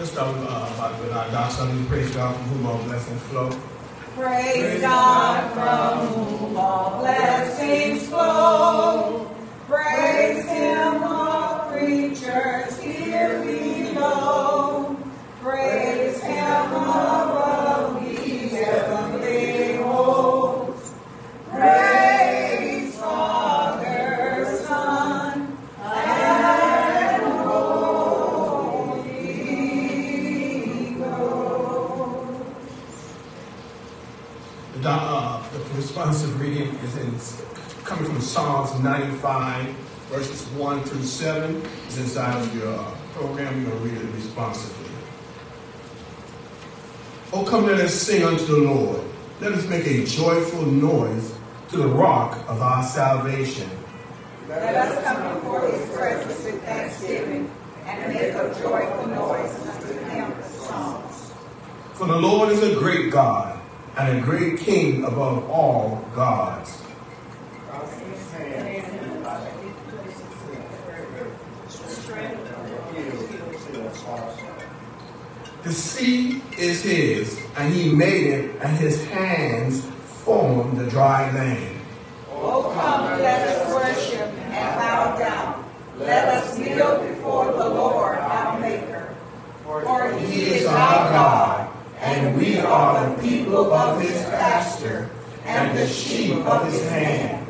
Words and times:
Let's 0.00 0.12
with, 0.12 0.48
uh, 0.48 0.96
with 1.02 1.12
our 1.12 1.30
gospel. 1.30 1.66
Praise 1.86 2.10
God 2.14 2.34
from 2.34 2.44
whom 2.44 2.66
all 2.66 2.82
blessings 2.84 3.20
flow. 3.24 3.50
Praise 4.16 4.80
God 4.80 5.52
from 5.52 6.06
whom 6.06 6.56
all 6.56 7.00
blessings 7.00 8.08
flow. 8.08 9.30
Praise 9.68 10.46
Him, 10.46 11.02
all 11.02 11.68
creatures 11.68 12.79
Psalms 38.30 38.78
95, 38.78 39.66
verses 40.06 40.46
1 40.50 40.84
through 40.84 41.02
7. 41.02 41.62
It's 41.86 41.98
inside 41.98 42.40
of 42.40 42.56
your 42.56 42.78
uh, 42.78 42.96
program. 43.12 43.60
You're 43.60 43.72
going 43.72 43.82
to 43.82 43.88
read 43.88 44.08
it 44.08 44.14
responsively. 44.14 44.88
Oh, 47.32 47.44
come, 47.44 47.66
let 47.66 47.80
us 47.80 47.92
sing 47.92 48.22
unto 48.22 48.44
the 48.44 48.58
Lord. 48.58 49.02
Let 49.40 49.50
us 49.50 49.66
make 49.66 49.84
a 49.84 50.06
joyful 50.06 50.64
noise 50.64 51.34
to 51.70 51.78
the 51.78 51.88
rock 51.88 52.38
of 52.48 52.62
our 52.62 52.84
salvation. 52.84 53.68
Let 54.48 54.76
us 54.76 55.02
come 55.02 55.34
before 55.34 55.66
his 55.66 55.90
presence 55.90 56.44
with 56.44 56.62
thanksgiving 56.62 57.50
and 57.84 58.14
make 58.14 58.32
a 58.32 58.54
joyful 58.62 59.06
noise 59.08 59.58
unto 59.66 59.98
him 60.04 60.36
with 60.36 60.60
songs. 60.60 61.32
For 61.94 62.06
the 62.06 62.20
Lord 62.20 62.50
is 62.50 62.62
a 62.62 62.76
great 62.76 63.10
God 63.10 63.60
and 63.96 64.18
a 64.18 64.20
great 64.20 64.60
King 64.60 65.02
above 65.02 65.50
all 65.50 66.04
gods. 66.14 66.80
The 75.62 75.72
sea 75.74 76.40
is 76.56 76.82
his, 76.82 77.38
and 77.58 77.74
he 77.74 77.94
made 77.94 78.26
it, 78.28 78.56
and 78.62 78.78
his 78.78 79.04
hands 79.08 79.84
formed 80.24 80.78
the 80.78 80.88
dry 80.88 81.30
land. 81.34 81.76
Oh, 82.32 82.72
come, 82.74 83.20
let 83.20 83.46
us 83.46 83.74
worship 83.74 84.26
and 84.26 84.78
bow 84.78 85.18
down. 85.18 85.70
Let 85.98 86.28
us 86.28 86.58
kneel 86.58 87.06
before 87.06 87.52
the 87.52 87.68
Lord 87.68 88.16
our 88.16 88.58
Maker. 88.58 89.14
For 89.64 90.12
He 90.14 90.44
is 90.46 90.64
our 90.64 91.10
God, 91.12 91.70
and 91.98 92.38
we 92.38 92.58
are 92.58 93.14
the 93.14 93.22
people 93.22 93.70
of 93.74 94.00
his 94.00 94.16
pasture, 94.30 95.10
and 95.44 95.76
the 95.76 95.86
sheep 95.86 96.36
of 96.36 96.72
his 96.72 96.88
hand. 96.88 97.46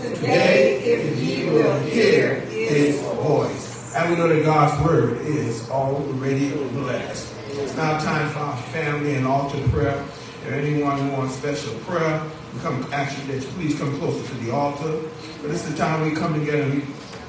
Today, 0.00 0.78
if 0.82 1.18
ye 1.18 1.50
will 1.50 1.78
hear 1.80 2.40
his 2.40 3.02
voice. 3.02 3.94
And 3.94 4.10
we 4.10 4.16
know 4.16 4.28
that 4.28 4.44
God's 4.44 4.82
word 4.82 5.18
is 5.26 5.68
already 5.68 6.52
blessed. 6.68 7.29
It's 7.58 7.76
now 7.76 7.98
time 7.98 8.30
for 8.30 8.38
our 8.38 8.56
family 8.56 9.14
and 9.14 9.26
altar 9.26 9.58
prayer. 9.68 10.00
If 10.46 10.52
anyone 10.52 11.12
wants 11.12 11.34
special 11.34 11.74
prayer, 11.80 12.22
we 12.54 12.60
come 12.60 12.76
you 12.76 12.88
that 12.88 13.34
you 13.34 13.48
please 13.56 13.76
come 13.76 13.98
closer 13.98 14.26
to 14.26 14.34
the 14.44 14.52
altar. 14.52 15.00
But 15.42 15.50
it's 15.50 15.68
the 15.68 15.76
time 15.76 16.08
we 16.08 16.14
come 16.14 16.38
together 16.38 16.62
and 16.62 16.74
we 16.74 16.80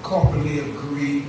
corporately 0.04 0.60
agree 0.70 1.26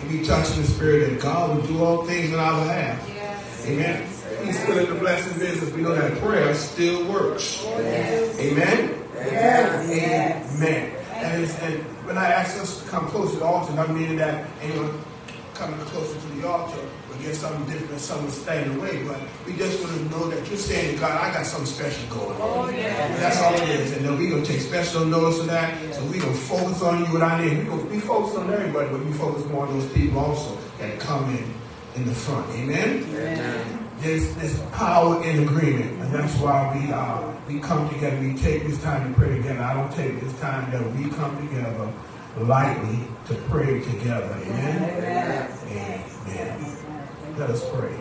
and 0.00 0.10
we 0.10 0.24
touch 0.24 0.50
in 0.56 0.62
the 0.62 0.68
spirit 0.68 1.10
that 1.10 1.20
God 1.20 1.56
will 1.56 1.66
do 1.66 1.84
all 1.84 2.04
things 2.04 2.32
in 2.32 2.38
our 2.38 2.64
behalf. 2.64 3.66
Amen. 3.66 4.08
He's 4.44 4.60
still 4.60 4.78
in 4.78 4.88
the 4.92 4.98
blessing 4.98 5.38
business. 5.38 5.72
We 5.72 5.82
know 5.82 5.94
that 5.94 6.18
prayer 6.20 6.52
still 6.54 7.10
works. 7.10 7.64
Amen. 7.64 8.94
Amen. 9.20 10.96
And, 11.12 11.42
it's, 11.44 11.58
and 11.60 11.78
when 12.06 12.18
I 12.18 12.26
ask 12.32 12.58
us 12.60 12.82
to 12.82 12.88
come 12.88 13.06
closer 13.06 13.34
to 13.34 13.38
the 13.40 13.44
altar, 13.44 13.78
I 13.78 13.86
mean 13.92 14.16
that 14.16 14.48
anyone 14.62 14.98
coming 15.54 15.78
closer 15.86 16.18
to 16.18 16.26
the 16.36 16.48
altar 16.48 16.80
will 17.10 17.18
get 17.18 17.34
something 17.34 17.66
different, 17.72 18.00
something 18.00 18.30
staying 18.30 18.76
away. 18.78 19.02
But 19.04 19.20
we 19.46 19.56
just 19.56 19.82
want 19.82 19.96
to 19.96 20.02
know 20.10 20.28
that 20.30 20.46
you're 20.48 20.56
saying 20.56 20.98
God, 20.98 21.12
I 21.12 21.32
got 21.32 21.44
something 21.46 21.66
special 21.66 22.08
going 22.14 22.40
on. 22.40 22.72
That's 22.72 23.40
all 23.42 23.54
it 23.54 23.68
is. 23.68 23.96
And 23.96 24.04
then 24.04 24.16
we're 24.16 24.30
going 24.30 24.42
to 24.42 24.50
take 24.50 24.60
special 24.60 25.04
notice 25.04 25.40
of 25.40 25.46
that. 25.48 25.94
So 25.94 26.04
we're 26.04 26.20
going 26.20 26.32
to 26.32 26.40
focus 26.40 26.82
on 26.82 27.04
you 27.04 27.12
with 27.12 27.22
our 27.22 27.38
name. 27.40 27.58
We're 27.58 27.76
going 27.76 27.84
to 27.84 27.90
be 27.90 28.00
focused 28.00 28.36
on 28.38 28.52
everybody, 28.52 28.88
but 28.90 29.04
we 29.04 29.12
focus 29.12 29.44
more 29.46 29.66
on 29.66 29.78
those 29.78 29.92
people 29.92 30.20
also 30.20 30.56
that 30.78 30.98
come 31.00 31.28
in 31.36 31.54
in 31.96 32.06
the 32.06 32.14
front. 32.14 32.48
Amen? 32.50 33.04
There's, 33.98 34.34
there's 34.36 34.58
power 34.70 35.22
in 35.24 35.42
agreement, 35.46 36.00
and 36.00 36.14
that's 36.14 36.34
why 36.36 36.74
we 36.74 36.90
uh, 36.90 37.30
we 37.46 37.60
come 37.60 37.88
together. 37.90 38.18
We 38.18 38.34
take 38.34 38.66
this 38.66 38.82
time 38.82 39.12
to 39.12 39.18
pray 39.18 39.36
together. 39.36 39.60
I 39.60 39.74
don't 39.74 39.92
take 39.92 40.20
this 40.20 40.38
time 40.40 40.70
that 40.70 40.82
we 40.94 41.10
come 41.10 41.36
together 41.48 41.92
lightly 42.38 43.00
to 43.26 43.34
pray 43.50 43.80
together. 43.80 44.40
Amen. 44.46 45.50
Amen. 46.26 46.89
Let 47.38 47.50
us 47.50 47.68
pray. 47.70 47.98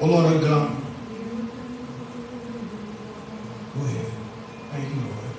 Oh 0.00 0.06
Lord 0.06 0.26
our 0.26 0.40
God. 0.40 0.76
Go 3.74 3.84
ahead. 3.84 4.06
Thank 4.72 4.94
you, 4.94 5.00
Lord. 5.02 5.29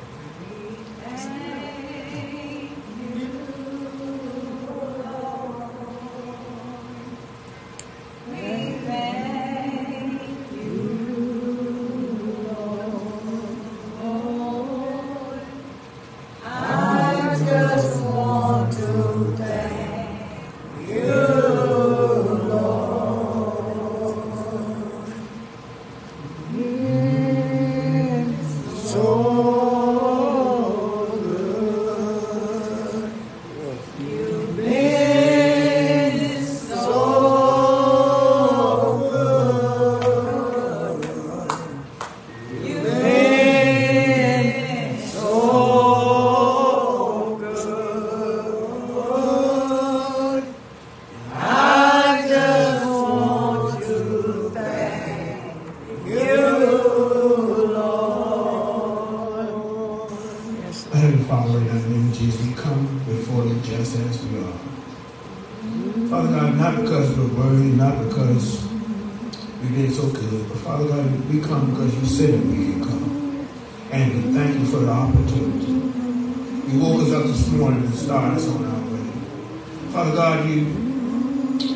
Father 66.12 66.28
God, 66.28 66.58
not 66.58 66.76
because 66.76 67.18
we're 67.18 67.34
worthy, 67.40 67.70
not 67.72 67.98
because 68.06 68.68
we 69.64 69.70
did 69.70 69.94
so 69.94 70.10
good, 70.10 70.50
but 70.50 70.58
Father 70.58 70.90
God, 70.90 71.30
we 71.30 71.40
come 71.40 71.70
because 71.70 71.96
you 71.96 72.06
said 72.06 72.34
that 72.34 72.46
we 72.48 72.74
can 72.74 72.84
come. 72.84 73.48
And 73.92 74.14
we 74.16 74.34
thank 74.34 74.60
you 74.60 74.66
for 74.66 74.80
the 74.80 74.92
opportunity. 74.92 75.72
You 76.68 76.80
woke 76.82 77.04
us 77.04 77.14
up 77.14 77.24
this 77.24 77.48
morning 77.52 77.86
and 77.86 77.96
started 77.96 78.36
us 78.36 78.50
on 78.50 78.66
our 78.66 78.82
way. 78.92 79.08
Father 79.94 80.12
God, 80.18 80.50
you, 80.50 80.56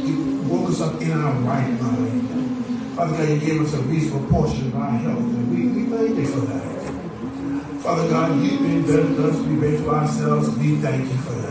you 0.03 0.41
woke 0.49 0.69
us 0.69 0.81
up 0.81 1.01
in 1.01 1.13
our 1.13 1.31
right 1.35 1.81
mind. 1.81 2.95
Father 2.97 3.15
God, 3.15 3.29
you 3.29 3.39
gave 3.39 3.61
us 3.61 3.73
a 3.73 3.81
reasonable 3.83 4.27
portion 4.27 4.67
of 4.67 4.75
our 4.75 4.91
health, 4.97 5.19
and 5.19 5.49
we, 5.49 5.81
we 5.81 5.97
thank 5.97 6.17
you 6.17 6.27
for 6.27 6.41
that. 6.41 7.81
Father 7.81 8.09
God, 8.09 8.43
you've 8.43 8.59
been 8.59 8.81
better 8.81 9.15
to 9.15 9.29
us, 9.29 9.37
we've 9.47 9.61
been 9.61 9.81
to 9.81 9.89
ourselves, 9.91 10.49
we 10.57 10.75
thank 10.75 11.09
you 11.09 11.17
for 11.19 11.31
that. 11.31 11.44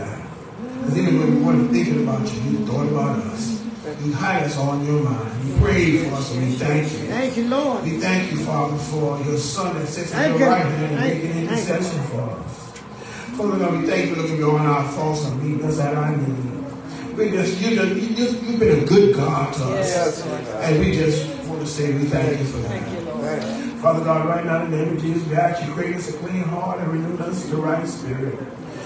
Because 0.85 0.99
even 0.99 1.19
when 1.19 1.35
we 1.35 1.41
weren't 1.43 1.71
thinking 1.71 2.03
about 2.03 2.31
you, 2.31 2.41
you 2.51 2.65
thought 2.67 2.87
about 2.87 3.17
us. 3.33 3.63
You 4.03 4.11
had 4.13 4.43
us 4.43 4.57
on 4.57 4.85
your 4.85 5.01
mind. 5.01 5.47
You 5.47 5.57
prayed 5.57 6.07
for 6.07 6.15
us, 6.15 6.31
and 6.33 6.45
we 6.45 6.51
thank 6.53 6.91
you. 6.91 6.99
Thank 7.07 7.37
you, 7.37 7.47
Lord. 7.47 7.83
We 7.83 7.97
thank 7.97 8.31
you, 8.31 8.37
Father, 8.39 8.77
for 8.77 9.19
your 9.21 9.37
Son 9.37 9.73
that 9.75 9.87
sits 9.87 10.13
at 10.13 10.17
Thank 10.17 10.39
your 10.39 10.47
you. 10.47 10.53
right 10.53 10.65
hand 10.65 10.85
and 10.85 10.99
Thank 10.99 11.23
making 11.23 11.41
you. 11.41 11.47
Thank 11.47 11.67
you. 11.67 11.73
intercession 11.75 12.03
for 12.05 12.21
us. 12.21 12.77
Father 13.37 13.57
God, 13.57 13.81
we 13.81 13.87
thank 13.87 14.09
you 14.09 14.15
for 14.15 14.21
looking 14.21 14.37
beyond 14.37 14.67
our 14.67 14.87
faults 14.91 15.25
and 15.25 15.41
meeting 15.41 15.65
us 15.65 15.79
at 15.79 15.95
our 15.95 16.15
need. 16.15 17.17
We 17.17 17.31
just, 17.31 17.61
you 17.61 17.75
just, 17.75 17.95
you 17.95 18.15
just, 18.15 18.43
you've 18.43 18.59
been 18.59 18.83
a 18.83 18.85
good 18.85 19.15
God 19.15 19.53
to 19.55 19.63
us. 19.63 19.89
Yes. 19.89 20.25
And 20.25 20.79
we 20.79 20.91
just 20.91 21.27
want 21.47 21.61
to 21.61 21.67
say 21.67 21.93
we 21.93 22.05
thank 22.05 22.39
you 22.39 22.45
for 22.45 22.57
that. 22.59 23.79
Father 23.81 24.03
God, 24.03 24.27
right 24.27 24.45
now 24.45 24.63
in 24.65 24.71
the 24.71 24.77
name 24.77 24.95
of 24.95 25.01
Jesus, 25.01 25.27
we 25.27 25.35
ask 25.35 25.65
you 25.65 25.71
create 25.73 25.95
us 25.95 26.09
a 26.09 26.17
clean 26.17 26.43
heart 26.43 26.79
and 26.79 26.91
renew 26.91 27.17
us 27.23 27.45
the 27.45 27.55
right 27.57 27.87
spirit. 27.87 28.37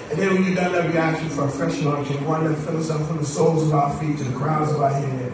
And 0.09 0.17
then 0.17 0.33
when 0.33 0.44
you're 0.44 0.56
done 0.56 0.71
that, 0.73 0.89
we 0.91 0.97
ask 0.97 1.21
you 1.23 1.29
for 1.29 1.45
a 1.45 1.50
fresh 1.50 1.79
anointing, 1.81 2.25
one 2.25 2.44
that 2.45 2.56
fills 2.65 2.89
us 2.89 3.00
up 3.00 3.07
from 3.07 3.17
the 3.17 3.25
soles 3.25 3.67
of 3.67 3.73
our 3.75 3.95
feet 4.00 4.17
to 4.17 4.23
the 4.23 4.35
crowns 4.35 4.71
of 4.71 4.81
our 4.81 4.89
head. 4.89 5.31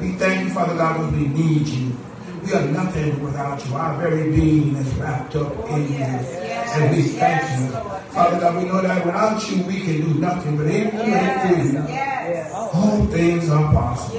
We 0.00 0.12
thank 0.12 0.44
you, 0.44 0.50
Father 0.52 0.74
God, 0.74 0.96
because 0.96 1.12
we 1.12 1.28
need 1.28 1.68
you. 1.68 1.96
We 2.44 2.52
are 2.52 2.66
nothing 2.66 3.22
without 3.22 3.64
you. 3.64 3.74
Our 3.74 3.96
very 4.00 4.30
being 4.32 4.74
is 4.74 4.92
wrapped 4.94 5.36
up 5.36 5.52
in 5.70 5.92
you. 5.92 5.98
And 5.98 6.96
we 6.96 7.02
thank 7.02 7.42
you. 7.60 7.68
Father 8.10 8.40
God, 8.40 8.56
we 8.56 8.68
know 8.68 8.82
that 8.82 9.06
without 9.06 9.50
you, 9.50 9.62
we 9.64 9.80
can 9.80 10.00
do 10.00 10.14
nothing. 10.18 10.56
But 10.56 10.66
in 10.66 10.84
you 10.84 10.90
through 10.90 11.80
you, 11.80 12.17
things 13.10 13.50
are 13.50 13.72
possible. 13.72 14.18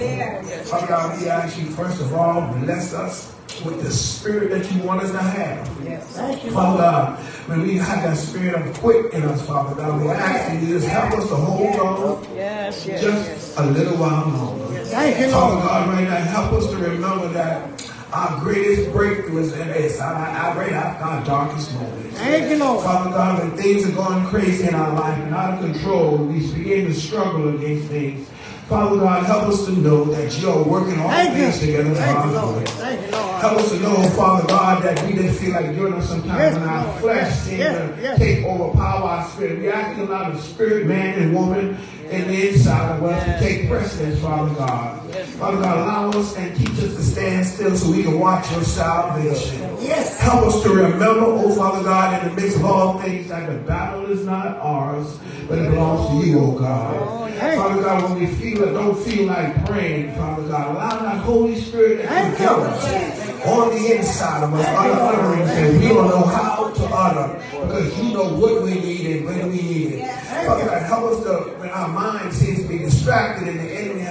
Father 0.65 0.87
God, 0.87 1.21
we 1.21 1.27
ask 1.27 1.57
you, 1.59 1.65
first 1.67 2.01
of 2.01 2.13
all, 2.13 2.41
bless 2.59 2.93
us 2.93 3.33
with 3.65 3.81
the 3.83 3.91
spirit 3.91 4.49
that 4.51 4.71
you 4.71 4.81
want 4.83 5.01
us 5.01 5.11
to 5.11 5.17
have. 5.17 5.83
Yes. 5.83 6.05
Thank 6.15 6.45
you. 6.45 6.51
Father 6.51 6.77
God, 6.77 7.19
when 7.47 7.61
we 7.63 7.77
have 7.77 8.03
that 8.03 8.15
spirit 8.17 8.55
of 8.55 8.73
quick 8.79 9.13
in 9.13 9.23
us, 9.23 9.45
Father 9.45 9.75
God, 9.75 10.01
we 10.01 10.07
ask 10.09 10.53
you 10.53 10.59
to 10.59 10.65
just 10.79 10.87
help 10.87 11.13
us 11.13 11.27
to 11.29 11.35
hold 11.35 11.75
on 11.79 12.35
Yes, 12.35 12.85
yes, 12.85 13.01
just 13.01 13.29
yes. 13.29 13.57
a 13.57 13.65
little 13.65 13.97
while 13.97 14.27
longer. 14.29 14.79
Thank 14.85 15.19
you, 15.19 15.29
Father 15.31 15.61
God, 15.67 15.89
right 15.89 16.03
now, 16.03 16.17
help 16.17 16.53
us 16.53 16.69
to 16.71 16.77
remember 16.77 17.27
that 17.29 17.91
our 18.11 18.39
greatest 18.39 18.91
breakthrough 18.91 19.39
is 19.39 19.53
in 19.53 19.67
this, 19.67 19.99
our, 19.99 20.13
our, 20.15 20.57
right 20.57 20.71
after 20.71 21.03
our 21.03 21.23
darkest 21.25 21.73
moments. 21.75 22.17
Thank 22.17 22.49
you, 22.49 22.57
Lord. 22.57 22.83
Father 22.83 23.11
God, 23.11 23.39
when 23.39 23.57
things 23.57 23.87
are 23.87 23.91
going 23.91 24.25
crazy 24.25 24.67
in 24.67 24.73
our 24.73 24.93
life 24.95 25.17
and 25.19 25.33
out 25.33 25.53
of 25.63 25.71
control, 25.71 26.17
we 26.17 26.39
begin 26.53 26.85
to 26.85 26.93
struggle 26.93 27.49
against 27.55 27.87
things. 27.87 28.27
Father 28.69 28.97
God, 28.99 29.25
help 29.25 29.43
us 29.45 29.65
to 29.65 29.71
know 29.71 30.03
that 30.05 30.39
you're 30.39 30.63
working 30.63 30.99
all 30.99 31.09
Thank 31.09 31.35
you. 31.35 31.43
things 31.49 31.59
together 31.59 31.95
for 31.95 32.01
our 32.03 32.53
good. 32.53 32.69
You. 32.69 33.15
Help 33.39 33.57
us 33.57 33.71
to 33.71 33.79
know, 33.79 34.09
Father 34.11 34.47
God, 34.47 34.83
that 34.83 35.03
we 35.07 35.13
didn't 35.13 35.33
feel 35.33 35.53
like 35.53 35.75
doing 35.75 35.93
it 35.93 36.03
sometimes 36.03 36.39
Yes, 36.39 36.53
when 36.53 36.63
our 36.69 36.85
Lord. 36.85 37.01
flesh 37.01 37.33
seemed 37.39 37.57
yes, 37.59 37.95
to 37.95 38.01
yes. 38.01 38.19
take 38.19 38.45
over, 38.45 38.77
power 38.77 39.09
our 39.09 39.27
spirit. 39.29 39.59
We 39.59 39.69
ask 39.69 39.97
you 39.97 40.05
to 40.05 40.11
allow 40.11 40.29
the 40.29 40.39
spirit, 40.39 40.85
man 40.85 41.19
and 41.19 41.33
woman, 41.33 41.77
in 42.11 42.27
the 42.27 42.49
inside 42.49 42.97
of 42.97 43.03
us 43.03 43.23
to 43.25 43.39
take 43.39 43.67
precedence, 43.69 44.19
Father 44.21 44.53
God. 44.53 45.15
Father 45.39 45.61
God, 45.63 45.77
allow 45.79 46.09
us 46.19 46.35
and 46.37 46.55
teach 46.55 46.69
us 46.69 46.95
to 46.95 47.03
stand 47.03 47.47
still 47.47 47.75
so 47.75 47.89
we 47.91 48.03
can 48.03 48.19
watch 48.19 48.51
your 48.51 48.63
salvation. 48.63 49.61
Yes. 49.79 50.19
Help 50.19 50.45
us 50.45 50.61
to 50.61 50.69
remember, 50.69 51.21
oh 51.21 51.55
Father 51.55 51.83
God, 51.83 52.21
in 52.21 52.29
the 52.35 52.39
midst 52.41 52.57
of 52.57 52.65
all 52.65 52.99
things, 52.99 53.29
that 53.29 53.47
the 53.51 53.57
battle 53.59 54.05
is 54.11 54.25
not 54.25 54.57
ours, 54.57 55.17
but 55.47 55.57
it 55.57 55.69
belongs 55.71 56.21
to 56.21 56.27
you, 56.29 56.39
oh 56.39 56.51
God. 56.51 57.28
Yes. 57.39 57.57
Father 57.57 57.81
God, 57.81 58.03
when 58.03 58.19
we 58.19 58.27
feel 58.35 58.63
it, 58.63 58.73
don't 58.73 58.97
feel 59.03 59.27
like 59.27 59.65
praying, 59.65 60.15
Father 60.15 60.47
God, 60.47 60.75
allow 60.75 60.99
that 61.03 61.17
Holy 61.23 61.59
Spirit 61.59 62.05
that 62.05 62.31
you 62.31 62.37
Thank 62.37 62.37
give 62.37 62.49
you. 62.49 62.55
us 62.55 63.45
on 63.45 63.69
the 63.69 63.95
inside 63.97 64.43
of 64.43 64.53
us, 64.53 64.65
utter 64.67 64.91
utterings 64.91 65.49
that 65.49 65.73
we 65.81 65.87
don't 65.87 66.07
know 66.09 66.25
how 66.25 66.69
to 66.69 66.83
utter, 66.91 67.39
because 67.65 67.97
you 67.97 68.13
know 68.13 68.33
what 68.35 68.63
we 68.63 68.73
need 68.73 69.05
and 69.17 69.25
when 69.25 69.47
we 69.49 69.61
need 69.61 69.91
it. 69.93 70.11
Father 70.45 70.65
God, 70.65 70.81
help 70.83 71.03
us 71.13 71.23
to, 71.23 71.33
when 71.59 71.69
our 71.69 71.87
mind 71.87 72.33
seems 72.33 72.61
to 72.63 72.67
be 72.67 72.79
distracted 72.79 73.47
and 73.47 73.59
the 73.59 73.63
enemy 73.63 74.01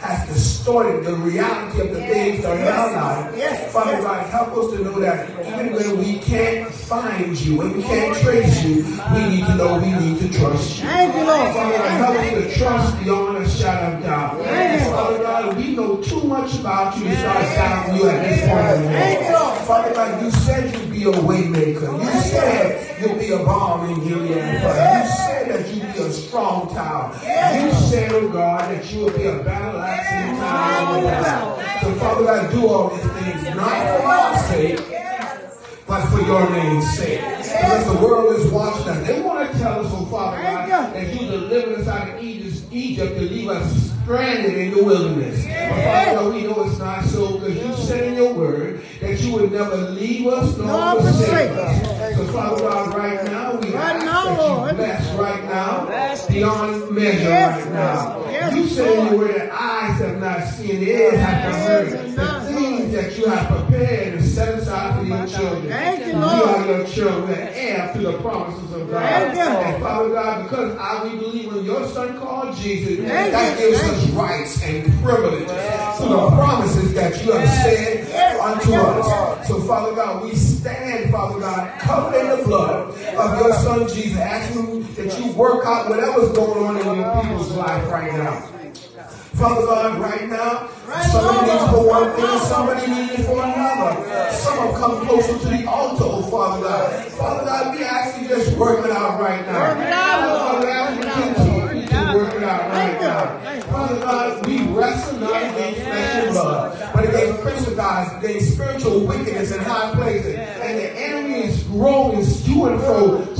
has, 0.00 0.28
distorted 0.28 1.04
the 1.04 1.14
reality 1.14 1.80
of 1.80 1.94
the 1.94 2.00
things 2.00 2.42
that 2.42 2.50
are 2.50 2.60
in 2.60 2.68
our 2.68 2.92
life. 2.92 3.34
Yes. 3.36 3.72
Father 3.72 4.00
God, 4.02 4.26
help 4.26 4.56
us 4.56 4.72
to 4.72 4.84
know 4.84 4.98
that 5.00 5.28
even 5.46 5.74
when 5.74 5.98
we 5.98 6.18
can't 6.18 6.70
find 6.72 7.38
you, 7.40 7.56
when 7.58 7.76
we 7.76 7.82
can't 7.82 8.16
trace 8.18 8.64
you, 8.64 8.76
we 9.14 9.28
need 9.28 9.46
to 9.46 9.54
know 9.56 9.78
we 9.78 9.92
need 9.92 10.18
to 10.20 10.38
trust 10.38 10.78
you. 10.78 10.86
Thank 10.86 11.14
you, 11.14 11.24
Lord. 11.24 11.54
Father 11.54 11.78
God, 11.78 11.90
help 11.90 12.16
us 12.16 12.30
to 12.30 12.58
trust 12.58 13.02
beyond 13.02 13.36
a 13.38 13.48
shadow 13.48 13.96
of 13.96 14.02
doubt. 14.02 14.38
Yes. 14.40 14.90
Father 14.90 15.18
God, 15.18 15.56
we 15.56 15.74
know 15.74 15.96
too 16.02 16.22
much 16.22 16.58
about 16.58 16.96
you 16.96 17.04
to 17.04 17.16
start 17.16 17.44
doubting 17.54 17.96
you 17.96 18.08
at 18.08 18.28
this 18.28 18.48
point 18.48 18.66
in 18.76 18.82
the 18.82 18.88
Thank 18.88 19.26
you, 19.26 19.32
Lord. 19.32 19.58
Father 19.62 19.94
God, 19.94 20.22
you 20.22 20.30
said 20.30 20.74
you'd 20.74 20.90
be 20.90 21.04
a 21.04 21.20
way 21.22 21.48
maker. 21.48 21.92
You 21.92 22.20
said 22.20 23.00
you'll 23.00 23.18
be 23.18 23.30
a 23.32 23.38
balm 23.38 23.88
in 23.90 24.00
Gilead. 24.06 24.30
You 24.30 24.36
said 24.36 25.31
that 25.52 25.68
you'd 25.68 25.82
be 25.82 25.98
a 26.00 26.10
strong 26.10 26.68
tower. 26.74 27.12
You 27.14 27.72
said, 27.72 28.12
oh 28.12 28.28
God, 28.28 28.70
that 28.70 28.92
you 28.92 29.04
will 29.04 29.16
be 29.16 29.24
a 29.24 29.42
battle 29.42 29.80
axe 29.80 30.12
in 30.12 30.36
time 30.36 31.04
of. 31.04 31.82
So 31.82 31.94
Father 32.00 32.24
God, 32.24 32.52
do 32.52 32.66
all 32.66 32.88
these 32.90 33.10
things, 33.12 33.56
not 33.56 34.00
for 34.00 34.06
our 34.06 34.38
sake, 34.38 34.80
but 35.86 36.06
for 36.08 36.20
your 36.20 36.48
name's 36.50 36.90
sake. 36.96 37.20
Because 37.20 37.86
the 37.86 38.04
world 38.04 38.34
is 38.36 38.50
watching 38.50 38.88
us. 38.88 39.06
They 39.06 39.20
want 39.20 39.50
to 39.52 39.58
tell 39.58 39.84
us, 39.84 39.92
oh 39.92 40.06
Father 40.06 40.42
God, 40.42 40.94
that 40.94 41.12
you 41.12 41.26
delivered 41.28 41.80
us 41.80 41.88
out 41.88 42.08
of 42.08 42.22
Egypt 42.22 43.16
to 43.16 43.20
leave 43.20 43.48
us 43.48 43.92
stranded 44.02 44.54
in 44.54 44.70
the 44.74 44.82
wilderness. 44.82 45.44
But 45.44 45.84
Father 45.84 46.14
God, 46.18 46.34
we 46.34 46.42
know 46.42 46.64
it's 46.64 46.78
not 46.78 47.04
so 47.04 47.38
because 47.38 47.56
you 47.56 47.72
said 47.84 48.04
in 48.08 48.14
your 48.14 48.32
word 48.34 48.82
that 49.00 49.20
you 49.20 49.32
would 49.34 49.52
never 49.52 49.76
leave 49.76 50.26
us 50.26 50.56
nor 50.58 51.00
forsake 51.00 51.50
us. 51.52 52.16
So 52.16 52.24
Father 52.32 52.62
God, 52.62 52.94
right 52.94 53.24
now, 53.24 53.54
we 53.54 53.70
Right 53.72 53.96
ask 53.96 54.04
now, 54.04 54.11
that 54.11 54.11
Lord. 54.24 54.70
you 54.70 54.76
bless 54.76 55.14
right 55.14 55.44
now 55.44 55.84
Bless. 55.86 56.26
beyond 56.26 56.90
measure 56.90 57.18
Yes, 57.20 57.64
right 57.66 57.72
now. 57.74 58.24
yes, 58.30 58.54
you 58.56 58.66
said 58.68 58.86
in 58.92 58.98
Lord. 58.98 59.10
your 59.10 59.18
word 59.20 59.34
that 59.36 59.50
eyes 59.52 60.00
have 60.00 60.20
not 60.20 60.44
seen, 60.48 60.82
ears 60.82 61.18
have 61.18 61.44
not 61.52 61.60
heard 61.66 61.92
the 61.92 62.08
yes. 62.08 62.48
things 62.54 62.92
that 62.92 63.18
you 63.18 63.26
have 63.26 63.46
prepared 63.48 64.14
and 64.14 64.24
set 64.24 64.54
aside 64.58 64.98
for 65.00 65.04
your 65.06 65.26
children. 65.26 65.68
Thank 65.68 66.06
you, 66.06 66.12
We 66.12 66.18
Lord. 66.18 66.48
are 66.48 66.66
your 66.66 66.86
children, 66.86 67.28
we're 67.28 67.50
heir 67.52 67.92
to 67.94 67.98
the 67.98 68.12
promises 68.18 68.72
of 68.72 68.90
God. 68.90 69.02
Thank 69.02 69.34
you. 69.34 69.40
And 69.42 69.82
Father 69.82 70.08
God, 70.10 70.42
because 70.48 70.76
I 70.78 71.04
we 71.04 71.18
believe 71.18 71.52
in 71.52 71.64
your 71.64 71.86
son 71.88 72.18
called 72.18 72.56
Jesus, 72.56 73.06
Thank 73.06 73.32
that 73.32 73.58
you. 73.60 73.70
gives 73.70 73.80
Thank 73.80 73.92
us 73.96 74.10
rights 74.10 74.62
and 74.64 75.02
privileges 75.02 75.50
to 75.50 76.08
the 76.08 76.30
promises 76.30 76.94
that 76.94 77.24
you 77.24 77.32
have 77.32 77.48
said 77.48 78.08
Yes. 78.08 78.40
unto 78.40 78.70
Yes. 78.70 79.06
us. 79.06 79.48
So 79.48 79.60
Father 79.62 79.94
God, 79.94 80.22
we 80.24 80.34
stand, 80.34 81.10
Father 81.10 81.40
God, 81.40 81.78
covered 81.80 82.18
in 82.20 82.38
the 82.38 82.44
blood 82.44 82.88
of 83.16 83.40
your 83.40 83.52
son 83.54 83.88
Jesus, 83.88 84.18
asking 84.22 84.94
that 84.94 85.18
you 85.18 85.32
work 85.32 85.66
out 85.66 85.88
whatever's 85.88 86.30
going 86.32 86.64
on 86.64 86.76
in 86.78 86.86
your 86.86 87.20
people's 87.20 87.50
life 87.52 87.90
right 87.90 88.12
now. 88.12 88.48
Father 89.34 89.66
God, 89.66 89.98
right 89.98 90.28
now, 90.28 90.68
somebody 91.10 91.50
needs 91.50 91.64
for 91.72 91.88
one 91.88 92.12
thing, 92.14 92.38
somebody 92.40 92.86
needs 92.86 93.26
for 93.26 93.42
another. 93.42 94.32
Some 94.32 94.58
have 94.58 94.74
come 94.74 95.06
closer 95.06 95.38
to 95.38 95.48
the 95.48 95.66
altar, 95.66 96.04
oh 96.04 96.22
Father 96.30 96.62
God. 96.62 97.06
Father 97.12 97.44
God, 97.44 97.76
we 97.76 97.84
ask 97.84 98.20
you 98.20 98.28
just 98.28 98.56
work 98.58 98.84
it 98.84 98.90
out 98.90 99.20
right 99.20 99.44
now. 99.46 99.74
Father 99.74 100.38
God, 100.38 100.62
we 100.62 100.70
ask 100.70 100.96
you 100.96 101.02
to 101.02 101.10
continue 101.10 101.88
to 101.88 102.18
work 102.18 102.34
it 102.34 102.42
out 102.42 102.70
right 102.70 103.00
now. 103.00 103.62
Father 103.72 104.00
God, 104.00 104.46
we 104.46 104.62
wrestle 104.68 105.18
not 105.18 105.42
against 105.42 105.80
flesh 105.80 106.24
and 106.24 106.32
blood, 106.32 106.90
but 106.94 107.08
against 107.08 107.40
principalities, 107.40 108.24
against 108.24 108.52
spiritual 108.52 109.06
wickedness 109.06 109.50
in 109.50 109.60
high 109.60 109.94
places. 109.94 110.36
And 110.36 110.78
the 110.78 110.90
enemy 110.92 111.46
is 111.46 111.62
growing 111.64 112.24
to 112.24 112.66
and 112.66 112.80
fro, 112.80 113.31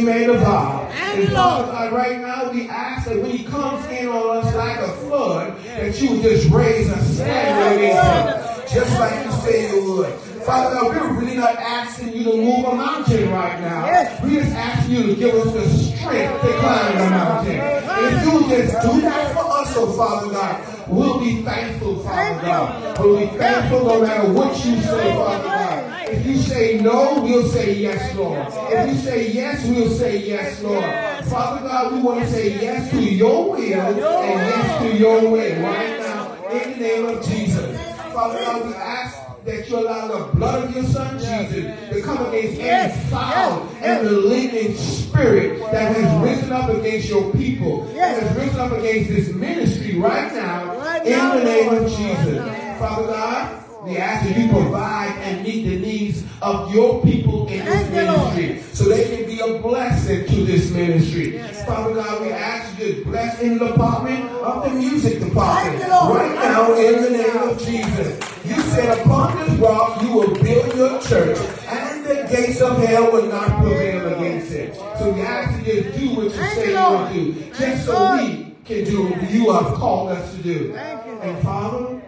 whom 0.00 0.08
he 0.08 0.12
may. 0.12 0.24
And 0.24 1.28
Father 1.32 1.72
God, 1.72 1.92
right 1.92 2.20
now 2.20 2.50
we 2.52 2.68
ask 2.68 3.08
that 3.08 3.20
when 3.20 3.30
he 3.30 3.44
comes 3.44 3.84
in 3.86 4.08
on 4.08 4.38
us 4.38 4.54
like 4.54 4.78
a 4.78 4.92
flood, 5.06 5.64
that 5.64 6.00
you 6.00 6.10
would 6.12 6.22
just 6.22 6.48
raise 6.50 6.88
a 6.88 7.04
standard 7.04 7.80
him, 7.80 8.66
just 8.72 8.98
like 8.98 9.24
you 9.24 9.32
say 9.32 9.76
you 9.76 9.92
would. 9.92 10.12
Father 10.44 10.74
God, 10.74 10.88
we're 10.88 11.20
really 11.20 11.36
not 11.36 11.56
asking 11.56 12.12
you 12.14 12.24
to 12.24 12.36
move 12.36 12.64
a 12.64 12.74
mountain 12.74 13.30
right 13.30 13.60
now. 13.60 13.86
Yes. 13.86 14.22
We're 14.22 14.42
just 14.42 14.56
asking 14.56 14.94
you 14.94 15.02
to 15.06 15.14
give 15.14 15.34
us 15.34 15.52
the 15.52 15.68
strength 15.68 16.42
to 16.42 16.52
climb 16.58 16.98
the 16.98 17.10
mountain. 17.10 17.60
If 17.60 18.24
you 18.24 18.48
just 18.48 18.80
do 18.80 19.00
that 19.02 19.34
for 19.34 19.44
us, 19.50 19.74
oh 19.76 19.92
Father 19.92 20.32
God, 20.32 20.88
we'll 20.88 21.20
be 21.20 21.42
thankful, 21.42 21.98
Father 21.98 22.40
God. 22.40 22.98
We'll 22.98 23.18
be 23.18 23.26
thankful 23.36 23.84
no 23.84 24.00
matter 24.00 24.32
what 24.32 24.56
you 24.64 24.80
say, 24.80 25.14
Father 25.14 25.44
God. 25.44 25.89
If 26.10 26.26
you 26.26 26.36
say 26.38 26.78
no, 26.80 27.22
we'll 27.22 27.46
say 27.48 27.74
yes, 27.74 28.16
Lord. 28.16 28.44
If 28.72 28.88
you 28.88 28.94
say 29.00 29.30
yes, 29.30 29.64
we'll 29.66 29.90
say 29.90 30.18
yes, 30.18 30.60
Lord. 30.62 30.84
Father 31.26 31.68
God, 31.68 31.92
we 31.92 32.00
want 32.00 32.20
to 32.20 32.30
say 32.30 32.60
yes 32.60 32.90
to 32.90 33.00
your 33.00 33.50
will 33.52 33.60
and 33.60 33.96
yes 33.96 34.82
to 34.82 34.98
your 34.98 35.30
way 35.30 35.62
right 35.62 36.00
now 36.00 36.48
in 36.48 36.72
the 36.72 36.76
name 36.78 37.06
of 37.06 37.24
Jesus. 37.24 37.80
Father 38.12 38.40
God, 38.40 38.66
we 38.66 38.74
ask 38.74 39.16
that 39.44 39.68
you 39.68 39.78
allow 39.78 40.08
the 40.08 40.34
blood 40.36 40.64
of 40.64 40.74
your 40.74 40.84
son 40.84 41.16
Jesus 41.18 41.90
to 41.90 42.02
come 42.02 42.26
against 42.26 42.60
any 42.60 42.92
foul 43.08 43.68
and 43.80 44.04
malignant 44.04 44.76
spirit 44.76 45.60
that 45.70 45.96
has 45.96 46.22
risen 46.28 46.52
up 46.52 46.70
against 46.70 47.08
your 47.08 47.32
people, 47.32 47.84
that 47.94 48.20
has 48.22 48.36
risen 48.36 48.58
up 48.60 48.72
against 48.72 49.10
this 49.10 49.32
ministry 49.32 49.96
right 49.96 50.32
now 50.34 51.00
in 51.02 51.38
the 51.38 51.44
name 51.44 51.72
of 51.72 51.88
Jesus. 51.88 52.78
Father 52.80 53.06
God, 53.06 53.64
we 53.84 53.96
ask 53.96 54.28
that 54.28 54.36
you 54.36 54.48
provide 54.50 55.16
and 55.22 55.42
meet 55.42 55.64
the 55.64 55.78
needs 55.78 56.22
of 56.42 56.72
your 56.74 57.02
people 57.02 57.46
in 57.48 57.64
this 57.64 57.90
ministry 57.90 58.62
so 58.74 58.84
they 58.88 59.16
can 59.16 59.26
be 59.26 59.40
a 59.40 59.58
blessing 59.58 60.26
to 60.26 60.44
this 60.44 60.70
ministry. 60.70 61.38
Father 61.66 61.94
God, 61.94 62.20
we 62.22 62.30
ask 62.30 62.78
you 62.78 62.94
to 62.94 63.04
bless 63.04 63.40
in 63.40 63.58
the 63.58 63.68
department 63.68 64.24
of 64.30 64.64
the 64.64 64.70
music 64.70 65.20
department 65.20 65.78
Thank 65.78 65.82
you, 65.82 65.88
Lord. 65.90 66.16
right 66.16 66.34
now 66.34 66.74
in 66.74 67.02
the 67.02 67.10
name 67.10 67.36
of 67.36 67.58
Jesus. 67.58 68.20
You 68.44 68.60
said 68.62 68.98
upon 68.98 69.38
this 69.38 69.58
rock 69.58 70.02
you 70.02 70.12
will 70.12 70.34
build 70.34 70.74
your 70.76 71.00
church 71.00 71.38
and 71.68 72.04
the 72.04 72.26
gates 72.30 72.60
of 72.60 72.76
hell 72.78 73.10
will 73.12 73.26
not 73.26 73.62
prevail 73.62 74.14
against 74.14 74.52
it. 74.52 74.74
So 74.98 75.10
we 75.12 75.22
ask 75.22 75.66
you 75.66 75.82
to 75.82 75.98
do 75.98 76.14
what 76.16 76.24
you 76.24 76.30
say 76.30 76.70
you, 76.70 76.74
will 76.76 77.12
do, 77.12 77.50
just 77.54 77.86
so 77.86 78.16
we 78.16 78.54
can 78.64 78.84
do 78.84 79.04
what 79.04 79.30
you 79.30 79.52
have 79.52 79.74
called 79.74 80.10
us 80.10 80.34
to 80.36 80.42
do. 80.42 80.72
Thank 80.72 81.06
you, 81.06 81.12
And 81.20 81.42
Father, 81.42 82.00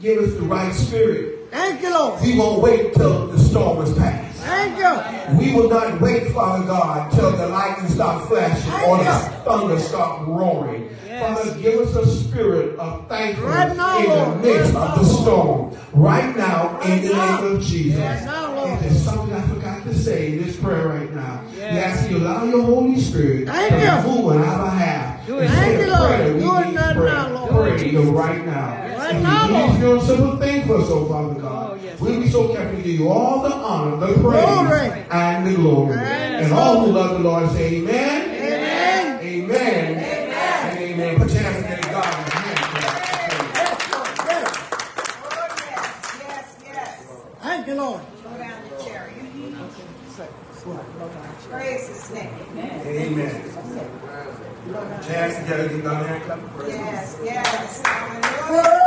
give 0.00 0.18
us 0.18 0.34
the 0.34 0.42
right 0.42 0.72
spirit 0.74 1.30
Thank 1.50 1.82
you, 1.82 1.90
Lord. 1.90 2.20
We 2.20 2.36
won't 2.36 2.62
wait 2.62 2.94
till 2.94 3.28
the 3.28 3.38
storm 3.38 3.84
is 3.86 3.96
past. 3.96 4.40
Thank 4.40 4.76
you. 4.76 5.38
We 5.38 5.54
will 5.54 5.70
not 5.70 6.00
wait, 6.00 6.32
Father 6.32 6.66
God, 6.66 7.12
till 7.12 7.30
the 7.30 7.46
lightning 7.46 7.88
stop 7.88 8.26
flashing 8.26 8.72
or 8.90 8.98
the 8.98 9.12
thunder 9.44 9.78
stop 9.78 10.26
roaring. 10.26 10.88
Father, 11.20 11.54
give 11.60 11.78
us 11.80 11.94
a 11.94 12.06
spirit 12.24 12.76
of 12.76 13.08
thankfulness 13.08 13.54
Right 13.54 13.76
now, 13.76 13.98
in 14.34 14.42
the 14.42 14.48
midst 14.48 14.74
Right 14.74 14.82
of 14.90 14.98
the 14.98 15.04
storm. 15.04 15.76
Right 15.92 16.36
now, 16.36 16.80
in 16.80 17.02
the 17.06 17.12
now. 17.12 17.40
name 17.40 17.54
of 17.56 17.62
Jesus. 17.62 18.00
Right 18.00 18.24
now, 18.24 18.64
If 18.74 18.80
there's 18.80 19.02
something 19.04 19.32
I 19.32 19.42
forgot 19.42 19.84
to 19.84 19.94
say 19.94 20.32
in 20.32 20.42
this 20.42 20.56
prayer 20.56 20.88
right 20.88 21.14
now, 21.14 21.40
we 21.52 21.58
Yes. 21.60 21.98
ask 22.00 22.10
you 22.10 22.18
to 22.18 22.24
allow 22.24 22.44
your 22.44 22.62
Holy 22.62 23.00
Spirit 23.00 23.46
Thank 23.46 23.70
to 23.74 23.78
you. 23.78 24.12
move 24.16 24.26
on 24.32 24.42
our 24.42 24.64
behalf. 24.70 25.26
Do 25.26 25.38
it. 25.38 25.48
Thank 25.50 25.80
you, 25.80 25.92
Lord. 25.92 26.18
Do 26.18 26.26
it 26.26 26.34
need 26.34 26.44
right 26.76 26.94
to 26.94 27.00
pray. 27.00 27.12
now, 27.12 27.28
Lord. 27.28 27.78
Pray 27.78 27.90
you 27.90 28.02
right 28.10 28.44
now. 28.44 28.83
Right 29.14 29.22
And 29.22 29.22
now, 29.22 29.46
you 29.46 29.52
Lord. 29.54 29.70
please 29.70 29.80
do 29.80 29.96
a 29.96 30.00
simple 30.16 30.36
thing 30.38 30.66
for 30.66 30.76
us, 30.78 30.88
oh 30.90 31.06
Father 31.06 31.34
God. 31.40 31.70
Oh, 31.72 31.84
yes. 31.84 32.00
We'll 32.00 32.20
be 32.20 32.28
so 32.28 32.52
careful 32.54 32.76
to 32.76 32.82
give 32.82 32.98
you 33.00 33.08
all 33.08 33.42
the 33.42 33.54
honor, 33.54 33.96
the 33.98 34.06
praise, 34.14 34.44
Glory. 34.44 35.04
and 35.10 35.46
the 35.46 35.54
glory. 35.54 35.96
Yes, 35.96 36.44
and 36.44 36.52
all 36.54 36.80
who 36.86 36.92
love 36.92 37.10
the 37.12 37.18
Lord 37.28 37.50
say 37.50 37.76
amen. 37.76 38.30
Amen. 38.30 39.20
Amen. 39.20 39.98
And 39.98 40.78
amen. 40.78 41.16
Put 41.18 41.30
your 41.32 41.42
hands 41.42 41.56
together, 41.62 41.92
God. 41.92 42.04
in 42.04 42.22
your 42.24 42.40
hand 42.40 42.58
clap. 42.58 43.54
Yes, 43.54 43.92
Lord. 43.92 44.10
Yes. 44.26 44.50
Oh, 45.24 45.56
yes, 45.70 46.16
yes, 46.20 46.56
yes. 46.66 47.08
Thank 47.42 47.66
you, 47.68 47.74
Lord. 47.74 48.00
Go 48.24 48.38
down 48.38 48.62
the 48.68 48.84
chariot. 48.84 49.10
Praise 51.50 51.88
his 51.88 52.10
name. 52.14 52.30
Amen. 52.56 53.42
Put 54.64 54.74
your 54.74 55.16
hands 55.16 55.36
together, 55.36 55.68
give 55.68 55.82
God 55.84 56.02
a 56.04 56.08
hand 56.08 56.22
clap. 56.24 56.38
of 56.42 56.50
praise. 56.56 56.68
Yes, 56.74 57.18
yes. 57.22 57.82
Hallelujah. 57.84 58.80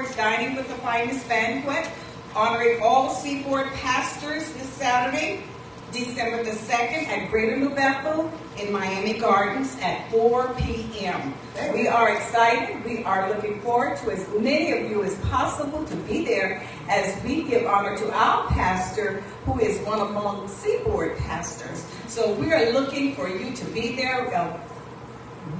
At 0.00 0.06
Seaboard's 0.06 0.16
Dining 0.16 0.56
with 0.56 0.68
the 0.68 0.74
Finest 0.76 1.28
Banquet, 1.28 1.90
honoring 2.34 2.80
all 2.82 3.10
Seaboard 3.10 3.66
pastors 3.74 4.50
this 4.52 4.68
Saturday, 4.70 5.42
December 5.92 6.42
the 6.42 6.52
2nd 6.52 7.06
at 7.08 7.30
Greater 7.30 7.56
New 7.56 7.74
Bethel 7.74 8.32
in 8.58 8.72
Miami 8.72 9.18
Gardens 9.18 9.76
at 9.82 10.10
4 10.10 10.54
p.m. 10.54 11.34
We 11.74 11.88
are 11.88 12.16
excited. 12.16 12.82
We 12.84 13.04
are 13.04 13.28
looking 13.28 13.60
forward 13.60 13.98
to 13.98 14.12
as 14.12 14.26
many 14.38 14.72
of 14.72 14.90
you 14.90 15.02
as 15.02 15.16
possible 15.26 15.84
to 15.84 15.96
be 15.96 16.24
there 16.24 16.62
as 16.88 17.22
we 17.24 17.42
give 17.42 17.66
honor 17.66 17.96
to 17.98 18.12
our 18.12 18.46
pastor, 18.48 19.22
who 19.44 19.58
is 19.58 19.84
one 19.86 20.00
among 20.00 20.48
Seaboard 20.48 21.18
pastors. 21.18 21.84
So 22.06 22.32
we 22.34 22.52
are 22.52 22.72
looking 22.72 23.14
for 23.14 23.28
you 23.28 23.54
to 23.54 23.64
be 23.66 23.96
there. 23.96 24.30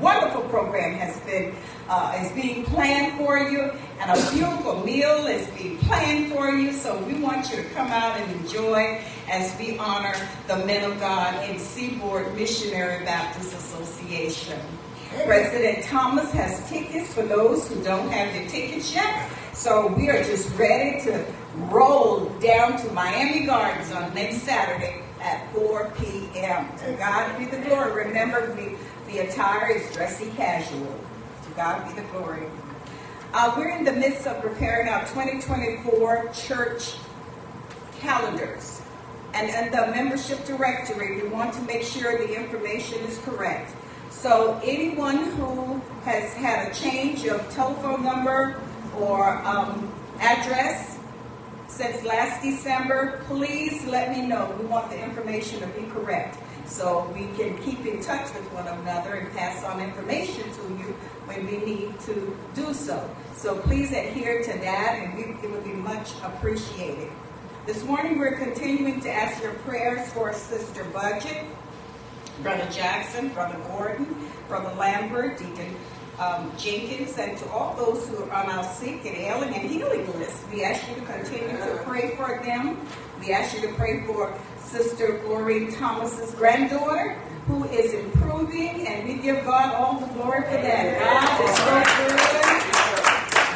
Wonderful 0.00 0.42
program 0.42 0.94
has 0.94 1.18
been 1.20 1.54
uh, 1.88 2.22
is 2.22 2.30
being 2.32 2.64
planned 2.64 3.18
for 3.18 3.38
you, 3.38 3.72
and 3.98 4.10
a 4.10 4.30
beautiful 4.30 4.84
meal 4.84 5.26
is 5.26 5.46
being 5.58 5.76
planned 5.78 6.32
for 6.32 6.50
you. 6.50 6.72
So 6.72 6.96
we 7.04 7.14
want 7.14 7.50
you 7.50 7.56
to 7.56 7.64
come 7.70 7.88
out 7.88 8.18
and 8.18 8.40
enjoy 8.40 9.02
as 9.28 9.56
we 9.58 9.76
honor 9.78 10.14
the 10.46 10.64
men 10.64 10.88
of 10.90 11.00
God 11.00 11.48
in 11.48 11.58
Seaboard 11.58 12.34
Missionary 12.36 13.04
Baptist 13.04 13.54
Association. 13.54 14.60
President 15.24 15.84
Thomas 15.84 16.30
has 16.32 16.68
tickets 16.68 17.12
for 17.12 17.22
those 17.22 17.68
who 17.68 17.82
don't 17.82 18.08
have 18.10 18.32
their 18.32 18.48
tickets 18.48 18.94
yet. 18.94 19.28
So 19.52 19.88
we 19.88 20.08
are 20.08 20.22
just 20.22 20.56
ready 20.56 21.00
to 21.02 21.26
roll 21.68 22.26
down 22.40 22.78
to 22.78 22.92
Miami 22.92 23.44
Gardens 23.44 23.90
on 23.92 24.14
next 24.14 24.38
Saturday 24.38 25.02
at 25.20 25.52
4 25.52 25.92
p.m. 25.98 26.68
To 26.78 26.92
God 26.92 27.38
be 27.38 27.44
the 27.44 27.58
glory. 27.58 28.06
Remember, 28.06 28.54
the, 28.54 28.76
the 29.10 29.18
attire 29.20 29.72
is 29.72 29.92
dressy 29.92 30.30
casual. 30.36 30.98
To 31.44 31.50
God 31.56 31.86
be 31.88 32.00
the 32.00 32.06
glory. 32.08 32.46
Uh, 33.32 33.54
we're 33.56 33.70
in 33.70 33.84
the 33.84 33.92
midst 33.92 34.26
of 34.26 34.40
preparing 34.40 34.88
our 34.88 35.00
2024 35.00 36.30
church 36.32 36.94
calendars. 37.98 38.82
And 39.34 39.48
in 39.48 39.72
the 39.72 39.86
membership 39.92 40.44
directory, 40.44 41.22
we 41.22 41.28
want 41.28 41.54
to 41.54 41.62
make 41.62 41.82
sure 41.82 42.18
the 42.18 42.36
information 42.36 42.98
is 43.00 43.18
correct. 43.18 43.72
So 44.10 44.60
anyone 44.64 45.30
who 45.32 45.80
has 46.04 46.32
had 46.34 46.70
a 46.70 46.74
change 46.74 47.24
of 47.26 47.48
telephone 47.50 48.02
number 48.02 48.60
or 48.98 49.38
um, 49.46 49.92
address 50.18 50.98
since 51.68 52.04
last 52.04 52.42
December, 52.42 53.22
please 53.26 53.84
let 53.86 54.10
me 54.10 54.26
know. 54.26 54.54
We 54.58 54.66
want 54.66 54.90
the 54.90 55.02
information 55.02 55.60
to 55.60 55.66
be 55.68 55.86
correct 55.90 56.36
so 56.70 57.10
we 57.12 57.26
can 57.36 57.58
keep 57.62 57.84
in 57.84 58.00
touch 58.00 58.32
with 58.32 58.44
one 58.52 58.66
another 58.68 59.14
and 59.14 59.36
pass 59.36 59.64
on 59.64 59.80
information 59.80 60.44
to 60.44 60.62
you 60.78 60.94
when 61.26 61.44
we 61.44 61.58
need 61.58 61.98
to 62.00 62.36
do 62.54 62.72
so. 62.72 63.10
So 63.34 63.56
please 63.58 63.90
adhere 63.90 64.42
to 64.42 64.52
that 64.60 65.00
and 65.00 65.16
we, 65.16 65.24
it 65.42 65.50
would 65.50 65.64
be 65.64 65.72
much 65.72 66.12
appreciated. 66.22 67.10
This 67.66 67.84
morning 67.84 68.18
we're 68.18 68.36
continuing 68.36 69.00
to 69.00 69.12
ask 69.12 69.42
your 69.42 69.54
prayers 69.54 70.12
for 70.12 70.32
Sister 70.32 70.84
Budget, 70.84 71.44
Brother 72.42 72.68
Jackson, 72.70 73.30
Brother 73.30 73.58
Gordon, 73.68 74.06
Brother 74.48 74.72
Lambert, 74.76 75.38
Deacon 75.38 75.74
um, 76.20 76.52
Jenkins, 76.58 77.16
and 77.18 77.36
to 77.38 77.48
all 77.50 77.74
those 77.74 78.06
who 78.08 78.24
are 78.24 78.32
on 78.32 78.50
our 78.50 78.64
sick 78.64 79.04
and 79.06 79.16
ailing 79.16 79.54
and 79.54 79.68
healing 79.68 80.06
list. 80.18 80.44
We 80.52 80.62
ask 80.62 80.86
you 80.88 80.94
to 80.96 81.00
continue 81.02 81.56
to 81.56 81.80
pray 81.84 82.14
for 82.14 82.40
them. 82.44 82.86
We 83.18 83.32
ask 83.32 83.54
you 83.54 83.66
to 83.68 83.74
pray 83.74 84.04
for 84.06 84.32
Sister 84.70 85.18
Glory 85.24 85.70
Thomas's 85.72 86.32
granddaughter, 86.36 87.14
who 87.48 87.64
is 87.64 87.92
improving, 87.92 88.86
and 88.86 89.08
we 89.08 89.14
give 89.22 89.44
God 89.44 89.74
all 89.74 89.98
the 90.00 90.06
glory 90.14 90.42
for 90.42 90.50
that. 90.62 91.00
God 91.00 91.44
is 91.44 91.56
so 91.58 91.74
good. 92.06 92.50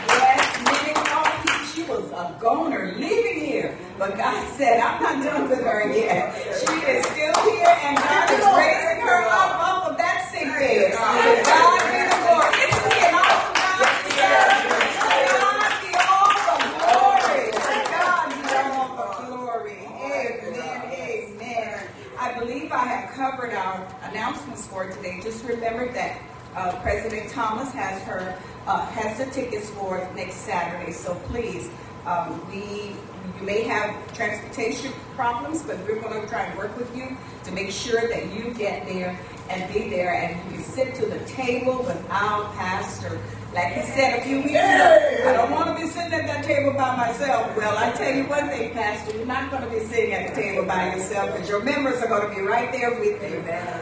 Yes, 0.09 0.65
many 0.67 0.95
thought 0.95 1.71
she 1.75 1.83
was 1.85 2.11
a 2.13 2.37
goner 2.41 2.95
leaving 2.99 3.45
here, 3.45 3.79
but 3.99 4.17
God 4.17 4.43
said, 4.57 4.81
I'm 4.81 5.03
not 5.03 5.23
done 5.25 5.49
with 5.51 5.61
her 5.61 5.93
yet. 5.95 6.35
She 6.59 6.75
is 6.83 7.07
still 7.07 7.35
here, 7.51 7.77
and 7.85 7.97
God 7.97 8.31
is 8.31 8.45
raising 8.59 9.03
her 9.07 9.23
up 9.25 9.53
off 9.63 9.91
of 9.93 9.97
that 9.99 10.29
sick 10.33 10.49
bed. 10.51 10.93
To 10.93 10.99
God 11.47 11.81
be 11.95 12.01
the 12.11 12.19
glory. 12.27 12.59
Isn't 12.67 12.93
he 12.93 13.01
an 13.07 13.15
awesome 13.15 13.55
God? 13.55 13.79
to 13.87 14.11
serve? 14.19 14.51
To 14.99 15.23
God 15.39 15.71
be 15.79 15.91
all 16.11 16.31
the 16.43 16.59
glory. 16.75 17.45
To 17.55 17.77
God 17.95 18.27
be 18.35 18.43
all 18.59 18.89
the 18.99 19.27
glory. 19.27 19.79
Amen. 19.87 20.83
Amen. 20.95 21.89
I 22.19 22.39
believe 22.39 22.73
I 22.73 22.87
have 22.87 23.11
covered 23.15 23.53
our 23.53 23.87
announcements 24.11 24.64
for 24.75 24.91
today. 24.91 25.21
Just 25.23 25.45
remember 25.45 25.91
that 25.93 26.21
uh, 26.57 26.81
President 26.83 27.31
Thomas 27.31 27.73
has 27.73 28.03
her 28.03 28.37
uh, 28.67 28.85
has 28.87 29.19
the 29.19 29.27
tickets 29.31 29.71
for 29.71 30.07
next 30.17 30.35
Saturday. 30.35 30.91
So 30.91 31.15
please, 31.29 31.71
um, 32.07 32.45
we 32.51 32.97
you 33.39 33.47
may 33.47 33.63
have 33.63 33.95
transportation 34.15 34.93
problems, 35.15 35.63
but 35.63 35.79
we're 35.87 36.01
going 36.01 36.21
to 36.21 36.29
try 36.29 36.43
and 36.43 36.59
work 36.59 36.77
with 36.77 36.95
you 36.95 37.17
to 37.45 37.53
make 37.53 37.71
sure 37.71 38.09
that 38.09 38.35
you 38.35 38.53
get 38.55 38.85
there 38.87 39.19
and 39.49 39.73
be 39.73 39.89
there, 39.89 40.15
and 40.15 40.37
you 40.51 40.59
can 40.59 40.65
sit 40.65 40.95
to 40.97 41.07
the 41.07 41.21
table 41.25 41.79
with 41.85 42.05
our 42.11 42.45
pastor. 42.55 43.21
Like 43.55 43.73
he 43.75 43.83
said 43.83 44.19
a 44.19 44.23
few 44.25 44.39
weeks 44.39 44.51
ago, 44.51 45.29
I 45.29 45.33
don't 45.33 45.51
want 45.53 45.69
to 45.69 45.81
be 45.81 45.89
sitting 45.89 46.13
at 46.13 46.27
that 46.27 46.45
table 46.45 46.73
by 46.73 46.97
myself. 46.97 47.57
Well, 47.57 47.79
I 47.79 47.93
tell 47.93 48.13
you 48.13 48.25
one 48.25 48.49
thing, 48.49 48.73
Pastor, 48.73 49.17
you're 49.17 49.27
not 49.27 49.51
going 49.51 49.63
to 49.63 49.71
be 49.71 49.79
sitting 49.79 50.13
at 50.13 50.29
the 50.35 50.35
table 50.41 50.65
by 50.67 50.93
yourself 50.95 51.33
because 51.33 51.49
your 51.49 51.63
members 51.63 52.03
are 52.03 52.09
going 52.09 52.29
to 52.29 52.35
be 52.35 52.43
right 52.43 52.73
there 52.73 52.99
with 52.99 53.23
you. 53.23 53.39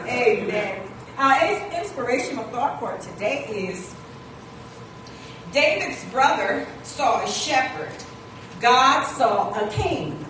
Amen. 0.07 0.89
Our 1.17 1.45
ins- 1.45 1.73
inspirational 1.73 2.43
thought 2.45 2.79
for 2.79 2.95
today 2.99 3.45
is 3.47 3.95
David's 5.51 6.03
brother 6.11 6.67
saw 6.83 7.23
a 7.23 7.27
shepherd. 7.27 7.91
God 8.61 9.05
saw 9.05 9.53
a 9.53 9.69
king. 9.71 10.23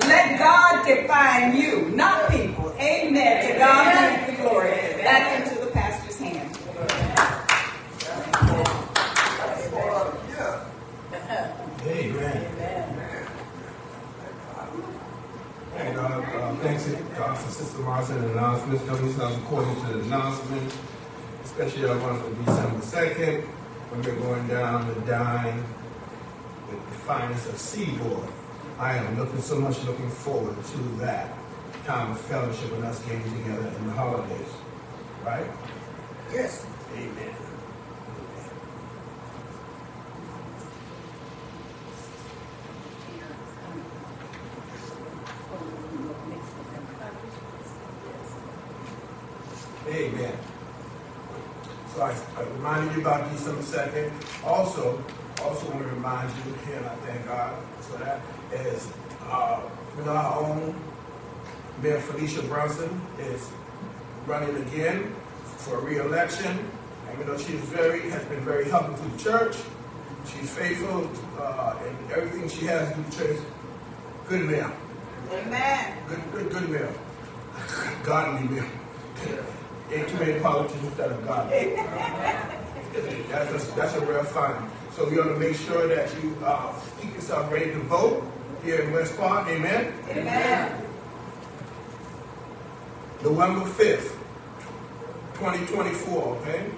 Let 0.00 0.38
God 0.38 0.86
define 0.86 1.56
you, 1.56 1.90
not 1.90 2.30
people. 2.30 2.72
Amen. 2.78 3.52
To 3.52 3.58
God 3.58 4.26
be 4.26 4.32
the 4.36 4.42
glory. 4.42 4.70
Back 5.02 5.42
into 5.42 5.64
the 5.64 5.70
pastor's 5.72 6.18
hand. 6.18 6.58
Amen. 11.86 12.48
And 15.76 15.98
uh, 15.98 16.02
uh, 16.02 16.51
thanks 16.62 16.84
to 16.84 16.92
God 17.18 17.36
for 17.36 17.50
Sister 17.50 17.80
Martha 17.80 18.14
and 18.14 18.22
the 18.22 18.32
announcements. 18.32 18.84
Coming 18.84 19.06
this 19.06 19.16
is 19.16 19.36
according 19.38 19.74
to 19.74 19.86
the 19.94 20.00
announcement, 20.02 20.72
especially 21.44 21.88
our 21.88 21.98
one 21.98 22.20
for 22.20 22.30
December 22.44 22.78
2nd, 22.78 23.42
when 23.90 24.02
we're 24.02 24.22
going 24.22 24.46
down 24.46 24.94
to 24.94 25.00
dine 25.00 25.64
with 26.70 26.78
the 26.88 26.94
finest 26.98 27.48
of 27.48 27.58
Seaboard. 27.58 28.28
I 28.78 28.96
am 28.96 29.18
looking 29.18 29.40
so 29.40 29.58
much 29.58 29.82
looking 29.82 30.08
forward 30.08 30.54
to 30.64 30.78
that 31.00 31.36
time 31.84 32.12
of 32.12 32.20
fellowship 32.20 32.72
and 32.74 32.84
us 32.84 33.00
getting 33.06 33.24
together 33.24 33.66
in 33.66 33.86
the 33.88 33.92
holidays. 33.94 34.48
Right? 35.24 35.46
Yes. 36.32 36.64
Amen. 36.96 37.34
So 51.94 52.02
I, 52.02 52.16
I 52.36 52.44
reminded 53.02 53.32
you 53.32 53.36
about 53.36 53.36
December 53.36 53.62
second. 53.62 54.12
Also, 54.44 55.02
also 55.42 55.70
want 55.70 55.82
to 55.82 55.88
remind 55.88 56.30
you, 56.30 56.54
and 56.74 56.86
I 56.86 56.94
thank 57.06 57.26
God 57.26 57.54
for 57.80 57.98
that, 57.98 58.20
is 58.52 58.88
uh, 59.28 59.60
you 59.98 60.04
our 60.10 60.40
own 60.40 60.74
Mayor 61.82 62.00
Felicia 62.00 62.42
Brunson 62.42 63.00
is 63.18 63.50
running 64.26 64.56
again 64.62 65.14
for 65.58 65.80
re-election. 65.80 66.70
And 67.08 67.18
we 67.18 67.24
know 67.24 67.36
she's 67.36 67.60
very 67.70 68.08
has 68.10 68.24
been 68.26 68.40
very 68.40 68.68
helpful 68.68 68.96
to 68.96 69.16
the 69.16 69.22
church. 69.22 69.56
She's 70.24 70.50
faithful 70.50 71.10
uh, 71.40 71.76
in 71.86 72.12
everything 72.12 72.48
she 72.48 72.66
has 72.66 72.94
to 72.94 73.00
the 73.00 73.16
church. 73.16 73.40
Good 74.28 74.48
mayor. 74.48 74.72
Amen. 75.32 75.98
Good, 76.08 76.32
good, 76.32 76.50
good 76.50 76.70
mayor. 76.70 76.94
Godly 78.04 78.48
mayor. 78.48 78.70
Ain't 79.92 80.08
too 80.08 80.16
many 80.16 80.40
politicians 80.40 80.96
that 80.96 81.10
are 81.10 81.20
godly. 81.20 82.58
That's 82.92 83.64
a, 83.64 83.74
that's 83.74 83.94
a 83.94 84.00
real 84.04 84.22
fine. 84.24 84.68
So 84.94 85.08
we 85.08 85.16
want 85.16 85.30
to 85.30 85.36
make 85.38 85.56
sure 85.56 85.86
that 85.88 86.12
you 86.22 86.36
uh, 86.44 86.72
keep 87.00 87.14
yourself 87.14 87.50
ready 87.50 87.70
to 87.72 87.78
vote 87.80 88.22
here 88.62 88.80
in 88.82 88.92
West 88.92 89.16
Park. 89.16 89.48
Amen. 89.48 89.92
Amen. 90.10 90.78
November 93.22 93.64
5th, 93.70 94.10
2024, 95.34 96.22
okay? 96.36 96.70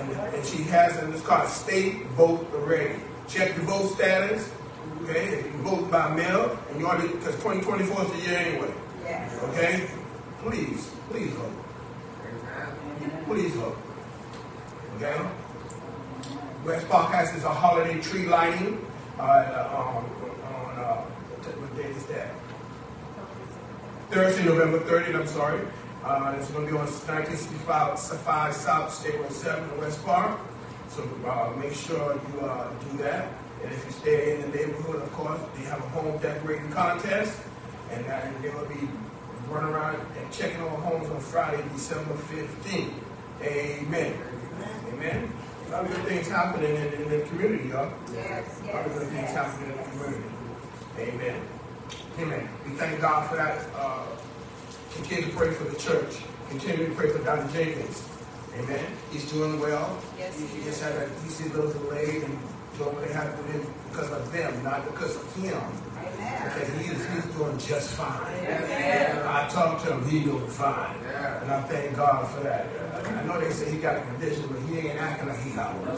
And, 0.00 0.12
and 0.12 0.46
she 0.46 0.62
has 0.64 1.02
in 1.02 1.12
this 1.12 1.22
card, 1.22 1.48
state 1.48 2.04
vote 2.08 2.46
ready. 2.52 2.96
Check 3.28 3.54
your 3.56 3.64
vote 3.66 3.94
status, 3.94 4.50
okay? 5.04 5.44
You 5.44 5.58
vote 5.62 5.90
by 5.90 6.14
mail, 6.14 6.58
and 6.70 6.80
you 6.80 6.86
already, 6.86 7.08
because 7.08 7.34
2024 7.36 8.04
is 8.04 8.10
the 8.12 8.18
year 8.28 8.38
anyway, 8.38 8.74
Yes. 9.04 9.42
okay? 9.44 9.88
Please, 10.42 10.90
please 11.10 11.30
vote. 11.32 11.52
Please 13.26 13.52
vote. 13.54 13.76
Okay? 15.02 15.26
West 16.66 16.86
Park 16.90 17.12
has 17.12 17.32
this 17.32 17.42
a 17.44 17.48
holiday 17.48 17.98
tree 18.02 18.26
lighting, 18.26 18.86
uh, 19.18 19.22
um, 19.22 20.04
on, 20.44 20.78
uh, 20.78 21.04
what 21.56 21.74
day 21.74 21.88
is 21.88 22.04
that? 22.06 22.34
Thursday, 24.10 24.44
November 24.44 24.78
30th, 24.80 25.20
I'm 25.20 25.26
sorry. 25.26 25.60
Uh, 26.04 26.34
it's 26.38 26.50
going 26.50 26.66
to 26.66 26.72
be 26.72 26.78
on 26.78 26.84
1965 26.84 28.54
South 28.54 28.92
State 28.92 29.18
Road 29.18 29.32
7 29.32 29.70
in 29.70 29.78
West 29.78 30.04
Park. 30.04 30.38
So 30.90 31.02
uh, 31.26 31.56
make 31.58 31.72
sure 31.72 32.20
you 32.34 32.40
uh, 32.40 32.68
do 32.90 32.98
that. 32.98 33.32
And 33.62 33.72
if 33.72 33.82
you 33.86 33.92
stay 33.92 34.34
in 34.34 34.42
the 34.42 34.48
neighborhood, 34.58 34.96
of 34.96 35.12
course, 35.12 35.40
they 35.56 35.62
have 35.64 35.78
a 35.78 35.88
home 35.88 36.20
decorating 36.20 36.70
contest. 36.72 37.40
And, 37.90 38.04
and 38.04 38.44
they 38.44 38.50
will 38.50 38.66
be 38.66 38.86
running 39.48 39.70
around 39.70 39.96
and 40.18 40.30
checking 40.30 40.60
on 40.60 40.82
homes 40.82 41.08
on 41.08 41.20
Friday, 41.20 41.62
December 41.72 42.14
15th. 42.14 42.92
Amen. 43.42 44.39
Amen. 44.92 45.32
A 45.66 45.70
lot 45.70 45.84
of 45.84 45.90
good 45.94 46.04
things 46.06 46.28
happening 46.28 46.74
in, 46.76 46.92
in 46.94 47.08
the 47.10 47.20
community, 47.28 47.68
y'all. 47.68 47.92
Yes, 48.12 48.60
A 48.62 48.74
lot 48.76 48.86
of 48.86 48.92
good 48.94 49.08
things 49.08 49.22
yes. 49.22 49.34
happening 49.34 49.70
in 49.70 49.76
the 49.76 49.82
community. 49.90 50.24
Amen. 50.98 51.42
Amen. 52.18 52.48
We 52.66 52.70
thank 52.72 53.00
God 53.00 53.28
for 53.30 53.36
that. 53.36 53.66
Uh, 53.74 54.04
continue 54.94 55.26
to 55.30 55.36
pray 55.36 55.52
for 55.52 55.64
the 55.64 55.78
church. 55.78 56.16
Continue 56.48 56.88
to 56.88 56.94
pray 56.94 57.10
for 57.10 57.22
Dr. 57.24 57.50
Jenkins. 57.52 58.06
Amen. 58.58 58.84
He's 59.12 59.30
doing 59.30 59.60
well. 59.60 59.96
Yes, 60.18 60.38
He, 60.38 60.46
he 60.46 60.64
just 60.64 60.82
had 60.82 60.92
a, 60.92 61.08
he 61.22 61.28
see 61.30 61.48
those 61.48 61.72
delayed 61.74 62.24
and 62.24 62.38
doing 62.76 62.94
what 62.96 63.06
they 63.06 63.12
have 63.14 63.36
to 63.36 63.52
do 63.52 63.64
because 63.90 64.10
of 64.10 64.32
them, 64.32 64.62
not 64.64 64.84
because 64.90 65.14
of 65.16 65.36
him. 65.36 65.60
Amen. 66.30 66.50
Okay, 66.50 66.78
he 66.78 66.90
is, 66.90 67.06
he's 67.12 67.34
doing 67.34 67.58
just 67.58 67.94
fine. 67.94 68.46
I 69.26 69.48
talked 69.50 69.84
to 69.84 69.94
him, 69.94 70.08
he 70.08 70.20
doing 70.24 70.46
fine. 70.48 70.96
And 71.42 71.50
I 71.50 71.62
thank 71.62 71.96
God 71.96 72.28
for 72.30 72.40
that. 72.40 72.66
I 73.06 73.24
know 73.24 73.40
they 73.40 73.50
say 73.50 73.70
he 73.70 73.78
got 73.78 73.96
a 73.96 74.00
condition, 74.02 74.44
but 74.48 74.60
he 74.62 74.88
ain't 74.88 75.00
acting 75.00 75.28
like 75.28 75.40
he 75.42 75.50
got 75.50 75.74
one. 75.76 75.96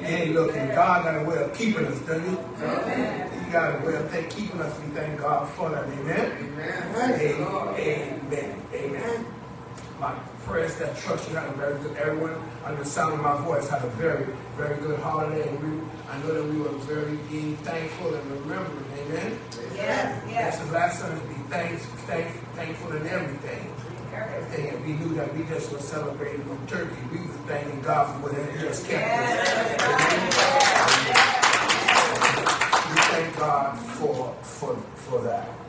he 0.00 0.06
ain't 0.06 0.34
looking. 0.34 0.68
God 0.68 1.04
got 1.04 1.20
a 1.20 1.24
way 1.24 1.42
of 1.42 1.54
keeping 1.54 1.86
us, 1.86 1.98
doesn't 2.00 2.24
he? 2.24 3.44
He 3.44 3.52
got 3.52 3.80
a 3.80 3.86
way 3.86 3.94
of 3.96 4.10
thank, 4.10 4.30
keeping 4.30 4.60
us. 4.60 4.78
We 4.80 4.94
thank 4.94 5.20
God 5.20 5.48
for 5.50 5.70
that. 5.70 5.84
Amen. 5.84 6.52
Amen. 6.54 7.42
Amen. 7.76 8.62
Amen. 8.72 9.26
My 9.98 10.14
that 10.58 10.96
trust 10.96 11.30
you 11.30 11.36
had 11.36 11.48
a 11.48 11.52
very 11.52 11.78
good, 11.80 11.96
everyone 11.96 12.34
under 12.64 12.82
the 12.82 12.88
sound 12.88 13.14
of 13.14 13.20
my 13.20 13.40
voice 13.44 13.68
had 13.68 13.84
a 13.84 13.88
very, 13.90 14.26
very 14.56 14.76
good 14.80 14.98
holiday. 14.98 15.48
And 15.48 15.62
we, 15.62 15.86
I 16.08 16.18
know 16.18 16.34
that 16.34 16.44
we 16.52 16.60
were 16.60 16.76
very 16.90 17.16
being 17.30 17.56
thankful 17.58 18.12
and 18.14 18.30
remembering. 18.32 18.84
Amen. 18.98 19.38
Yes, 19.76 20.22
That's 20.24 20.30
yes. 20.30 20.58
the 20.66 20.72
last 20.72 21.00
time 21.02 21.20
to 21.20 21.26
be 21.28 21.34
thanks, 21.50 21.84
thank, 22.10 22.26
thankful 22.56 22.92
in 22.96 23.06
everything. 23.06 23.72
Everything. 24.12 24.74
And 24.74 24.84
we 24.84 24.92
knew 24.94 25.14
that 25.14 25.32
we 25.36 25.44
just 25.44 25.70
were 25.70 25.78
celebrating 25.78 26.42
on 26.50 26.66
Turkey. 26.66 26.96
We 27.12 27.18
were 27.18 27.28
thanking 27.46 27.80
God 27.82 28.12
for 28.12 28.28
what 28.28 28.52
He 28.52 28.60
just 28.60 28.88
kept 28.88 29.06
us. 29.06 29.48
We 32.90 33.00
thank 33.02 33.36
God 33.38 33.78
for, 33.78 34.34
for, 34.42 34.76
for 34.96 35.22
that. 35.22 35.59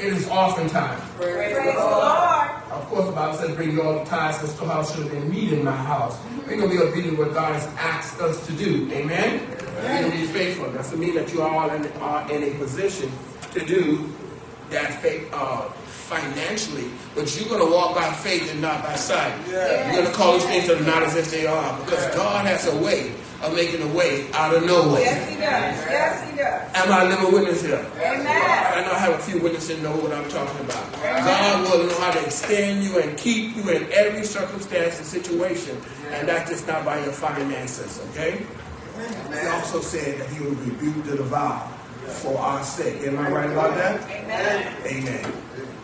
It 0.00 0.14
is 0.14 0.26
oftentimes. 0.28 1.02
Praise 1.16 1.56
the 1.56 1.74
Lord. 1.74 2.50
Of 2.70 2.86
course, 2.88 3.06
the 3.06 3.12
Bible 3.12 3.36
says, 3.36 3.54
bring 3.54 3.72
you 3.72 3.82
all 3.82 3.98
the 3.98 4.04
tithes 4.06 4.38
to 4.38 4.46
the 4.46 4.52
storehouse 4.52 4.94
so 4.94 5.02
they 5.02 5.20
meet 5.20 5.52
in 5.52 5.62
my 5.62 5.76
house. 5.76 6.18
We're 6.46 6.56
going 6.56 6.70
to 6.70 6.76
be 6.76 6.78
obedient 6.78 7.16
to 7.18 7.24
what 7.24 7.34
God 7.34 7.52
has 7.52 7.66
asked 7.76 8.18
us 8.20 8.46
to 8.46 8.52
do. 8.54 8.90
Amen? 8.92 9.46
We're 9.50 10.00
going 10.00 10.10
to 10.10 10.16
be 10.16 10.26
faithful. 10.26 10.70
That's 10.70 10.88
to 10.90 10.96
mean 10.96 11.14
that 11.16 11.30
you 11.34 11.42
all 11.42 11.68
in, 11.70 11.86
are 12.00 12.30
in 12.32 12.42
a 12.44 12.58
position 12.58 13.12
to 13.52 13.60
do 13.66 14.10
that 14.70 15.02
faith 15.02 15.28
uh, 15.34 15.68
financially. 15.84 16.90
But 17.14 17.38
you're 17.38 17.48
going 17.48 17.66
to 17.66 17.70
walk 17.70 17.94
by 17.94 18.10
faith 18.10 18.50
and 18.50 18.62
not 18.62 18.82
by 18.82 18.94
sight. 18.94 19.34
You're 19.48 19.92
going 19.92 20.06
to 20.06 20.12
call 20.12 20.32
those 20.32 20.46
things 20.46 20.66
that 20.68 20.80
are 20.80 20.84
not 20.84 21.02
as 21.02 21.16
if 21.16 21.30
they 21.30 21.46
are. 21.46 21.78
Because 21.84 22.06
God 22.14 22.46
has 22.46 22.66
a 22.66 22.76
way 22.80 23.12
of 23.42 23.54
making 23.54 23.82
a 23.82 23.94
way 23.94 24.30
out 24.32 24.54
of 24.54 24.64
no 24.64 24.92
way. 24.94 25.02
Yes, 25.02 25.28
he 25.28 25.34
does. 25.36 25.42
Yes, 25.90 26.30
he 26.30 26.36
does. 26.36 26.39
Am 26.72 26.92
I 26.92 27.02
a 27.02 27.08
living 27.08 27.32
witness 27.32 27.62
here? 27.62 27.84
Amen. 27.96 28.26
I 28.26 28.82
know 28.84 28.92
I 28.92 28.98
have 28.98 29.14
a 29.14 29.18
few 29.18 29.40
witnesses 29.40 29.68
that 29.76 29.82
know 29.82 29.96
what 29.96 30.12
I'm 30.12 30.28
talking 30.28 30.64
about. 30.64 30.92
God 30.92 31.70
will 31.70 31.86
know 31.86 31.98
how 31.98 32.12
to 32.12 32.24
extend 32.24 32.84
you 32.84 32.98
and 33.00 33.18
keep 33.18 33.56
you 33.56 33.68
in 33.70 33.90
every 33.92 34.24
circumstance 34.24 34.98
and 34.98 35.06
situation. 35.06 35.76
And 36.10 36.28
that's 36.28 36.48
just 36.50 36.66
not 36.68 36.84
by 36.84 37.02
your 37.02 37.12
finances, 37.12 38.00
okay? 38.10 38.46
He 38.96 39.46
also 39.48 39.80
said 39.80 40.20
that 40.20 40.28
he 40.30 40.44
will 40.44 40.54
rebuke 40.54 41.04
the 41.04 41.16
devourer 41.16 41.68
for 42.06 42.38
our 42.38 42.62
sake. 42.62 43.02
Am 43.06 43.18
I 43.18 43.30
right 43.30 43.50
about 43.50 43.74
that? 43.76 44.02
Amen. 44.10 44.76
Amen. 44.86 45.32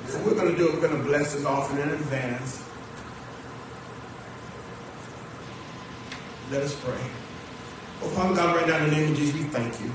So 0.07 0.19
we're 0.21 0.35
going 0.35 0.53
to 0.53 0.57
do, 0.57 0.69
it, 0.69 0.75
we're 0.75 0.89
going 0.89 0.97
to 0.97 1.03
bless 1.03 1.35
this 1.35 1.45
offering 1.45 1.83
in 1.83 1.89
advance. 1.91 2.63
Let 6.51 6.63
us 6.63 6.75
pray. 6.81 7.01
Oh, 8.03 8.09
Father 8.11 8.37
God, 8.37 8.57
right 8.57 8.69
now 8.69 8.77
in 8.85 8.91
the 8.91 8.97
name 8.97 9.11
of 9.13 9.17
Jesus, 9.17 9.35
we 9.35 9.43
thank 9.45 9.81
you. 9.81 9.91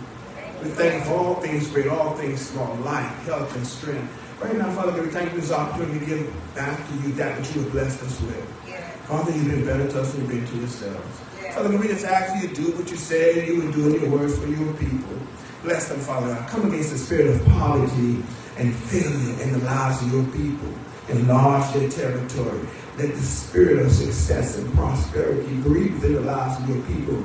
We 0.62 0.69
thank 0.69 0.93
you 0.93 1.02
for 1.02 1.17
all 1.17 1.36
things 1.36 1.67
great, 1.69 1.88
all 1.88 2.15
things 2.15 2.39
small, 2.39 2.76
life, 2.78 3.12
health, 3.26 3.56
and 3.56 3.65
strength. 3.65 4.12
Right 4.39 4.56
now, 4.56 4.71
Father 4.74 4.91
God, 4.91 5.02
we 5.02 5.10
thank 5.10 5.34
you 5.34 5.36
for 5.36 5.41
this 5.41 5.52
opportunity 5.52 6.00
to 6.00 6.06
give 6.06 6.56
back 6.56 6.88
to 6.88 6.93
you 6.97 7.13
that 7.13 7.39
which 7.39 7.56
you 7.56 7.62
have 7.63 7.71
blessed 7.71 8.04
us 8.04 8.21
with. 8.21 8.63
Yes. 8.67 8.95
Father, 9.08 9.32
you've 9.32 9.47
been 9.47 9.65
better 9.65 9.88
to 9.88 10.02
us 10.02 10.12
than 10.12 10.21
you've 10.21 10.30
been 10.30 10.45
to 10.45 10.58
yourselves. 10.58 11.21
Yes. 11.41 11.56
Father, 11.56 11.76
we 11.76 11.88
just 11.88 12.06
ask 12.06 12.41
you 12.41 12.47
to 12.47 12.54
do 12.54 12.71
what 12.78 12.91
you 12.91 12.97
said 12.97 13.47
you 13.47 13.62
would 13.62 13.74
do 13.74 13.88
in 13.93 14.02
your 14.02 14.12
words 14.12 14.38
for 14.38 14.47
your 14.47 14.71
people. 14.74 15.17
Bless 15.63 15.89
them, 15.89 16.00
Father 16.00 16.28
God. 16.28 16.47
Come 16.50 16.67
against 16.67 16.91
the 16.91 16.97
spirit 17.00 17.28
of 17.28 17.43
poverty 17.47 18.24
and 18.58 18.76
failure 18.76 19.41
in 19.41 19.54
the 19.54 19.65
lives 19.65 20.02
of 20.04 20.13
your 20.13 20.26
people. 20.26 20.69
Enlarge 21.10 21.74
their 21.74 21.89
territory. 21.89 22.67
Let 22.97 23.15
the 23.15 23.21
spirit 23.21 23.80
of 23.80 23.91
success 23.91 24.60
and 24.60 24.71
prosperity 24.76 25.56
breathe 25.58 25.93
within 25.93 26.13
the 26.13 26.21
lives 26.21 26.62
of 26.62 26.69
your 26.69 26.82
people. 26.86 27.24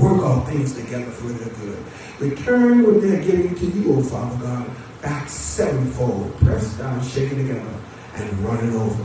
Work 0.00 0.22
all 0.22 0.40
things 0.46 0.74
together 0.74 1.10
for 1.10 1.28
their 1.28 1.54
good. 1.54 1.84
Return 2.18 2.82
what 2.84 3.02
they're 3.02 3.22
giving 3.22 3.54
to 3.54 3.66
you, 3.66 3.96
O 3.96 4.02
Father 4.02 4.36
God, 4.44 4.70
back 5.02 5.28
sevenfold, 5.28 6.34
pressed 6.38 6.78
down, 6.78 7.02
shaken 7.04 7.38
together, 7.38 7.74
and 8.14 8.38
running 8.40 8.74
over. 8.76 9.04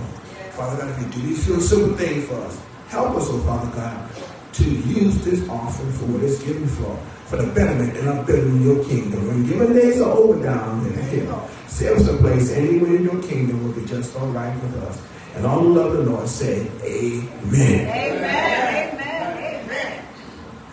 Father 0.51 0.81
God, 0.81 0.89
if 0.89 1.15
you 1.15 1.21
do 1.21 1.27
these 1.27 1.45
few 1.45 1.59
simple 1.59 1.97
things 1.97 2.25
for 2.27 2.35
us, 2.35 2.61
help 2.87 3.15
us, 3.17 3.29
O 3.29 3.39
Father 3.39 3.69
God, 3.75 4.09
to 4.53 4.63
use 4.63 5.23
this 5.23 5.47
offering 5.49 5.91
for 5.93 6.05
what 6.05 6.23
it's 6.23 6.41
given 6.43 6.67
for, 6.67 6.95
for 7.25 7.37
the 7.37 7.47
betterment 7.53 7.95
and 7.97 8.07
upbuilding 8.09 8.61
your 8.61 8.83
kingdom. 8.85 9.27
When 9.27 9.45
given 9.45 9.73
days 9.73 10.01
are 10.01 10.11
over 10.11 10.41
down 10.41 10.85
in 10.85 10.95
the 10.95 11.01
hill, 11.01 11.49
save 11.67 11.97
us 11.97 12.07
a 12.07 12.17
place 12.17 12.51
anywhere 12.51 12.95
in 12.95 13.03
your 13.03 13.21
kingdom 13.23 13.63
will 13.63 13.73
be 13.73 13.85
just 13.85 14.15
all 14.15 14.27
right 14.27 14.53
with 14.63 14.75
us. 14.83 15.01
And 15.35 15.45
all 15.45 15.59
who 15.59 15.73
love 15.73 15.93
the 15.93 16.03
Lord 16.03 16.27
say. 16.27 16.69
Amen. 16.83 17.87
Amen. 17.87 18.68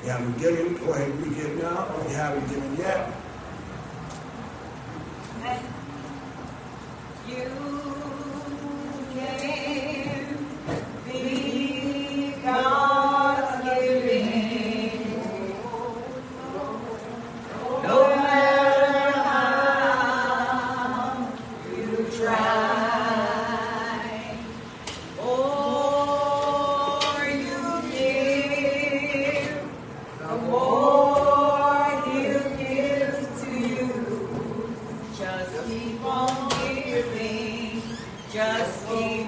You 0.07 0.12
haven't 0.12 0.38
given, 0.38 0.75
go 0.77 0.92
ahead 0.92 1.11
and 1.11 1.35
give 1.35 1.61
now, 1.61 1.88
or 1.92 2.05
you 2.09 2.14
haven't 2.14 2.49
given 2.49 2.77
yet. 2.77 3.11
You 7.27 7.35
can 10.05 10.15
Just 38.37 38.87
keep 38.87 39.26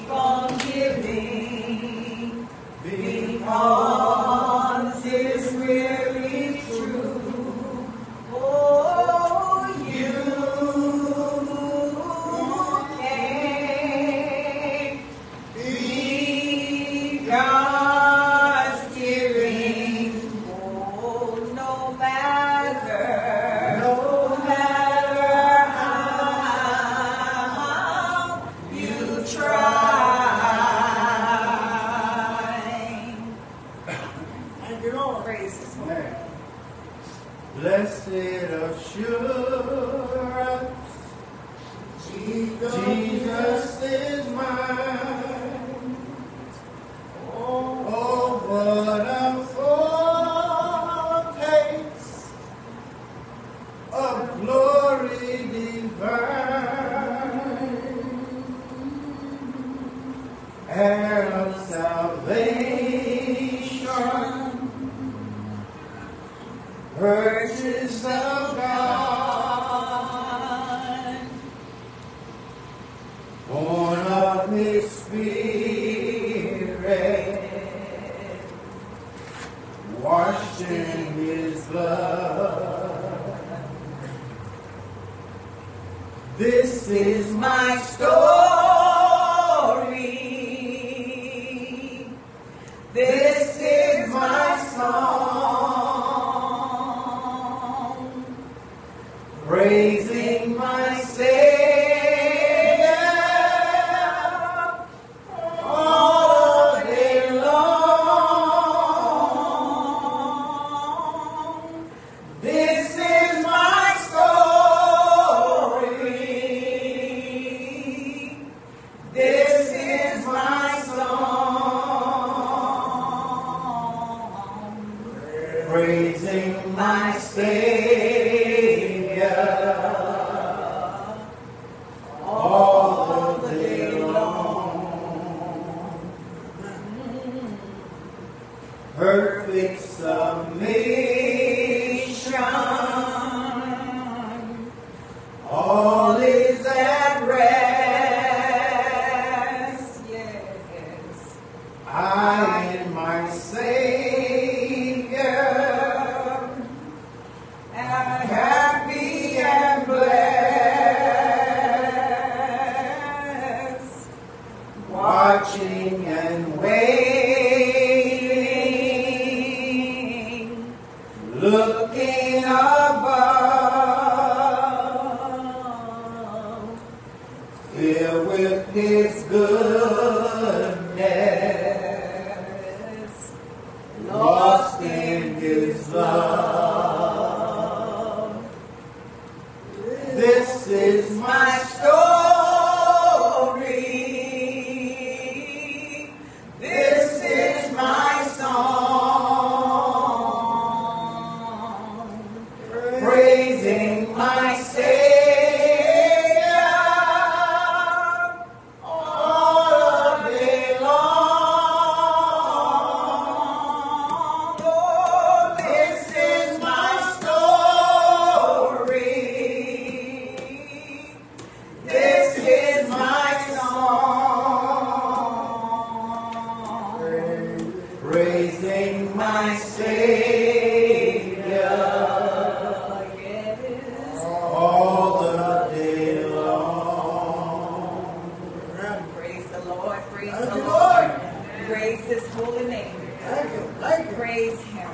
the 240.58 240.68
Lord. 240.68 241.08
Lord. 241.08 241.66
Praise 241.66 242.04
His 242.04 242.26
holy 242.34 242.64
name. 242.66 242.94
Thank 243.20 243.52
you, 243.52 243.74
thank 243.80 244.10
you. 244.10 244.16
Praise 244.16 244.60
Him. 244.62 244.90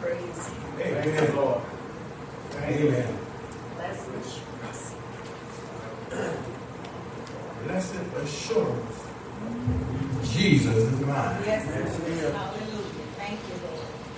Praise 0.00 0.46
Him. 0.48 0.56
Amen, 0.80 1.36
Lord. 1.36 1.62
Amen. 2.56 3.18
Bless 3.76 4.06
Him. 4.06 4.22
Blessed 7.66 7.94
assurance. 8.22 8.96
Jesus 10.32 10.76
is 10.76 11.00
mine. 11.00 11.42
Yes. 11.44 11.66
Yes, 11.66 11.98
it 12.00 12.08
is. 12.08 12.32
Hallelujah. 12.32 12.84
Thank 13.18 13.40
you, 13.48 13.56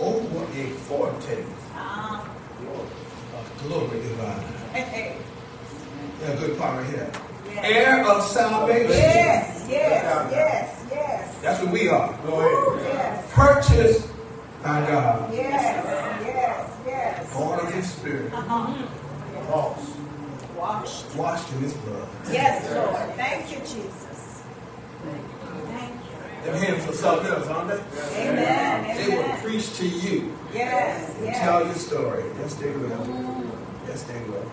Lord. 0.09 0.17
Over 0.17 0.45
a 0.45 0.71
foretaste 0.89 1.49
Ah, 1.75 2.25
of 3.37 3.63
glory 3.67 4.01
divine. 4.01 4.41
hey, 4.73 4.81
hey. 4.83 5.17
Yeah, 6.21 6.37
good 6.37 6.59
part 6.59 6.79
right 6.79 6.91
here. 6.91 7.11
Yes. 7.55 7.65
Heir 7.65 8.05
of 8.05 8.23
salvation. 8.25 8.91
Yes, 8.91 9.67
yes, 9.69 10.31
yes, 10.33 10.85
yes. 10.91 11.39
That's 11.43 11.63
what 11.63 11.73
we 11.73 11.89
are. 11.89 12.13
Go 12.27 12.41
ahead. 12.41 12.93
yes, 12.95 13.33
Purchased 13.33 14.09
by 14.63 14.81
God. 14.87 15.33
yes, 15.35 16.23
yes, 16.27 16.71
yes. 16.87 17.35
Born 17.35 17.61
of 17.61 17.73
His 17.73 17.91
Spirit. 17.91 18.33
Uh-huh. 18.33 18.87
False. 19.49 19.97
Washed. 20.57 21.15
Washed 21.17 21.53
in 21.55 21.59
His 21.61 21.75
blood. 21.75 22.09
Yes, 22.31 22.71
Lord. 22.73 23.15
Thank 23.17 23.51
you, 23.51 23.59
Jesus. 23.59 24.43
Thank 25.03 25.93
you. 26.45 26.53
Them 26.53 26.63
hymns 26.63 26.85
for 26.87 26.93
something 26.93 27.27
else, 27.27 27.47
aren't 27.49 27.69
they? 27.69 28.29
Amen. 28.31 28.97
They 28.97 29.17
will 29.17 29.37
preach 29.39 29.77
to 29.79 29.87
you 29.87 30.33
Yes, 30.55 31.17
and 31.21 31.35
tell 31.37 31.65
your 31.65 31.75
story. 31.75 32.25
Yes, 32.39 32.55
they 32.55 32.71
will. 32.71 33.45
Yes, 33.89 34.03
they 34.05 34.21
will. 34.29 34.51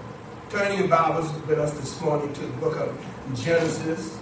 Turn 0.50 0.80
your 0.80 0.88
Bibles 0.88 1.32
with 1.46 1.60
us 1.60 1.72
this 1.74 2.02
morning 2.02 2.34
to 2.34 2.42
the 2.42 2.54
book 2.54 2.76
of 2.78 3.00
Genesis. 3.36 4.18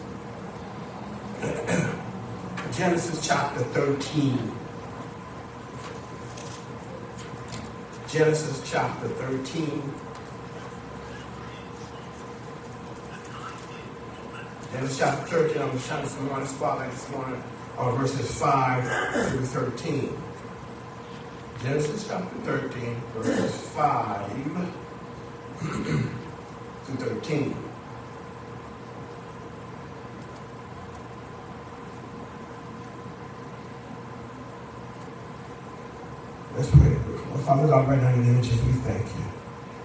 Genesis 2.77 3.25
chapter 3.25 3.61
13. 3.61 4.51
Genesis 8.09 8.69
chapter 8.69 9.07
13. 9.07 9.93
Genesis 14.73 14.97
chapter 14.97 15.27
13, 15.27 15.61
I'm 15.61 15.79
shining 15.79 16.09
some 16.09 16.29
on 16.29 16.45
spotlight 16.45 16.91
this 16.91 17.09
morning 17.11 17.41
on 17.77 17.97
verses 17.97 18.37
5 18.37 19.29
through 19.29 19.45
13. 19.45 20.21
Genesis 21.63 22.05
chapter 22.05 22.37
13, 22.39 23.01
verses 23.15 23.61
5 23.69 24.86
through 25.59 26.95
13. 26.95 27.55
Let's 36.55 36.69
pray. 36.71 36.95
Father 37.45 37.67
God, 37.67 37.87
right 37.87 38.01
now 38.01 38.09
in 38.09 38.21
the 38.21 38.27
name 38.27 38.39
of 38.39 38.43
Jesus, 38.43 38.61
we 38.65 38.73
thank 38.73 39.05
you. 39.05 39.23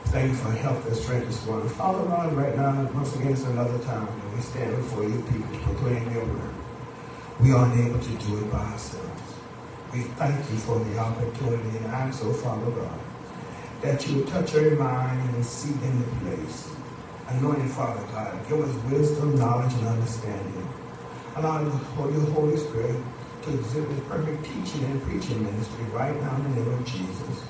Thank 0.06 0.30
you 0.30 0.36
for 0.36 0.50
health 0.50 0.86
and 0.86 0.96
strength 0.96 1.26
this 1.26 1.46
morning. 1.46 1.68
Father 1.70 2.04
God, 2.04 2.32
right 2.34 2.56
now, 2.56 2.90
once 2.92 3.14
again, 3.16 3.32
it's 3.32 3.44
another 3.44 3.78
time 3.84 4.06
that 4.06 4.34
we 4.34 4.40
stand 4.42 4.76
before 4.76 5.04
you 5.04 5.22
people 5.30 5.52
to 5.52 5.58
proclaim 5.64 6.12
your 6.12 6.24
word. 6.24 6.54
We 7.40 7.52
aren't 7.52 7.78
able 7.78 7.98
to 7.98 8.10
do 8.10 8.38
it 8.38 8.50
by 8.50 8.58
ourselves. 8.58 9.22
We 9.92 10.02
thank 10.02 10.50
you 10.50 10.56
for 10.58 10.78
the 10.78 10.98
opportunity, 10.98 11.78
and 11.78 11.86
I'm 11.86 12.12
so, 12.12 12.32
Father 12.32 12.70
God, 12.70 12.98
that 13.82 14.06
you 14.06 14.16
would 14.16 14.28
touch 14.28 14.54
every 14.54 14.76
mind 14.76 15.34
and 15.34 15.44
seat 15.44 15.74
in 15.82 15.98
the 15.98 16.06
place. 16.20 16.70
Anointing 17.28 17.68
Father 17.68 18.02
God, 18.12 18.48
give 18.48 18.60
us 18.60 18.74
wisdom, 18.90 19.36
knowledge, 19.36 19.72
and 19.74 19.88
understanding. 19.88 20.68
Allow 21.36 21.62
your 21.62 22.26
Holy 22.30 22.56
Spirit 22.56 23.02
to 23.42 23.54
exhibit 23.54 24.08
perfect 24.08 24.44
teaching 24.44 24.84
and 24.84 25.02
preaching 25.02 25.42
ministry 25.42 25.84
right 25.92 26.14
now 26.20 26.36
in 26.36 26.54
the 26.54 26.60
name 26.60 26.72
of 26.74 26.84
Jesus. 26.84 27.44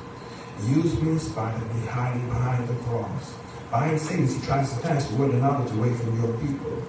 Use 0.64 1.00
me 1.02 1.10
in 1.12 1.18
spite 1.18 1.54
of 1.54 1.74
me 1.74 1.82
behind 1.82 2.68
the 2.68 2.74
cross. 2.84 3.34
Behind 3.70 4.00
Satan, 4.00 4.28
he 4.28 4.40
tries 4.46 4.72
to 4.72 4.80
pass 4.80 5.06
the 5.08 5.16
word 5.16 5.34
of 5.34 5.40
knowledge 5.40 5.72
away 5.72 5.92
from 5.94 6.22
your 6.22 6.32
people. 6.38 6.82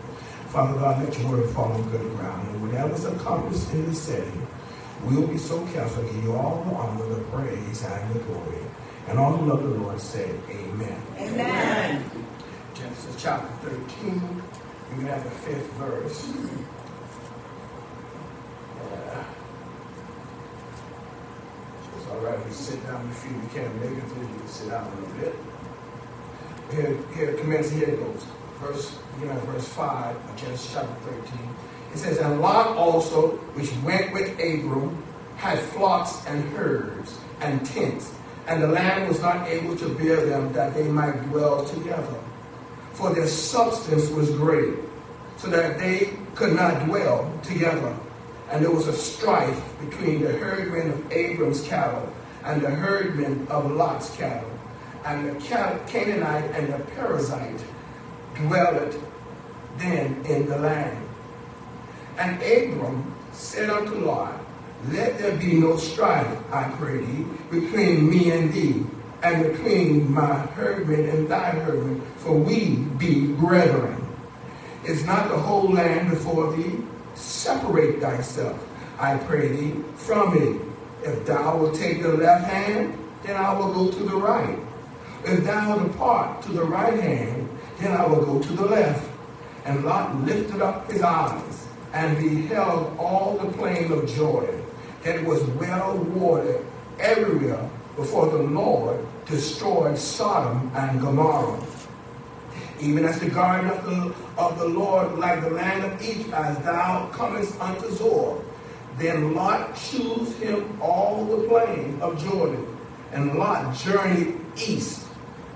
Father 0.47 0.79
God, 0.79 1.03
let 1.03 1.17
your 1.19 1.31
word 1.31 1.49
fall 1.49 1.71
on 1.71 1.89
good 1.89 2.15
ground. 2.17 2.47
And 2.49 2.61
whatever's 2.61 3.05
accomplished 3.05 3.71
in 3.71 3.89
this 3.89 4.01
setting, 4.01 4.47
we'll 5.03 5.27
be 5.27 5.37
so 5.37 5.65
careful 5.67 6.03
to 6.03 6.13
give 6.13 6.23
you 6.23 6.33
all 6.33 6.63
the 6.63 6.75
honor, 6.75 7.07
the 7.07 7.21
praise, 7.23 7.83
and 7.83 8.13
the 8.13 8.19
glory. 8.19 8.63
And 9.07 9.19
all 9.19 9.33
who 9.33 9.49
love 9.49 9.63
the 9.63 9.69
Lord 9.69 9.99
say, 9.99 10.31
Amen. 10.49 11.01
Amen. 11.17 12.03
Genesis 12.73 13.21
chapter 13.21 13.69
13, 13.69 14.41
we 14.97 15.03
have 15.05 15.23
the 15.23 15.29
fifth 15.29 15.71
verse. 15.73 16.29
Uh, 18.81 19.23
it's 21.97 22.07
all 22.09 22.17
right 22.19 22.39
if 22.39 22.47
you 22.47 22.53
sit 22.53 22.83
down 22.83 23.09
if 23.09 23.23
you 23.25 23.49
can't 23.53 23.75
make 23.81 23.97
it 23.97 24.07
through, 24.09 24.21
you 24.21 24.35
can 24.35 24.47
sit 24.47 24.69
down 24.69 24.85
a 24.85 24.95
little 24.95 25.15
bit. 25.15 25.35
Here, 26.71 26.97
here 27.15 27.29
it 27.31 27.39
commences, 27.39 27.73
here 27.73 27.89
it 27.89 27.99
goes. 27.99 28.25
Verse, 28.59 28.97
you 29.19 29.25
know, 29.25 29.35
verse 29.41 29.67
5 29.67 30.15
of 30.15 30.37
Genesis 30.37 30.73
chapter 30.73 31.11
13. 31.11 31.39
It 31.93 31.97
says, 31.97 32.17
And 32.19 32.41
Lot 32.41 32.75
also, 32.77 33.31
which 33.53 33.71
went 33.83 34.13
with 34.13 34.31
Abram, 34.39 35.03
had 35.35 35.59
flocks 35.59 36.25
and 36.25 36.43
herds 36.55 37.19
and 37.41 37.63
tents, 37.65 38.11
and 38.47 38.61
the 38.61 38.67
land 38.67 39.07
was 39.07 39.21
not 39.21 39.47
able 39.47 39.75
to 39.77 39.89
bear 39.95 40.25
them 40.25 40.51
that 40.53 40.73
they 40.73 40.87
might 40.87 41.21
dwell 41.29 41.65
together. 41.65 42.19
For 42.93 43.13
their 43.13 43.27
substance 43.27 44.09
was 44.09 44.29
great, 44.31 44.75
so 45.37 45.47
that 45.49 45.79
they 45.79 46.17
could 46.35 46.53
not 46.53 46.85
dwell 46.85 47.31
together. 47.43 47.95
And 48.51 48.63
there 48.63 48.71
was 48.71 48.87
a 48.87 48.93
strife 48.93 49.61
between 49.79 50.21
the 50.21 50.33
herdmen 50.33 50.91
of 50.91 51.11
Abram's 51.11 51.61
cattle 51.67 52.13
and 52.43 52.61
the 52.61 52.69
herdmen 52.69 53.47
of 53.49 53.71
Lot's 53.71 54.15
cattle. 54.15 54.49
And 55.05 55.29
the 55.29 55.39
Canaanite 55.87 56.51
and 56.51 56.71
the 56.71 56.77
Perizzite 56.91 57.61
dwelled 58.35 59.01
then 59.77 60.23
in 60.25 60.47
the 60.47 60.57
land. 60.57 60.97
And 62.17 62.41
Abram 62.41 63.15
said 63.31 63.69
unto 63.69 63.95
Lot, 63.95 64.39
Let 64.91 65.17
there 65.17 65.37
be 65.37 65.53
no 65.53 65.77
strife, 65.77 66.27
I 66.51 66.69
pray 66.77 67.05
thee, 67.05 67.25
between 67.49 68.09
me 68.09 68.31
and 68.31 68.51
thee, 68.51 68.83
and 69.21 69.43
between 69.43 70.11
my 70.11 70.33
herdmen 70.33 71.07
and 71.09 71.27
thy 71.29 71.51
herdmen, 71.51 72.01
for 72.17 72.33
we 72.33 72.75
be 72.97 73.27
brethren. 73.27 74.05
Is 74.85 75.05
not 75.05 75.29
the 75.29 75.37
whole 75.37 75.71
land 75.71 76.09
before 76.09 76.51
thee? 76.55 76.79
Separate 77.15 78.01
thyself, 78.01 78.57
I 78.99 79.17
pray 79.17 79.47
thee, 79.47 79.83
from 79.95 80.35
it. 80.35 80.61
If 81.07 81.25
thou 81.25 81.57
wilt 81.57 81.75
take 81.75 82.01
the 82.01 82.13
left 82.13 82.45
hand, 82.45 82.97
then 83.23 83.37
I 83.37 83.53
will 83.53 83.73
go 83.73 83.91
to 83.91 84.03
the 84.03 84.15
right. 84.15 84.59
If 85.25 85.45
thou 85.45 85.77
depart 85.77 86.41
to 86.43 86.51
the 86.51 86.63
right 86.63 86.99
hand, 86.99 87.47
then 87.79 87.91
I 87.93 88.05
will 88.05 88.25
go 88.25 88.41
to 88.41 88.53
the 88.53 88.65
left. 88.65 89.09
And 89.65 89.85
Lot 89.85 90.15
lifted 90.25 90.61
up 90.61 90.91
his 90.91 91.01
eyes 91.01 91.67
and 91.93 92.17
beheld 92.17 92.97
all 92.97 93.37
the 93.37 93.51
plain 93.53 93.91
of 93.91 94.07
Jordan, 94.13 94.62
that 95.03 95.15
it 95.15 95.25
was 95.25 95.43
well 95.43 95.97
watered 95.97 96.65
everywhere 96.99 97.69
before 97.95 98.27
the 98.27 98.37
Lord 98.37 99.05
destroyed 99.25 99.97
Sodom 99.97 100.71
and 100.75 100.99
Gomorrah. 100.99 101.61
Even 102.79 103.05
as 103.05 103.19
the 103.19 103.29
garden 103.29 103.69
of 103.69 103.85
the, 103.85 104.15
of 104.37 104.57
the 104.57 104.67
Lord, 104.67 105.17
like 105.17 105.41
the 105.41 105.49
land 105.49 105.83
of 105.85 106.01
Egypt, 106.01 106.33
as 106.33 106.57
thou 106.59 107.09
comest 107.13 107.59
unto 107.61 107.89
Zoar. 107.91 108.43
Then 108.97 109.33
Lot 109.33 109.75
chose 109.75 110.35
him 110.37 110.79
all 110.81 111.25
the 111.25 111.47
plain 111.47 111.99
of 112.01 112.21
Jordan, 112.23 112.65
and 113.11 113.35
Lot 113.35 113.75
journeyed 113.75 114.39
east, 114.55 115.07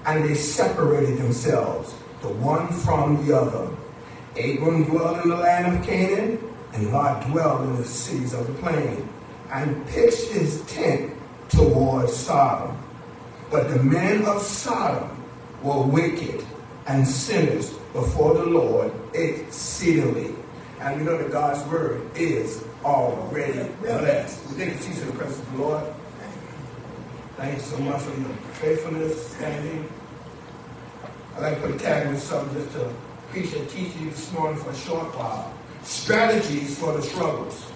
and 0.06 0.24
they 0.24 0.34
separated 0.36 1.18
themselves, 1.18 1.94
the 2.22 2.30
one 2.30 2.68
from 2.72 3.26
the 3.26 3.38
other. 3.38 3.70
Abram 4.38 4.86
dwelt 4.86 5.24
in 5.24 5.30
the 5.30 5.36
land 5.36 5.76
of 5.76 5.86
Canaan, 5.86 6.40
and 6.74 6.92
Lot 6.92 7.28
dwelled 7.28 7.62
in 7.62 7.76
the 7.76 7.86
cities 7.86 8.34
of 8.34 8.48
the 8.48 8.54
plain, 8.54 9.08
and 9.52 9.88
pitched 9.88 10.30
his 10.30 10.62
tent 10.66 11.14
toward 11.50 12.10
Sodom. 12.10 12.78
But 13.50 13.70
the 13.70 13.82
men 13.82 14.26
of 14.26 14.42
Sodom 14.42 15.24
were 15.64 15.82
wicked 15.84 16.46
and 16.88 17.08
sinners 17.08 17.72
before 17.94 18.34
the 18.34 18.46
Lord 18.46 18.92
exceedingly. 19.14 20.34
And 20.80 21.00
we 21.00 21.06
know 21.06 21.18
that 21.18 21.32
God's 21.32 21.68
word 21.72 22.02
is 22.16 22.64
already 22.84 23.70
blessed. 23.82 24.52
We 24.52 24.66
you, 24.66 24.72
Jesus, 24.72 25.02
in 25.02 25.08
the 25.08 25.14
presence 25.14 25.40
of 25.40 25.52
the 25.54 25.64
Lord. 25.64 25.84
Thank 27.38 27.56
you 27.56 27.62
so 27.62 27.78
much 27.80 28.02
for 28.02 28.20
your 28.20 28.30
faithfulness, 28.54 29.32
standing. 29.32 29.90
I'd 31.36 31.42
like 31.42 31.62
to 31.62 31.68
put 31.68 31.76
a 31.76 31.80
tag 31.80 32.08
with 32.08 32.22
something 32.22 32.54
just 32.60 32.76
to 32.78 32.92
preach 33.30 33.54
and 33.54 33.70
teach 33.70 33.96
you 33.96 34.10
this 34.10 34.32
morning 34.34 34.60
for 34.60 34.72
a 34.72 34.76
short 34.76 35.16
while. 35.16 35.54
Strategies 35.84 36.80
for 36.80 36.94
the 36.94 37.02
struggles. 37.02 37.72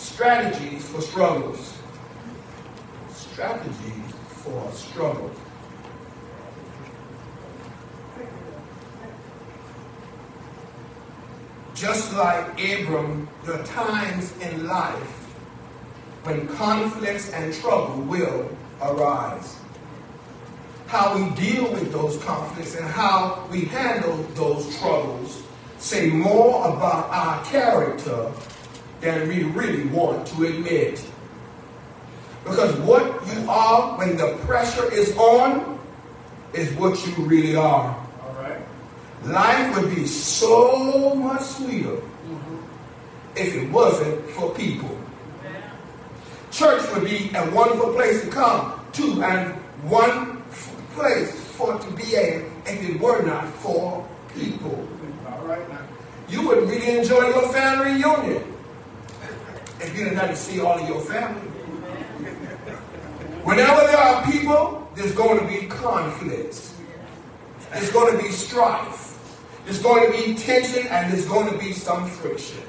Strategies 0.00 0.88
for 0.88 1.02
struggles. 1.02 1.74
Strategies 3.12 4.14
for 4.28 4.72
struggle. 4.72 5.30
Just 11.74 12.14
like 12.14 12.46
Abram, 12.58 13.28
there 13.44 13.60
are 13.60 13.66
times 13.66 14.34
in 14.38 14.66
life 14.66 14.96
when 16.22 16.48
conflicts 16.48 17.30
and 17.32 17.52
trouble 17.52 18.00
will 18.00 18.56
arise. 18.80 19.60
How 20.86 21.14
we 21.14 21.28
deal 21.36 21.70
with 21.72 21.92
those 21.92 22.16
conflicts 22.24 22.74
and 22.74 22.86
how 22.86 23.46
we 23.50 23.66
handle 23.66 24.16
those 24.34 24.78
troubles 24.78 25.42
say 25.78 26.08
more 26.08 26.68
about 26.68 27.10
our 27.10 27.44
character 27.44 28.32
than 29.00 29.28
we 29.28 29.44
really 29.44 29.86
want 29.86 30.26
to 30.28 30.46
admit. 30.46 31.02
Because 32.44 32.74
what 32.80 33.04
you 33.26 33.50
are 33.50 33.98
when 33.98 34.16
the 34.16 34.36
pressure 34.46 34.90
is 34.92 35.16
on 35.16 35.78
is 36.52 36.72
what 36.74 37.06
you 37.06 37.12
really 37.24 37.56
are. 37.56 37.96
All 38.24 38.34
right. 38.34 38.60
Life 39.24 39.76
would 39.76 39.94
be 39.94 40.06
so 40.06 41.14
much 41.14 41.42
sweeter 41.42 42.00
if 43.36 43.54
it 43.54 43.70
wasn't 43.70 44.28
for 44.30 44.54
people. 44.54 44.96
Church 46.50 46.82
would 46.92 47.04
be 47.04 47.30
a 47.34 47.50
wonderful 47.52 47.92
place 47.92 48.22
to 48.22 48.30
come 48.30 48.80
to 48.92 49.22
and 49.22 49.54
one 49.88 50.42
place 50.94 51.38
for 51.52 51.76
it 51.76 51.82
to 51.82 51.90
be 51.92 52.14
a 52.16 52.44
if 52.66 52.90
it 52.90 53.00
were 53.00 53.22
not 53.22 53.48
for 53.54 54.06
people. 54.34 54.88
All 55.28 55.44
right. 55.46 55.62
You 56.28 56.46
would 56.48 56.68
really 56.68 56.98
enjoy 56.98 57.28
your 57.28 57.52
family 57.52 58.02
reunion 58.02 58.49
if 59.82 59.96
you 59.96 60.06
have 60.06 60.30
to 60.30 60.36
see 60.36 60.60
all 60.60 60.78
of 60.78 60.88
your 60.88 61.00
family. 61.00 61.48
Whenever 63.44 63.80
there 63.86 63.96
are 63.96 64.24
people, 64.30 64.88
there's 64.94 65.14
going 65.14 65.38
to 65.38 65.46
be 65.46 65.66
conflicts. 65.66 66.76
There's 67.72 67.90
going 67.90 68.16
to 68.16 68.22
be 68.22 68.30
strife. 68.30 69.06
There's 69.64 69.82
going 69.82 70.10
to 70.10 70.18
be 70.18 70.34
tension 70.34 70.86
and 70.88 71.12
there's 71.12 71.26
going 71.26 71.52
to 71.52 71.58
be 71.58 71.72
some 71.72 72.08
friction. 72.08 72.62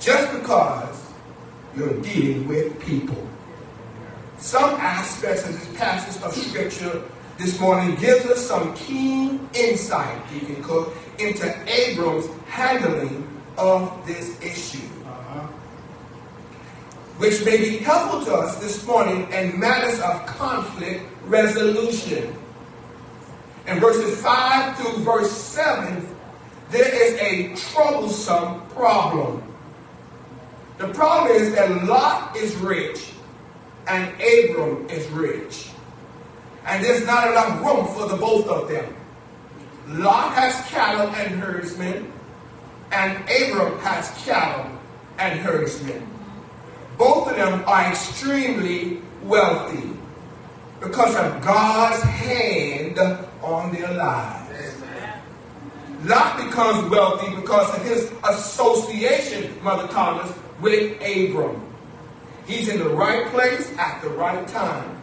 Just 0.00 0.32
because 0.32 1.06
you're 1.76 2.00
dealing 2.02 2.48
with 2.48 2.80
people. 2.84 3.28
Some 4.38 4.74
aspects 4.74 5.48
of 5.48 5.52
this 5.52 5.78
passage 5.78 6.22
of 6.22 6.34
scripture 6.34 7.02
this 7.38 7.58
morning 7.60 7.94
gives 7.96 8.26
us 8.26 8.46
some 8.46 8.74
keen 8.74 9.48
insight, 9.54 10.20
Deacon 10.30 10.62
Cook, 10.62 10.94
into 11.18 11.46
Abram's 11.66 12.26
handling 12.46 13.26
of 13.56 14.04
this 14.06 14.40
issue. 14.42 14.88
Which 17.22 17.44
may 17.44 17.56
be 17.56 17.76
helpful 17.76 18.24
to 18.24 18.34
us 18.34 18.56
this 18.56 18.84
morning 18.84 19.30
in 19.30 19.56
matters 19.56 20.00
of 20.00 20.26
conflict 20.26 21.04
resolution. 21.26 22.34
In 23.68 23.78
verses 23.78 24.20
5 24.20 24.76
through 24.76 25.04
verse 25.04 25.30
7, 25.30 26.04
there 26.70 26.92
is 26.92 27.14
a 27.20 27.54
troublesome 27.70 28.66
problem. 28.70 29.40
The 30.78 30.88
problem 30.88 31.30
is 31.30 31.54
that 31.54 31.84
Lot 31.84 32.36
is 32.36 32.56
rich 32.56 33.12
and 33.86 34.12
Abram 34.20 34.90
is 34.90 35.06
rich. 35.10 35.70
And 36.66 36.84
there's 36.84 37.06
not 37.06 37.30
enough 37.30 37.64
room 37.64 37.86
for 37.94 38.08
the 38.08 38.16
both 38.16 38.48
of 38.48 38.68
them. 38.68 38.96
Lot 39.86 40.32
has 40.32 40.56
cattle 40.70 41.06
and 41.06 41.40
herdsmen, 41.40 42.12
and 42.90 43.16
Abram 43.30 43.78
has 43.78 44.10
cattle 44.24 44.76
and 45.18 45.38
herdsmen. 45.38 46.11
Both 47.02 47.30
of 47.30 47.36
them 47.36 47.64
are 47.66 47.90
extremely 47.90 49.02
wealthy 49.24 49.90
because 50.78 51.16
of 51.16 51.42
God's 51.42 52.00
hand 52.00 52.96
on 53.42 53.72
their 53.72 53.92
lives. 53.92 54.80
Lot 56.04 56.36
becomes 56.36 56.88
wealthy 56.88 57.34
because 57.34 57.76
of 57.76 57.84
his 57.84 58.12
association, 58.22 59.52
Mother 59.64 59.88
Thomas, 59.88 60.32
with 60.60 60.94
Abram. 61.02 61.60
He's 62.46 62.68
in 62.68 62.78
the 62.78 62.90
right 62.90 63.26
place 63.32 63.76
at 63.78 64.00
the 64.00 64.10
right 64.10 64.46
time. 64.46 65.02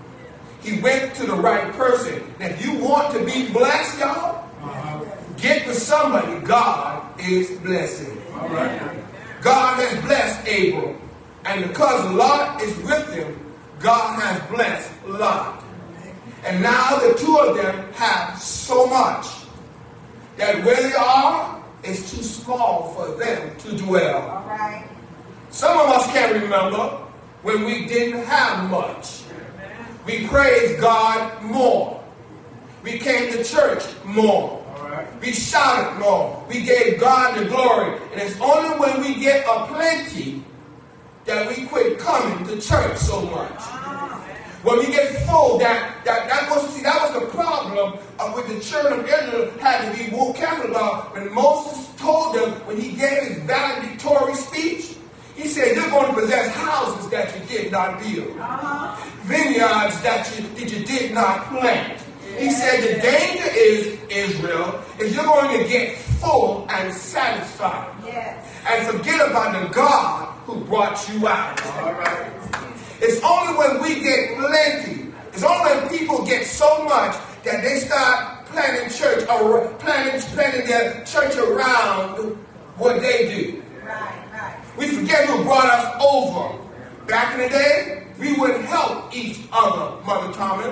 He 0.62 0.80
went 0.80 1.14
to 1.16 1.26
the 1.26 1.36
right 1.36 1.70
person. 1.74 2.24
Now, 2.40 2.46
if 2.46 2.66
you 2.66 2.76
want 2.76 3.12
to 3.12 3.26
be 3.26 3.52
blessed, 3.52 4.00
y'all, 4.00 4.46
uh-huh. 4.62 5.04
get 5.36 5.66
to 5.66 5.74
somebody 5.74 6.40
God 6.48 7.20
is 7.20 7.60
blessing. 7.60 8.22
All 8.36 8.48
right. 8.48 8.90
God 9.42 9.82
has 9.82 10.02
blessed 10.06 10.48
Abram. 10.48 11.09
And 11.50 11.68
because 11.68 12.14
Lot 12.14 12.62
is 12.62 12.78
with 12.84 13.08
them, 13.08 13.36
God 13.80 14.22
has 14.22 14.40
blessed 14.52 14.92
Lot. 15.08 15.64
And 16.46 16.62
now 16.62 17.00
the 17.00 17.18
two 17.18 17.38
of 17.40 17.58
them 17.58 17.92
have 17.94 18.40
so 18.40 18.86
much 18.86 19.26
that 20.38 20.64
where 20.64 20.76
they 20.76 20.94
are 20.94 21.60
is 21.84 22.12
too 22.12 22.22
small 22.22 22.94
for 22.94 23.18
them 23.18 23.58
to 23.62 23.76
dwell. 23.78 24.22
All 24.30 24.48
right. 24.48 24.88
Some 25.50 25.76
of 25.76 25.90
us 25.90 26.06
can't 26.12 26.40
remember 26.40 27.00
when 27.42 27.66
we 27.66 27.88
didn't 27.88 28.26
have 28.26 28.70
much. 28.70 29.24
We 30.06 30.28
praised 30.28 30.80
God 30.80 31.42
more. 31.42 32.04
We 32.84 33.00
came 33.00 33.32
to 33.32 33.44
church 33.44 33.86
more. 34.06 34.64
We 35.20 35.32
shouted 35.32 36.00
more. 36.00 36.46
We 36.48 36.62
gave 36.62 37.00
God 37.00 37.40
the 37.40 37.46
glory. 37.46 38.00
And 38.14 38.22
it's 38.22 38.40
only 38.40 38.80
when 38.80 39.02
we 39.02 39.20
get 39.20 39.48
a 39.48 39.66
plenty 39.66 40.44
that 41.30 41.48
we 41.48 41.66
quit 41.68 42.00
coming 42.00 42.44
to 42.48 42.60
church 42.60 42.98
so 42.98 43.22
much. 43.22 43.62
When 44.64 44.80
we 44.80 44.88
get 44.88 45.26
full, 45.28 45.60
that 45.60 46.04
that 46.04 46.28
that 46.28 46.50
was 46.50 46.68
see 46.74 46.82
that 46.82 46.98
was 47.02 47.22
the 47.22 47.28
problem 47.28 48.00
with 48.36 48.48
the 48.48 48.60
children 48.60 49.00
of 49.00 49.06
Israel 49.06 49.52
had 49.60 49.90
to 49.90 49.98
be 49.98 50.10
more 50.12 50.34
careful 50.34 50.72
about 50.72 51.14
when 51.14 51.32
Moses 51.34 51.88
told 51.98 52.36
them 52.36 52.52
when 52.68 52.82
he 52.82 52.90
gave 52.90 53.24
his 53.24 53.38
valedictory 53.44 54.34
speech. 54.34 54.98
He 55.36 55.48
said, 55.48 55.76
You're 55.76 55.90
going 55.90 56.14
to 56.14 56.20
possess 56.20 56.54
houses 56.54 57.10
that 57.12 57.34
you 57.34 57.46
did 57.46 57.72
not 57.72 58.00
build, 58.00 58.34
vineyards 59.24 60.02
that 60.02 60.28
you, 60.36 60.44
that 60.56 60.74
you 60.74 60.84
did 60.84 61.14
not 61.14 61.46
plant. 61.48 62.04
He 62.38 62.52
said, 62.52 62.82
The 62.84 63.02
danger 63.02 63.50
is, 63.56 64.00
Israel, 64.10 64.82
is 65.00 65.14
you're 65.16 65.24
going 65.26 65.62
to 65.62 65.68
get 65.68 65.98
full 65.98 66.66
and 66.70 66.94
satisfied 66.94 67.94
Yes. 68.06 68.46
and 68.68 68.88
forget 68.88 69.20
about 69.30 69.62
the 69.62 69.74
God 69.74 70.34
who 70.46 70.62
brought 70.66 70.98
you 71.10 71.28
out. 71.28 71.60
It's 73.02 73.22
only 73.24 73.58
when 73.58 73.82
we 73.82 74.02
get 74.02 74.38
plenty, 74.38 75.12
it's 75.32 75.44
only 75.44 75.72
when 75.72 75.90
people 75.90 76.26
get 76.26 76.46
so 76.46 76.84
much 76.86 77.16
that 77.44 77.64
they 77.64 77.80
start 77.80 78.46
planning 78.48 78.90
church 78.90 79.28
or 79.30 79.70
planning, 79.80 80.20
planning 80.34 80.68
their 80.68 81.04
church 81.06 81.36
around 81.38 82.18
what 82.78 83.00
they 83.02 83.28
do. 83.28 83.64
Right, 83.86 84.14
right. 84.34 84.58
We 84.78 84.88
forget 84.88 85.28
who 85.30 85.44
brought 85.44 85.66
us 85.66 86.02
over. 86.02 86.58
Back 87.08 87.36
in 87.36 87.42
the 87.42 87.50
day, 87.50 88.08
we 88.20 88.34
would 88.36 88.62
help 88.66 89.16
each 89.16 89.40
other, 89.54 90.04
Mother 90.06 90.34
Thomas. 90.34 90.68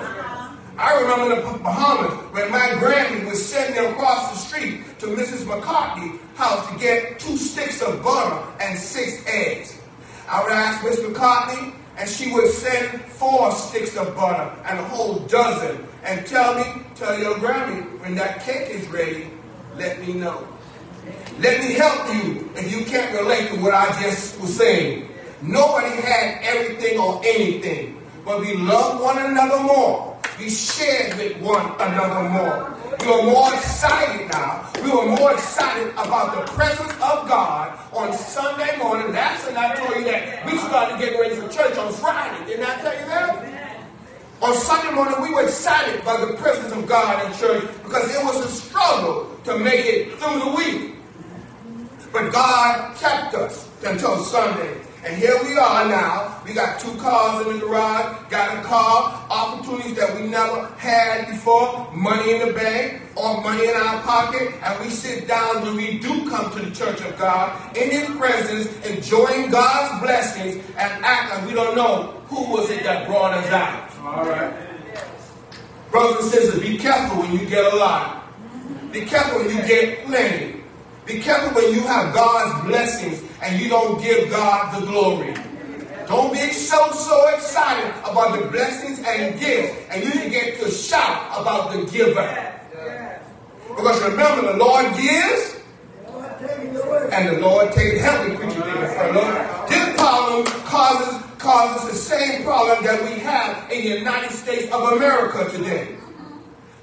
I 0.77 1.01
remember 1.01 1.35
the 1.35 1.57
Bahamas 1.63 2.13
when 2.33 2.51
my 2.51 2.75
granny 2.77 3.25
would 3.25 3.35
send 3.35 3.75
me 3.75 3.83
across 3.83 4.31
the 4.31 4.37
street 4.37 4.99
to 4.99 5.07
Mrs. 5.07 5.43
McCartney's 5.45 6.19
house 6.35 6.71
to 6.71 6.77
get 6.77 7.19
two 7.19 7.35
sticks 7.35 7.81
of 7.81 8.03
butter 8.03 8.45
and 8.61 8.77
six 8.77 9.23
eggs. 9.25 9.81
I 10.29 10.43
would 10.43 10.51
ask 10.51 10.83
Miss 10.83 10.99
McCartney, 10.99 11.73
and 11.97 12.07
she 12.07 12.31
would 12.31 12.51
send 12.51 13.01
four 13.05 13.51
sticks 13.53 13.97
of 13.97 14.15
butter 14.15 14.53
and 14.65 14.77
a 14.77 14.83
whole 14.83 15.17
dozen 15.21 15.83
and 16.03 16.23
tell 16.27 16.53
me, 16.53 16.83
tell 16.93 17.17
your 17.17 17.39
granny, 17.39 17.81
when 18.01 18.13
that 18.13 18.41
cake 18.41 18.69
is 18.69 18.87
ready, 18.89 19.31
let 19.75 19.99
me 19.99 20.13
know. 20.13 20.47
Let 21.39 21.59
me 21.59 21.73
help 21.73 22.07
you 22.13 22.51
if 22.55 22.71
you 22.71 22.85
can't 22.85 23.19
relate 23.19 23.49
to 23.49 23.61
what 23.61 23.73
I 23.73 23.99
just 23.99 24.39
was 24.39 24.55
saying. 24.55 25.09
Nobody 25.41 26.01
had 26.01 26.39
everything 26.43 26.99
or 26.99 27.19
anything, 27.25 27.99
but 28.23 28.41
we 28.41 28.55
loved 28.55 29.01
one 29.01 29.17
another 29.17 29.63
more. 29.63 30.16
We 30.37 30.51
shared 30.51 31.17
with 31.17 31.41
one 31.41 31.65
another 31.79 32.29
more. 32.29 32.77
We 32.99 33.07
were 33.07 33.23
more 33.23 33.51
excited 33.55 34.29
now. 34.29 34.69
We 34.83 34.91
were 34.91 35.07
more 35.17 35.33
excited 35.33 35.89
about 35.93 36.35
the 36.35 36.51
presence 36.53 36.93
of 36.93 37.27
God 37.27 37.79
on 37.91 38.13
Sunday 38.13 38.77
morning. 38.77 39.11
That's 39.11 39.47
when 39.47 39.57
I 39.57 39.73
told 39.73 39.95
you 39.95 40.03
that 40.03 40.45
we 40.45 40.57
started 40.59 40.99
getting 40.99 41.19
ready 41.19 41.35
for 41.35 41.47
church 41.49 41.75
on 41.77 41.91
Friday. 41.91 42.45
Didn't 42.45 42.65
I 42.65 42.75
tell 42.81 42.93
you 42.93 43.05
that? 43.07 43.83
On 44.43 44.53
Sunday 44.53 44.93
morning, 44.93 45.19
we 45.23 45.33
were 45.33 45.43
excited 45.43 46.05
by 46.05 46.23
the 46.23 46.33
presence 46.33 46.71
of 46.71 46.87
God 46.87 47.25
in 47.25 47.35
church 47.39 47.63
because 47.83 48.13
it 48.13 48.23
was 48.23 48.45
a 48.45 48.49
struggle 48.49 49.35
to 49.45 49.57
make 49.57 49.85
it 49.85 50.19
through 50.19 50.39
the 50.39 50.51
week. 50.55 50.95
But 52.13 52.31
God 52.31 52.95
kept 52.97 53.33
us 53.33 53.67
until 53.83 54.23
Sunday. 54.23 54.86
And 55.07 55.15
here 55.15 55.41
we 55.41 55.57
are 55.57 55.87
now. 55.87 56.41
We 56.45 56.53
got 56.53 56.81
two 56.81 56.93
cars 56.97 57.47
in 57.47 57.53
the 57.53 57.65
garage, 57.65 58.29
got 58.29 58.57
a 58.57 58.61
car, 58.61 59.25
opportunities 59.29 59.95
that 59.95 60.13
we 60.13 60.27
never 60.27 60.67
had 60.77 61.29
before, 61.29 61.89
money 61.93 62.33
in 62.33 62.45
the 62.45 62.51
bank 62.51 63.03
or 63.15 63.39
money 63.41 63.69
in 63.69 63.75
our 63.77 64.01
pocket. 64.01 64.53
And 64.61 64.83
we 64.83 64.89
sit 64.89 65.25
down 65.25 65.61
when 65.61 65.77
we 65.77 65.99
do 65.99 66.29
come 66.29 66.51
to 66.51 66.59
the 66.59 66.75
church 66.75 66.99
of 66.99 67.17
God 67.17 67.77
in 67.77 67.89
His 67.89 68.09
presence, 68.17 68.67
enjoying 68.85 69.49
God's 69.49 70.03
blessings 70.03 70.55
and 70.77 71.05
act 71.05 71.35
like 71.35 71.47
we 71.47 71.53
don't 71.53 71.77
know 71.77 72.21
who 72.27 72.51
was 72.51 72.69
it 72.69 72.83
that 72.83 73.07
brought 73.07 73.33
us 73.33 73.47
out. 73.47 73.89
All 74.01 74.25
right. 74.25 74.53
Brothers 75.89 76.25
and 76.25 76.33
sisters, 76.33 76.61
be 76.61 76.77
careful 76.77 77.21
when 77.21 77.31
you 77.31 77.45
get 77.45 77.63
a 77.63 77.77
lot. 77.77 78.27
Be 78.91 79.05
careful 79.05 79.39
when 79.39 79.55
you 79.55 79.61
get 79.65 80.05
plenty. 80.05 80.56
Be 81.07 81.21
careful 81.21 81.55
when 81.55 81.73
you 81.73 81.81
have 81.83 82.13
God's 82.13 82.67
blessings 82.67 83.23
and 83.41 83.61
you 83.61 83.69
don't 83.69 84.01
give 84.01 84.29
God 84.29 84.77
the 84.77 84.85
glory. 84.85 85.33
Don't 86.05 86.33
be 86.33 86.51
so, 86.51 86.91
so 86.91 87.29
excited 87.29 87.93
about 88.03 88.37
the 88.37 88.47
blessings 88.47 88.99
and 89.05 89.39
gifts 89.39 89.87
and 89.89 90.03
you 90.03 90.11
forget 90.11 90.59
to 90.59 90.69
shout 90.69 91.39
about 91.39 91.71
the 91.71 91.85
giver. 91.85 92.53
Because 93.69 94.03
remember, 94.03 94.51
the 94.51 94.57
Lord 94.57 94.85
gives 94.97 95.57
and 97.11 97.29
the 97.29 97.39
Lord 97.41 97.71
takes. 97.71 98.01
Help 98.01 98.27
David, 98.27 98.39
for 98.39 99.13
Lord. 99.13 99.69
This 99.69 99.95
problem 99.95 100.45
causes, 100.65 101.23
causes 101.37 101.89
the 101.89 101.95
same 101.95 102.43
problem 102.43 102.83
that 102.83 103.01
we 103.03 103.19
have 103.19 103.71
in 103.71 103.81
the 103.81 103.99
United 103.99 104.31
States 104.31 104.71
of 104.73 104.93
America 104.93 105.49
today. 105.51 105.95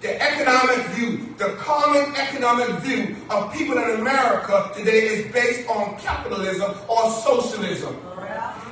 The 0.05 0.23
economic 0.23 0.85
view, 0.89 1.35
the 1.39 1.55
common 1.57 2.15
economic 2.17 2.69
view 2.81 3.17
of 3.31 3.51
people 3.55 3.79
in 3.79 4.01
America 4.01 4.71
today 4.77 5.07
is 5.07 5.33
based 5.33 5.67
on 5.67 5.99
capitalism 5.99 6.75
or 6.91 7.11
socialism. 7.11 7.97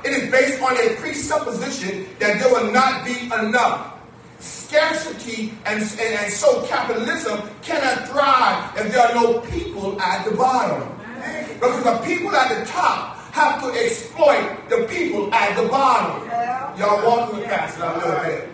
It 0.05 0.11
is 0.11 0.29
based 0.29 0.61
on 0.61 0.77
a 0.77 0.95
presupposition 0.97 2.05
that 2.19 2.39
there 2.39 2.53
will 2.53 2.71
not 2.71 3.03
be 3.03 3.15
enough. 3.25 3.97
Scarcity 4.37 5.55
and, 5.65 5.81
and, 5.81 5.99
and 5.99 6.31
so 6.31 6.67
capitalism 6.67 7.41
cannot 7.63 8.07
thrive 8.09 8.85
if 8.85 8.93
there 8.93 9.01
are 9.01 9.15
no 9.15 9.39
people 9.39 9.99
at 9.99 10.29
the 10.29 10.37
bottom. 10.37 10.87
Because 11.55 11.83
the 11.83 11.97
people 12.05 12.29
at 12.35 12.59
the 12.59 12.63
top 12.69 13.17
have 13.31 13.59
to 13.63 13.69
exploit 13.83 14.69
the 14.69 14.85
people 14.87 15.33
at 15.33 15.59
the 15.59 15.67
bottom. 15.67 16.29
Y'all 16.79 17.03
walk 17.03 17.33
with 17.33 17.43
Pastor 17.45 17.85
a 17.85 17.97
little 17.97 18.23
bit. 18.23 18.52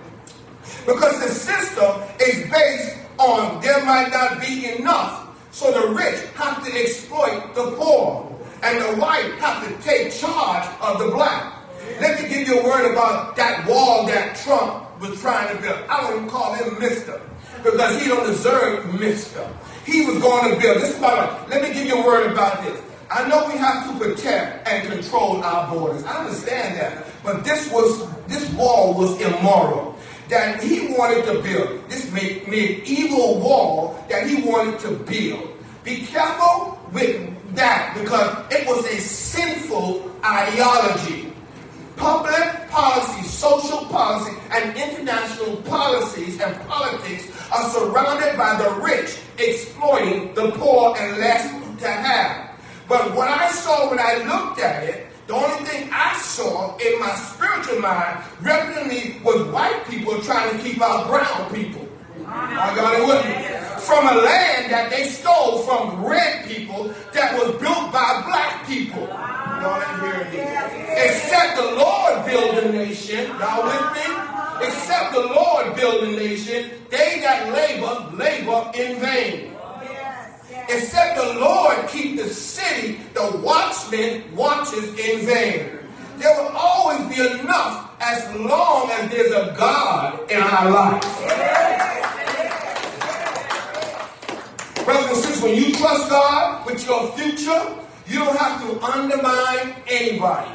Because 0.86 1.20
the 1.20 1.30
system 1.30 2.02
is 2.20 2.50
based 2.50 2.98
on 3.18 3.62
there 3.62 3.84
might 3.86 4.12
not 4.12 4.42
be 4.42 4.72
enough. 4.78 5.28
So 5.52 5.72
the 5.72 5.94
rich 5.94 6.24
have 6.36 6.66
to 6.66 6.72
exploit 6.80 7.54
the 7.56 7.76
poor. 7.78 8.26
And 8.62 8.82
the 8.82 9.02
white 9.02 9.32
have 9.40 9.68
to 9.68 9.84
take 9.84 10.14
charge 10.14 10.68
of 10.82 11.00
the 11.00 11.12
black. 11.12 11.54
Let 12.02 12.22
me 12.22 12.30
give 12.30 12.48
you 12.48 12.60
a 12.60 12.64
word 12.64 12.92
about 12.92 13.36
that 13.36 13.68
wall 13.68 14.06
that 14.08 14.36
Trump 14.38 15.00
was 15.00 15.20
trying 15.22 15.56
to 15.56 15.62
build. 15.62 15.80
I 15.90 16.02
don't 16.02 16.18
even 16.18 16.30
call 16.30 16.54
him 16.54 16.76
Mr. 16.76 17.22
Because 17.64 18.02
he 18.02 18.08
don't 18.08 18.26
deserve 18.26 18.86
Mr. 18.86 19.50
He 19.86 20.06
was 20.06 20.20
going 20.20 20.54
to 20.54 20.60
build. 20.60 20.82
This 20.82 20.96
is 20.96 21.02
what 21.02 21.50
let 21.50 21.62
me 21.62 21.74
give 21.74 21.88
you 21.88 21.96
a 21.96 22.06
word 22.06 22.32
about 22.32 22.64
this. 22.64 22.82
I 23.12 23.28
know 23.28 23.48
we 23.48 23.58
have 23.58 23.88
to 23.90 24.06
protect 24.06 24.68
and 24.68 24.88
control 24.88 25.42
our 25.44 25.74
borders. 25.74 26.04
I 26.04 26.20
understand 26.20 26.78
that. 26.78 27.08
But 27.24 27.44
this 27.44 27.72
was 27.72 28.08
this 28.28 28.50
wall 28.54 28.94
was 28.94 29.20
immoral 29.20 29.89
that 30.30 30.64
he 30.64 30.94
wanted 30.96 31.26
to 31.26 31.42
build. 31.42 31.90
This 31.90 32.12
medieval 32.12 33.40
wall 33.40 34.06
that 34.10 34.28
he 34.28 34.42
wanted 34.42 34.80
to 34.82 34.92
build. 34.92 35.58
Be 35.84 36.06
careful 36.06 36.80
with 36.94 37.56
that 37.56 37.98
because 38.00 38.46
it 38.52 38.68
was 38.68 38.86
a 38.86 39.00
sinful 39.00 40.12
ideology. 40.24 41.34
Public 41.96 42.70
policy, 42.70 43.24
social 43.28 43.86
policy, 43.86 44.38
and 44.52 44.76
international 44.78 45.58
policies 45.64 46.40
and 46.40 46.56
politics 46.68 47.28
are 47.52 47.70
surrounded 47.72 48.38
by 48.38 48.56
the 48.58 48.70
rich 48.82 49.18
exploiting 49.38 50.34
the 50.36 50.52
poor 50.52 50.96
and 50.98 51.18
less 51.18 51.50
to 51.80 51.88
have. 51.88 52.52
But 52.88 53.16
what 53.16 53.28
I 53.28 53.52
saw 53.52 53.90
when 53.90 54.00
I 54.00 54.24
looked 54.24 54.62
at 54.62 54.84
it, 54.84 55.09
the 55.30 55.36
only 55.36 55.64
thing 55.64 55.88
I 55.94 56.18
saw 56.18 56.76
in 56.78 57.00
my 57.00 57.14
spiritual 57.14 57.80
mind 57.80 58.24
representatively 58.42 59.22
was 59.24 59.44
white 59.54 59.86
people 59.88 60.20
trying 60.24 60.58
to 60.58 60.64
keep 60.64 60.82
out 60.82 61.06
brown 61.06 61.54
people. 61.54 61.88
I 62.26 62.74
got 62.76 62.98
it 62.98 63.06
with 63.06 63.24
me. 63.30 63.86
From 63.86 64.08
a 64.08 64.22
land 64.22 64.72
that 64.72 64.90
they 64.90 65.04
stole 65.04 65.60
from 65.60 66.04
red 66.04 66.48
people 66.48 66.92
that 67.14 67.38
was 67.38 67.52
built 67.62 67.94
by 67.94 68.24
black 68.26 68.66
people. 68.66 69.06
Y'all 69.06 69.78
me. 70.02 70.40
Except 70.98 71.58
the 71.58 71.76
Lord 71.78 72.26
build 72.26 72.66
a 72.66 72.72
nation. 72.72 73.28
Y'all 73.38 73.66
with 73.66 73.86
me? 73.94 74.68
Except 74.68 75.14
the 75.14 75.28
Lord 75.28 75.76
build 75.76 76.06
a 76.06 76.12
nation, 76.12 76.72
they 76.90 77.20
that 77.22 77.54
labor, 77.54 78.18
labor 78.18 78.72
in 78.74 79.00
vain. 79.00 79.56
Except 80.70 81.18
the 81.18 81.40
Lord 81.40 81.88
keep 81.88 82.18
the 82.18 82.30
city, 82.30 83.00
the 83.16 83.42
watchman 83.44 84.36
watches 84.36 84.88
in 85.00 85.26
vain. 85.26 85.80
There 86.20 86.32
will 86.36 86.52
always 86.56 87.00
be 87.08 87.20
enough 87.40 87.90
as 88.00 88.36
long 88.36 88.92
as 88.92 89.10
there's 89.10 89.32
a 89.32 89.56
God 89.58 90.30
in 90.30 90.40
our 90.40 90.70
lives. 90.70 91.08
Brothers 94.86 95.08
and 95.08 95.18
sisters, 95.18 95.42
when 95.42 95.56
you 95.56 95.74
trust 95.74 96.08
God 96.08 96.66
with 96.68 96.86
your 96.86 97.12
future, 97.18 97.76
you 98.06 98.20
don't 98.20 98.38
have 98.38 98.62
to 98.62 98.84
undermine 98.84 99.76
anybody. 99.88 100.52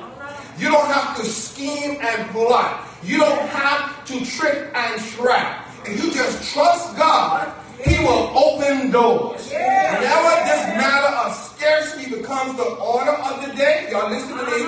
You 0.59 0.71
don't 0.71 0.87
have 0.87 1.17
to 1.17 1.25
scheme 1.25 1.99
and 2.01 2.31
plot. 2.31 2.87
You 3.03 3.19
don't 3.19 3.49
have 3.49 4.05
to 4.07 4.25
trick 4.25 4.71
and 4.75 5.03
trap. 5.03 5.69
If 5.85 6.05
you 6.05 6.13
just 6.13 6.53
trust 6.53 6.97
God, 6.97 7.53
He 7.85 7.99
will 8.01 8.33
open 8.37 8.91
doors. 8.91 9.49
Whenever 9.51 10.33
this 10.45 10.65
matter 10.77 11.17
of 11.17 11.35
scarcity 11.35 12.17
becomes 12.17 12.57
the 12.57 12.65
order 12.65 13.13
of 13.13 13.47
the 13.47 13.55
day, 13.55 13.89
y'all 13.91 14.11
listen 14.11 14.37
to 14.37 14.45
me. 14.45 14.63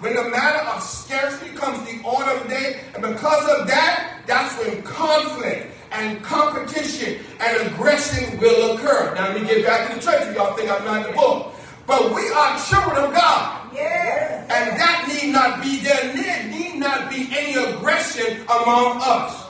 When 0.00 0.14
the 0.16 0.24
matter 0.30 0.68
of 0.70 0.82
scarcity 0.82 1.50
becomes 1.50 1.78
the 1.84 2.02
order 2.02 2.32
of 2.32 2.42
the 2.44 2.48
day, 2.48 2.80
and 2.94 3.02
because 3.02 3.60
of 3.60 3.66
that, 3.68 4.22
that's 4.26 4.58
when 4.58 4.82
conflict 4.82 5.70
and 5.92 6.22
competition 6.22 7.20
and 7.38 7.68
aggression 7.68 8.40
will 8.40 8.76
occur. 8.76 9.14
Now 9.14 9.28
let 9.28 9.40
me 9.40 9.46
get 9.46 9.64
back 9.64 9.88
to 9.90 9.94
the 9.96 10.00
church. 10.00 10.34
Y'all 10.34 10.56
think 10.56 10.70
I'm 10.70 10.84
not 10.84 11.06
in 11.06 11.12
the 11.12 11.16
book. 11.16 11.54
But 11.86 12.14
we 12.14 12.28
are 12.30 12.58
children 12.58 13.04
of 13.04 13.12
God. 13.12 13.70
Yes. 13.74 14.50
And 14.50 14.80
that 14.80 15.08
need 15.08 15.32
not 15.32 15.62
be 15.62 15.80
there, 15.80 16.14
need 16.48 16.78
not 16.78 17.10
be 17.10 17.28
any 17.32 17.54
aggression 17.54 18.42
among 18.42 19.00
us. 19.02 19.41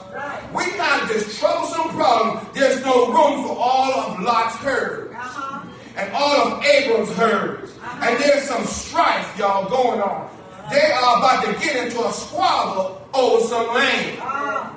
We 0.53 0.63
have 0.77 1.07
this 1.07 1.39
troublesome 1.39 1.89
problem. 1.95 2.45
There's 2.53 2.83
no 2.85 3.07
room 3.07 3.47
for 3.47 3.55
all 3.57 3.91
of 3.93 4.19
Lot's 4.21 4.55
herd 4.57 5.11
Uh-huh. 5.15 5.61
and 5.97 6.13
all 6.13 6.35
of 6.35 6.63
Abram's 6.65 7.11
herds. 7.17 7.71
And 8.01 8.17
there's 8.19 8.43
some 8.47 8.63
strife, 8.65 9.37
y'all, 9.37 9.69
going 9.69 10.01
on. 10.01 10.29
They 10.71 10.91
are 10.91 11.17
about 11.17 11.45
to 11.45 11.53
get 11.59 11.75
into 11.87 11.99
a 12.05 12.11
squabble 12.11 13.01
over 13.13 13.45
some 13.47 13.67
land. 13.73 14.19
Uh, 14.21 14.69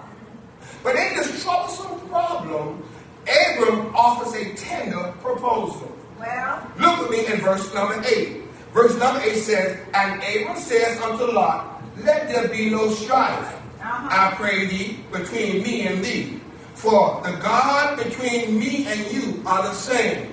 But 0.83 0.97
in 0.97 1.17
this 1.17 1.43
troublesome 1.43 2.01
problem, 2.09 2.83
Abram 3.27 3.95
offers 3.95 4.35
a 4.35 4.55
tender 4.55 5.13
proposal. 5.21 5.91
well, 6.19 6.63
Look 6.79 7.01
with 7.01 7.11
me 7.11 7.27
in 7.27 7.41
verse 7.41 7.73
number 7.75 8.01
8. 8.07 8.43
Verse 8.73 8.95
number 8.97 9.21
8 9.21 9.37
says, 9.37 9.79
And 9.95 10.23
Abram 10.23 10.57
says 10.59 11.01
unto 11.01 11.25
Lot, 11.25 11.83
Let 12.05 12.29
there 12.29 12.49
be 12.49 12.71
no 12.71 12.91
strife, 12.91 13.57
I 13.87 14.33
pray 14.35 14.67
thee, 14.67 14.99
between 15.13 15.63
me 15.63 15.87
and 15.87 16.05
thee. 16.05 16.41
For 16.75 17.23
the 17.25 17.33
God 17.39 17.97
between 17.97 18.59
me 18.59 18.87
and 18.87 19.13
you 19.13 19.43
are 19.47 19.63
the 19.63 19.73
same. 19.73 20.33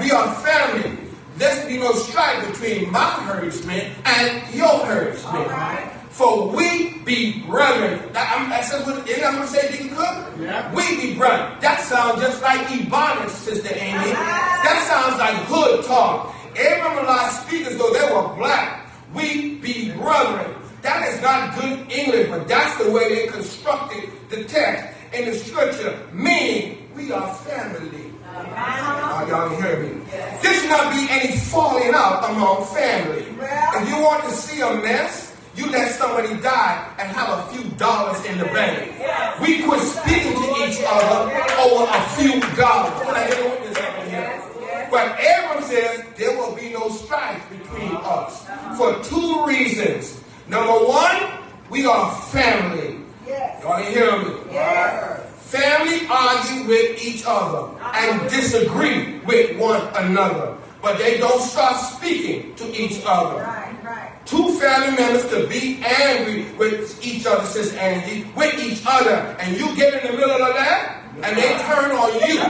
We 0.00 0.10
are 0.10 0.34
family. 0.36 0.98
Let 1.38 1.68
be 1.68 1.78
no 1.78 1.92
strife 1.92 2.46
between 2.50 2.90
my 2.90 3.10
herdsmen 3.26 3.92
and 4.04 4.54
your 4.54 4.86
herdsmen. 4.86 5.90
For 6.10 6.48
we 6.48 6.98
be 7.04 7.42
brethren. 7.42 8.00
That, 8.12 8.38
I'm, 8.38 8.48
that's 8.48 8.72
what 8.86 9.06
isn't 9.08 9.20
that 9.20 9.38
what 9.38 9.48
say, 9.48 9.70
Deacon 9.70 9.96
Cook? 9.96 10.32
Yeah. 10.40 10.72
We 10.72 10.96
be 10.96 11.14
brethren. 11.16 11.58
That 11.60 11.80
sounds 11.80 12.22
just 12.22 12.40
like 12.40 12.66
Ebonics, 12.68 13.30
Sister 13.30 13.74
Amy. 13.74 14.12
That 14.12 14.86
sounds 14.88 15.18
like 15.18 15.34
hood 15.46 15.84
talk. 15.84 16.34
And 16.56 17.06
Lot 17.06 17.30
speak 17.30 17.66
as 17.66 17.76
though 17.76 17.92
they 17.92 18.14
were 18.14 18.34
black. 18.36 18.88
We 19.12 19.56
be 19.56 19.90
brethren. 19.90 20.54
That 20.84 21.08
is 21.08 21.20
not 21.22 21.56
good 21.58 21.90
English, 21.90 22.28
but 22.28 22.46
that's 22.46 22.76
the 22.84 22.90
way 22.92 23.14
they 23.14 23.26
constructed 23.26 24.10
the 24.28 24.44
text 24.44 24.84
in 25.14 25.24
the 25.24 25.34
scripture, 25.34 25.98
meaning 26.12 26.90
we 26.94 27.10
are 27.10 27.34
family. 27.36 28.12
Oh, 28.36 29.26
y'all 29.26 29.48
hear 29.62 29.80
me. 29.80 30.02
There 30.42 30.52
should 30.52 30.68
not 30.68 30.92
be 30.92 31.06
any 31.08 31.38
falling 31.38 31.92
out 31.94 32.28
among 32.30 32.66
family. 32.66 33.24
Well- 33.38 33.82
if 33.82 33.88
you 33.88 33.98
want 34.02 34.24
to 34.24 34.30
see 34.32 34.60
a 34.60 34.74
mess, 34.74 35.34
you 35.56 35.70
let 35.70 35.90
somebody 35.94 36.34
die 36.42 36.86
and 36.98 37.08
have 37.16 37.30
a 37.38 37.42
few 37.54 37.64
dollars 37.78 38.22
in 38.26 38.36
the 38.36 38.44
bank. 38.46 38.92
We 39.40 39.62
quit 39.62 39.80
speaking 39.80 40.34
to 40.34 40.48
each 40.68 40.84
other 40.86 41.32
over 41.64 41.86
a 41.88 42.00
few 42.18 42.40
dollars. 42.56 42.92
Can 43.02 43.14
I 43.14 43.28
get 43.30 43.40
witness 43.50 43.78
up 43.78 44.04
in 44.04 44.10
here? 44.10 44.42
But 44.90 45.16
Abram 45.16 45.62
says 45.64 46.04
there 46.16 46.36
will 46.36 46.54
be 46.54 46.72
no 46.74 46.90
strife 46.90 47.42
between 47.48 47.96
us 48.02 48.44
for 48.76 49.02
two 49.04 49.46
reasons. 49.46 50.20
Number 50.48 50.72
one, 50.72 51.22
we 51.70 51.86
are 51.86 52.14
family. 52.26 53.00
yes. 53.26 53.62
Y'all 53.62 53.78
didn't 53.78 53.94
hear 53.94 54.18
me. 54.18 54.52
Yes. 54.52 55.20
Family 55.40 56.06
argue 56.10 56.68
with 56.68 57.02
each 57.02 57.22
other 57.26 57.72
and 57.80 58.20
uh-huh. 58.20 58.28
disagree 58.28 59.20
with 59.20 59.58
one 59.58 59.80
another, 59.94 60.56
but 60.82 60.98
they 60.98 61.16
don't 61.16 61.40
start 61.40 61.76
speaking 61.80 62.54
to 62.56 62.64
each 62.76 63.00
other. 63.06 63.42
Right, 63.42 63.74
right. 63.82 64.26
Two 64.26 64.58
family 64.58 64.96
members 64.96 65.24
could 65.30 65.48
be 65.48 65.82
angry 65.82 66.52
with 66.58 67.02
each 67.06 67.24
other, 67.24 67.46
says 67.46 67.72
Angie, 67.74 68.26
with 68.36 68.58
each 68.58 68.82
other, 68.86 69.36
and 69.40 69.56
you 69.56 69.74
get 69.76 70.04
in 70.04 70.12
the 70.12 70.18
middle 70.18 70.42
of 70.42 70.54
that, 70.54 71.02
and 71.22 71.36
they 71.36 71.56
turn 71.64 71.92
on 71.92 72.12
you 72.28 72.40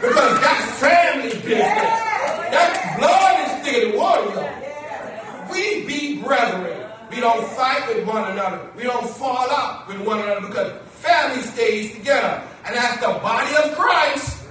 because 0.00 0.40
that's 0.40 0.80
family 0.80 1.30
business. 1.30 2.08
That 2.50 2.96
blood 2.98 3.46
is 3.46 3.66
thicker 3.66 3.90
than 3.90 3.98
water. 3.98 5.52
We 5.52 5.84
be 5.86 6.22
brethren. 6.22 6.87
We 7.10 7.20
don't 7.20 7.46
fight 7.48 7.88
with 7.88 8.06
one 8.06 8.30
another. 8.30 8.70
We 8.76 8.82
don't 8.82 9.08
fall 9.08 9.50
out 9.50 9.88
with 9.88 10.00
one 10.00 10.20
another 10.20 10.46
because 10.46 10.72
family 11.00 11.42
stays 11.42 11.94
together. 11.94 12.42
And 12.66 12.76
as 12.76 13.00
the 13.00 13.06
body 13.06 13.54
of 13.56 13.76
Christ, 13.76 14.44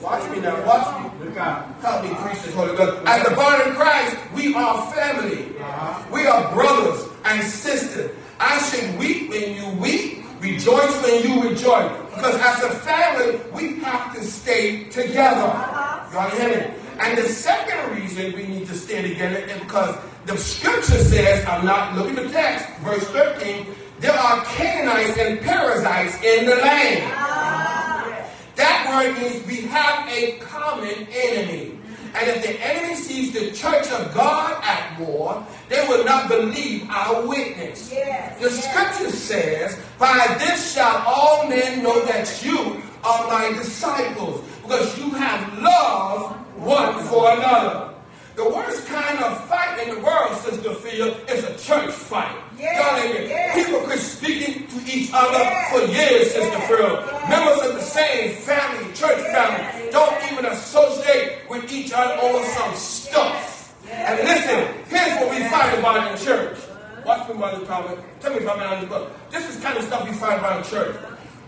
watch 0.00 0.28
me 0.30 0.40
now, 0.40 0.66
watch 0.66 1.04
me. 1.04 1.26
Look 1.26 1.36
out. 1.36 1.66
Help 1.80 2.04
me 2.04 2.10
preach 2.14 2.42
this 2.42 2.54
Holy 2.54 2.76
Ghost. 2.76 3.06
As 3.06 3.28
the 3.28 3.36
body 3.36 3.70
of 3.70 3.76
Christ, 3.76 4.16
we 4.34 4.54
are 4.54 4.92
family. 4.92 5.56
Uh-huh. 5.58 6.04
We 6.12 6.26
are 6.26 6.52
brothers 6.52 7.06
and 7.24 7.42
sisters. 7.42 8.16
I 8.40 8.58
should 8.58 8.98
weep 8.98 9.30
when 9.30 9.54
you 9.54 9.68
weep, 9.80 10.24
rejoice 10.40 11.02
when 11.02 11.22
you 11.22 11.50
rejoice. 11.50 11.92
Because 12.14 12.34
as 12.36 12.64
a 12.64 12.70
family, 12.80 13.40
we 13.52 13.80
have 13.80 14.14
to 14.16 14.24
stay 14.24 14.84
together. 14.84 15.42
Uh-huh. 15.42 16.12
Y'all 16.12 16.30
hear 16.30 16.48
me? 16.48 16.74
And 16.98 17.16
the 17.16 17.28
second 17.28 17.96
reason 17.96 18.32
we 18.32 18.46
need 18.46 18.66
to 18.66 18.74
stay 18.74 19.02
together 19.02 19.36
is 19.36 19.60
because 19.60 19.96
the 20.26 20.36
scripture 20.36 20.98
says, 21.02 21.44
I'm 21.46 21.64
not 21.64 21.96
looking 21.96 22.18
at 22.18 22.24
the 22.26 22.30
text, 22.32 22.68
verse 22.80 23.04
13, 23.08 23.66
there 24.00 24.12
are 24.12 24.44
Canaanites 24.44 25.18
and 25.18 25.40
Perizzites 25.40 26.22
in 26.22 26.46
the 26.46 26.56
land. 26.56 27.12
Ah. 27.14 28.16
That 28.56 28.86
word 28.88 29.18
means 29.20 29.46
we 29.46 29.62
have 29.68 30.08
a 30.08 30.38
common 30.38 31.06
enemy. 31.12 31.78
And 32.14 32.28
if 32.28 32.42
the 32.42 32.60
enemy 32.60 32.94
sees 32.96 33.32
the 33.32 33.52
church 33.52 33.86
of 33.92 34.12
God 34.14 34.60
at 34.64 34.98
war, 34.98 35.46
they 35.68 35.86
will 35.86 36.04
not 36.04 36.28
believe 36.28 36.88
our 36.90 37.24
witness. 37.26 37.90
Yes, 37.92 38.36
The 38.40 38.50
yes. 38.50 38.64
scripture 38.98 39.16
says, 39.16 39.80
By 39.98 40.36
this 40.38 40.74
shall 40.74 41.02
all 41.06 41.46
men 41.48 41.82
know 41.82 42.04
that 42.06 42.42
you 42.44 42.82
are 43.04 43.26
my 43.28 43.56
disciples, 43.56 44.44
because 44.62 44.98
you 44.98 45.10
have 45.10 45.58
love 45.62 46.32
one 46.58 46.98
for 47.04 47.30
another. 47.32 47.94
The 48.40 48.48
worst 48.48 48.86
kind 48.86 49.18
of 49.18 49.46
fight 49.48 49.86
in 49.86 49.96
the 49.96 50.00
world, 50.00 50.34
Sister 50.38 50.72
Phil, 50.72 51.08
is 51.28 51.44
a 51.44 51.52
church 51.58 51.92
fight. 51.92 52.34
Yes, 52.58 53.02
hear- 53.12 53.28
yes. 53.28 53.54
People 53.66 53.80
quit 53.82 53.98
speaking 54.00 54.66
to 54.66 54.76
each 54.90 55.10
other 55.12 55.36
Yes, 55.36 55.68
for 55.70 55.80
years, 55.92 56.26
Sister 56.32 56.48
yes, 56.56 56.68
Phil. 56.68 56.96
Members 57.28 57.68
of 57.68 57.74
the 57.74 57.82
same 57.82 58.32
family, 58.36 58.90
church 58.94 59.20
family, 59.36 59.90
don't 59.92 60.16
even 60.32 60.46
associate 60.46 61.50
with 61.50 61.70
each 61.70 61.92
other 61.92 62.14
over 62.22 62.42
some 62.56 62.74
stuff. 62.74 63.76
And 63.90 64.18
listen, 64.26 64.64
here's 64.88 65.20
what 65.20 65.30
we 65.36 65.44
fight 65.50 65.78
about 65.78 66.10
in 66.10 66.24
church. 66.24 66.56
Watch 67.04 67.28
me, 67.28 67.34
Mother 67.34 67.66
Thomas. 67.66 67.98
Tell 68.20 68.30
me 68.32 68.38
if 68.38 68.48
I'm 68.48 68.58
out 68.60 68.72
of 68.72 68.80
the 68.80 68.86
book. 68.86 69.30
This 69.30 69.54
is 69.54 69.62
kind 69.62 69.76
of 69.76 69.84
stuff 69.84 70.08
we 70.08 70.14
fight 70.16 70.38
about 70.38 70.64
in 70.64 70.70
church. 70.70 70.96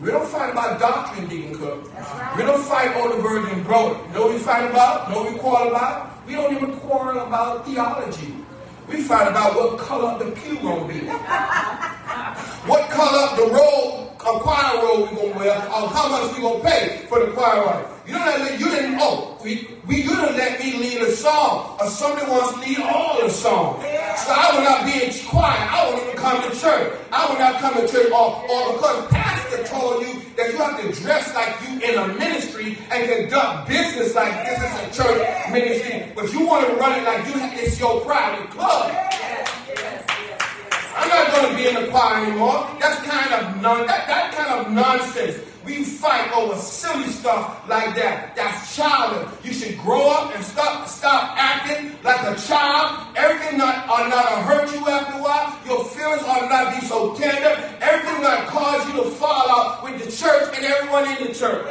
We 0.02 0.10
don't 0.10 0.28
fight 0.28 0.50
about 0.50 0.78
doctrine, 0.78 1.26
Deacon 1.26 1.54
Cook. 1.56 1.84
We 2.36 2.42
don't 2.42 2.62
fight 2.62 2.94
over 2.96 3.16
the 3.16 3.22
virgin 3.22 3.62
brother. 3.62 3.96
You 4.08 4.12
know 4.12 4.26
what 4.26 4.34
we 4.34 4.38
fight 4.40 4.68
about? 4.68 5.08
You 5.08 5.14
know 5.14 5.22
what 5.22 5.32
we 5.32 5.38
quarrel 5.38 5.68
about? 5.68 6.11
We 6.26 6.34
don't 6.34 6.54
even 6.54 6.76
quarrel 6.76 7.20
about 7.26 7.66
theology. 7.66 8.34
We 8.88 9.02
fight 9.02 9.28
about 9.28 9.54
what 9.56 9.78
color 9.78 10.18
the 10.24 10.30
pew 10.32 10.58
gonna 10.60 10.86
be. 10.86 11.00
what 12.66 12.90
color 12.90 13.36
the 13.36 13.52
robe, 13.52 14.11
choir 14.22 14.82
robe 14.82 15.10
we 15.10 15.16
gonna 15.16 15.38
wear, 15.38 15.56
or 15.56 15.88
how 15.88 16.08
much 16.08 16.36
we 16.36 16.42
gonna 16.42 16.62
pay 16.62 17.06
for 17.08 17.24
the 17.24 17.32
choir 17.32 17.60
robe. 17.60 17.86
You 18.06 18.14
don't 18.14 18.60
you 18.60 18.68
didn't 18.70 18.98
oh 19.00 19.38
we, 19.42 19.68
we 19.86 20.02
you 20.02 20.10
didn't 20.10 20.36
let 20.36 20.58
me 20.58 20.78
lead 20.78 21.02
a 21.02 21.10
song 21.10 21.76
or 21.80 21.86
somebody 21.88 22.30
wants 22.30 22.54
to 22.54 22.60
lead 22.60 22.78
all 22.80 23.20
the 23.20 23.30
songs. 23.30 23.82
So 24.18 24.32
I 24.32 24.54
will 24.54 24.64
not 24.64 24.84
be 24.84 25.04
in 25.04 25.12
choir. 25.26 25.56
I 25.56 25.88
won't 25.88 26.02
even 26.02 26.16
come 26.16 26.42
to 26.42 26.60
church. 26.60 26.92
I 27.12 27.28
will 27.28 27.38
not 27.38 27.60
come 27.60 27.74
to 27.74 27.86
church 27.86 28.10
or, 28.10 28.42
or 28.50 28.72
because 28.74 29.06
pastor 29.10 29.64
told 29.64 30.06
you 30.06 30.20
that 30.36 30.52
you 30.52 30.58
have 30.58 30.80
to 30.80 31.00
dress 31.00 31.34
like 31.34 31.54
you 31.62 31.80
in 31.80 31.98
a 31.98 32.14
ministry 32.18 32.78
and 32.90 33.08
conduct 33.08 33.68
business 33.68 34.14
like 34.14 34.46
this 34.46 34.58
is 34.58 34.98
a 34.98 35.02
church 35.02 35.52
ministry. 35.52 36.12
But 36.14 36.32
you 36.32 36.46
want 36.46 36.66
to 36.68 36.74
run 36.74 36.98
it 36.98 37.04
like 37.04 37.26
you 37.26 37.34
it's 37.62 37.78
your 37.78 38.00
private 38.00 38.50
club. 38.50 38.92
I'm 40.94 41.08
not 41.08 41.32
going 41.32 41.50
to 41.50 41.56
be 41.56 41.68
in 41.68 41.74
the 41.74 41.90
choir 41.90 42.26
anymore. 42.26 42.68
That's 42.80 43.00
kind 43.06 43.32
of 43.34 43.62
non, 43.62 43.86
that, 43.86 44.06
that 44.06 44.34
kind 44.34 44.60
of 44.60 44.72
nonsense. 44.72 45.38
We 45.64 45.84
fight 45.84 46.32
over 46.32 46.56
silly 46.56 47.06
stuff 47.08 47.68
like 47.68 47.94
that. 47.94 48.34
That's 48.34 48.74
childish. 48.74 49.28
You 49.44 49.52
should 49.52 49.78
grow 49.78 50.10
up 50.10 50.34
and 50.34 50.44
stop 50.44 50.88
stop 50.88 51.34
acting 51.38 51.96
like 52.02 52.20
a 52.22 52.34
child. 52.40 53.16
Everything 53.16 53.58
not 53.58 53.88
are 53.88 54.08
not 54.08 54.28
to 54.28 54.36
hurt 54.42 54.74
you 54.74 54.86
after 54.88 55.18
a 55.18 55.22
while. 55.22 55.58
Your 55.64 55.84
feelings 55.84 56.22
are 56.24 56.48
not 56.48 56.74
be 56.74 56.86
so 56.86 57.14
tender. 57.14 57.54
Everything 57.80 58.22
not 58.22 58.48
cause 58.48 58.86
you 58.88 59.04
to 59.04 59.10
fall 59.10 59.50
out 59.50 59.84
with 59.84 60.04
the 60.04 60.10
church 60.10 60.52
and 60.56 60.64
everyone 60.64 61.06
in 61.16 61.28
the 61.28 61.34
church. 61.34 61.66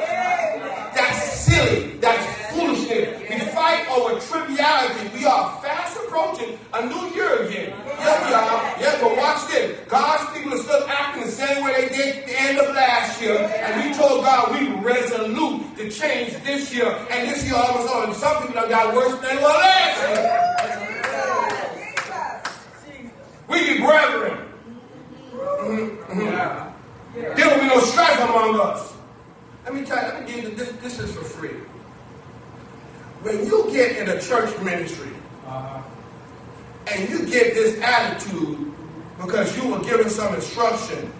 That's 0.93 1.39
silly. 1.41 1.93
That's 1.99 2.25
foolishness. 2.51 3.19
We 3.29 3.39
fight 3.51 3.87
over 3.89 4.19
triviality. 4.19 5.09
We 5.17 5.25
are 5.25 5.61
fast 5.61 5.97
approaching 5.97 6.57
a 6.73 6.85
new 6.85 7.15
year 7.15 7.43
again. 7.43 7.73
Yeah, 7.87 8.27
we 8.27 8.33
are. 8.33 8.81
Yeah, 8.81 8.97
but 9.01 9.17
watch 9.17 9.47
this. 9.49 9.79
God's 9.87 10.37
people 10.37 10.53
are 10.53 10.63
still 10.63 10.83
acting 10.87 11.23
the 11.23 11.31
same 11.31 11.63
way 11.63 11.73
they 11.73 11.89
did 11.95 12.15
at 12.17 12.25
the 12.25 12.41
end 12.41 12.59
of 12.59 12.75
last 12.75 13.21
year. 13.21 13.37
And 13.37 13.89
we 13.89 13.95
told 13.95 14.23
God 14.23 14.59
we 14.59 14.69
resolute 14.85 15.77
to 15.77 15.89
change 15.89 16.33
this 16.43 16.73
year. 16.73 16.91
And 17.09 17.29
this 17.29 17.45
year 17.45 17.55
all 17.55 17.77
of 17.77 17.85
a 17.85 17.87
sudden, 17.87 18.15
some 18.15 18.47
people 18.47 18.61
have 18.61 18.69
got 18.69 18.95
worse 18.95 19.19
than 19.21 19.37
were 19.37 19.43
last 19.43 19.99
year. 20.09 20.47
We 23.47 23.73
be 23.73 23.79
brethren. 23.83 24.37
Mm-hmm. 25.33 26.19
Mm-hmm. 26.19 26.71
There 27.35 27.47
will 27.49 27.59
be 27.59 27.67
no 27.67 27.79
strife 27.81 28.19
among 28.21 28.59
us. 28.59 28.93
Let 29.65 29.75
me 29.75 29.85
tell 29.85 29.97
you, 29.97 30.13
let 30.13 30.25
me 30.25 30.33
give 30.33 30.43
you 30.43 30.55
this. 30.55 30.71
This 30.81 30.99
is 30.99 31.15
for 31.15 31.23
free. 31.23 31.57
When 33.21 33.45
you 33.45 33.69
get 33.71 33.97
in 33.97 34.09
a 34.09 34.19
church 34.19 34.57
ministry 34.61 35.11
uh-huh. 35.45 35.81
and 36.87 37.09
you 37.09 37.19
get 37.27 37.53
this 37.53 37.79
attitude 37.81 38.73
because 39.19 39.55
you 39.55 39.69
were 39.69 39.79
given 39.81 40.09
some 40.09 40.33
instruction, 40.33 41.11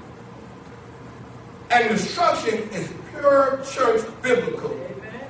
and 1.70 1.92
instruction 1.92 2.58
is 2.72 2.92
pure 3.12 3.64
church 3.72 4.02
biblical. 4.24 4.72
Amen. 4.72 5.28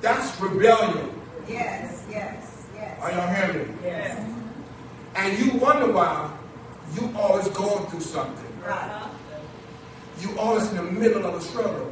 That's 0.00 0.40
rebellion. 0.40 1.10
Yes, 1.48 2.04
yes, 2.10 2.66
yes. 2.74 3.00
Are 3.00 3.12
y'all 3.12 3.32
hearing 3.32 3.68
me? 3.68 3.74
Yes. 3.84 4.28
And 5.14 5.38
you 5.38 5.58
wonder 5.58 5.92
why 5.92 6.30
you 6.94 7.12
always 7.16 7.46
going 7.48 7.86
through 7.86 8.00
something. 8.00 8.62
Right. 8.66 9.08
You 10.20 10.38
always 10.38 10.68
in 10.70 10.76
the 10.76 10.82
middle 10.82 11.24
of 11.24 11.34
a 11.34 11.40
struggle. 11.40 11.91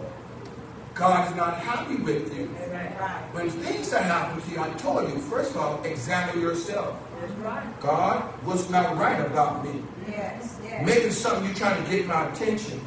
God 1.01 1.31
is 1.31 1.35
not 1.35 1.57
happy 1.57 1.97
with 1.97 2.37
you. 2.37 2.45
Right. 2.47 3.23
When 3.33 3.49
things 3.49 3.91
that 3.91 4.03
happen 4.03 4.43
to 4.43 4.51
you, 4.51 4.61
I 4.61 4.69
told 4.75 5.11
you, 5.11 5.19
first 5.19 5.53
of 5.53 5.57
all, 5.57 5.83
examine 5.83 6.43
yourself. 6.43 6.95
Right. 7.39 7.81
God, 7.81 8.21
what's 8.45 8.69
not 8.69 8.99
right 8.99 9.19
about 9.19 9.65
me? 9.65 9.83
Yes, 10.07 10.61
yes. 10.63 10.85
Maybe 10.85 11.09
something 11.11 11.47
you're 11.47 11.55
trying 11.55 11.83
to 11.83 11.91
get 11.91 12.07
my 12.07 12.31
attention. 12.31 12.83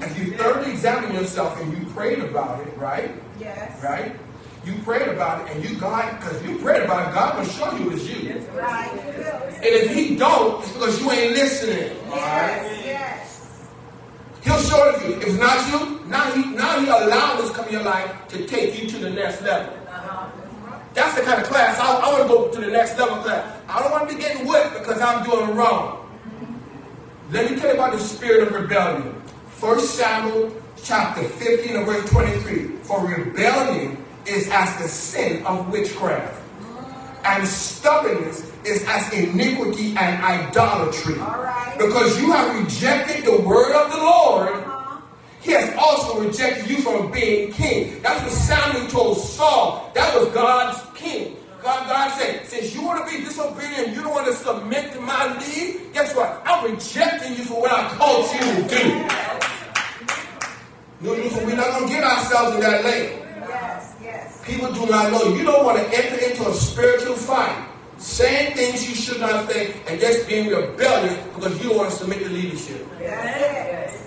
If 0.00 0.18
you 0.18 0.38
thoroughly 0.38 0.70
examine 0.70 1.14
yourself 1.14 1.60
and 1.60 1.76
you 1.76 1.84
prayed 1.92 2.20
about 2.20 2.66
it, 2.66 2.74
right? 2.78 3.10
Yes. 3.38 3.82
Right? 3.84 4.16
You 4.64 4.72
prayed 4.82 5.08
about 5.08 5.46
it 5.46 5.54
and 5.54 5.62
you 5.62 5.76
God, 5.76 6.18
because 6.18 6.42
you 6.42 6.56
prayed 6.60 6.84
about 6.84 7.08
it, 7.10 7.14
God 7.14 7.36
will 7.36 7.44
show 7.44 7.76
you 7.76 7.90
it's 7.90 8.08
you. 8.08 8.38
Right. 8.54 8.90
And 9.56 9.64
if 9.66 9.94
he 9.94 10.16
don't, 10.16 10.62
it's 10.62 10.72
because 10.72 10.98
you 10.98 11.10
ain't 11.10 11.34
listening. 11.34 11.94
Yes, 12.08 12.86
yes. 12.86 13.68
He'll 14.44 14.62
show 14.62 14.94
it 14.94 15.00
to 15.00 15.08
you. 15.08 15.16
If 15.16 15.26
it's 15.26 15.38
not 15.38 15.68
you, 15.68 15.99
now 16.10 16.30
he 16.32 16.44
now 16.54 16.80
he 16.80 16.86
allowed 16.88 17.40
this 17.40 17.50
come 17.52 17.66
in 17.66 17.72
your 17.72 17.82
life 17.84 18.12
to 18.28 18.44
take 18.46 18.80
you 18.82 18.88
to 18.88 18.98
the 18.98 19.10
next 19.10 19.42
level. 19.42 19.72
That's 20.92 21.14
the 21.14 21.22
kind 21.22 21.40
of 21.40 21.48
class 21.48 21.78
I, 21.78 21.86
I 21.86 22.12
want 22.12 22.22
to 22.22 22.28
go 22.28 22.50
to 22.50 22.60
the 22.60 22.72
next 22.72 22.98
level 22.98 23.22
class. 23.22 23.62
I 23.68 23.80
don't 23.80 23.92
want 23.92 24.08
to 24.08 24.16
be 24.16 24.20
getting 24.20 24.46
whipped 24.46 24.74
because 24.74 25.00
I'm 25.00 25.24
doing 25.24 25.54
wrong. 25.54 26.10
Let 27.30 27.48
me 27.48 27.56
tell 27.56 27.68
you 27.68 27.74
about 27.74 27.92
the 27.92 28.00
spirit 28.00 28.48
of 28.48 28.52
rebellion. 28.52 29.22
First 29.50 29.94
Samuel 29.94 30.52
chapter 30.82 31.22
15 31.22 31.76
and 31.76 31.86
verse 31.86 32.10
23. 32.10 32.78
For 32.82 33.06
rebellion 33.06 34.04
is 34.26 34.48
as 34.50 34.76
the 34.82 34.88
sin 34.88 35.46
of 35.46 35.70
witchcraft, 35.70 36.42
and 37.24 37.46
stubbornness 37.46 38.50
is 38.64 38.84
as 38.88 39.12
iniquity 39.12 39.94
and 39.96 40.22
idolatry. 40.24 41.14
Because 41.78 42.20
you 42.20 42.32
have 42.32 42.62
rejected 42.62 43.24
the 43.24 43.40
word 43.42 43.72
of 43.74 43.92
the 43.92 43.98
Lord, 43.98 44.48
uh-huh. 44.48 44.79
He 45.40 45.52
has 45.52 45.74
also 45.76 46.20
rejected 46.20 46.68
you 46.68 46.82
from 46.82 47.10
being 47.10 47.52
king. 47.52 48.00
That's 48.02 48.22
what 48.22 48.32
Samuel 48.32 48.88
told 48.88 49.18
Saul. 49.18 49.90
That 49.94 50.14
was 50.14 50.28
God's 50.34 50.78
king. 50.98 51.36
God, 51.62 51.88
God 51.88 52.10
said, 52.18 52.46
since 52.46 52.74
you 52.74 52.82
want 52.82 53.06
to 53.06 53.10
be 53.16 53.22
disobedient, 53.22 53.88
you 53.94 54.02
don't 54.02 54.12
want 54.12 54.26
to 54.26 54.34
submit 54.34 54.92
to 54.92 55.00
my 55.00 55.38
lead, 55.38 55.92
guess 55.92 56.14
what? 56.14 56.40
I'm 56.46 56.72
rejecting 56.72 57.36
you 57.36 57.44
for 57.44 57.60
what 57.60 57.70
I 57.70 57.88
called 57.96 58.32
you 58.32 58.40
to 58.40 58.68
do. 58.68 59.30
No, 61.02 61.12
we're 61.12 61.56
not 61.56 61.78
going 61.78 61.88
to 61.88 61.92
get 61.92 62.04
ourselves 62.04 62.56
in 62.56 62.60
that 62.62 62.84
lane. 62.84 63.18
Yes, 63.48 63.96
yes. 64.02 64.44
People 64.44 64.72
do 64.72 64.86
not 64.86 65.10
know. 65.12 65.34
You 65.34 65.44
don't 65.44 65.64
want 65.64 65.78
to 65.78 65.84
enter 65.84 66.30
into 66.30 66.48
a 66.48 66.54
spiritual 66.54 67.14
fight 67.14 67.68
saying 67.98 68.54
things 68.54 68.88
you 68.88 68.94
should 68.94 69.20
not 69.20 69.50
say, 69.50 69.74
and 69.86 70.00
just 70.00 70.26
being 70.26 70.48
rebellious 70.48 71.26
because 71.34 71.62
you 71.62 71.68
don't 71.68 71.78
want 71.78 71.90
to 71.90 71.96
submit 71.96 72.18
to 72.20 72.28
leadership. 72.30 72.86
Yes. 72.98 73.99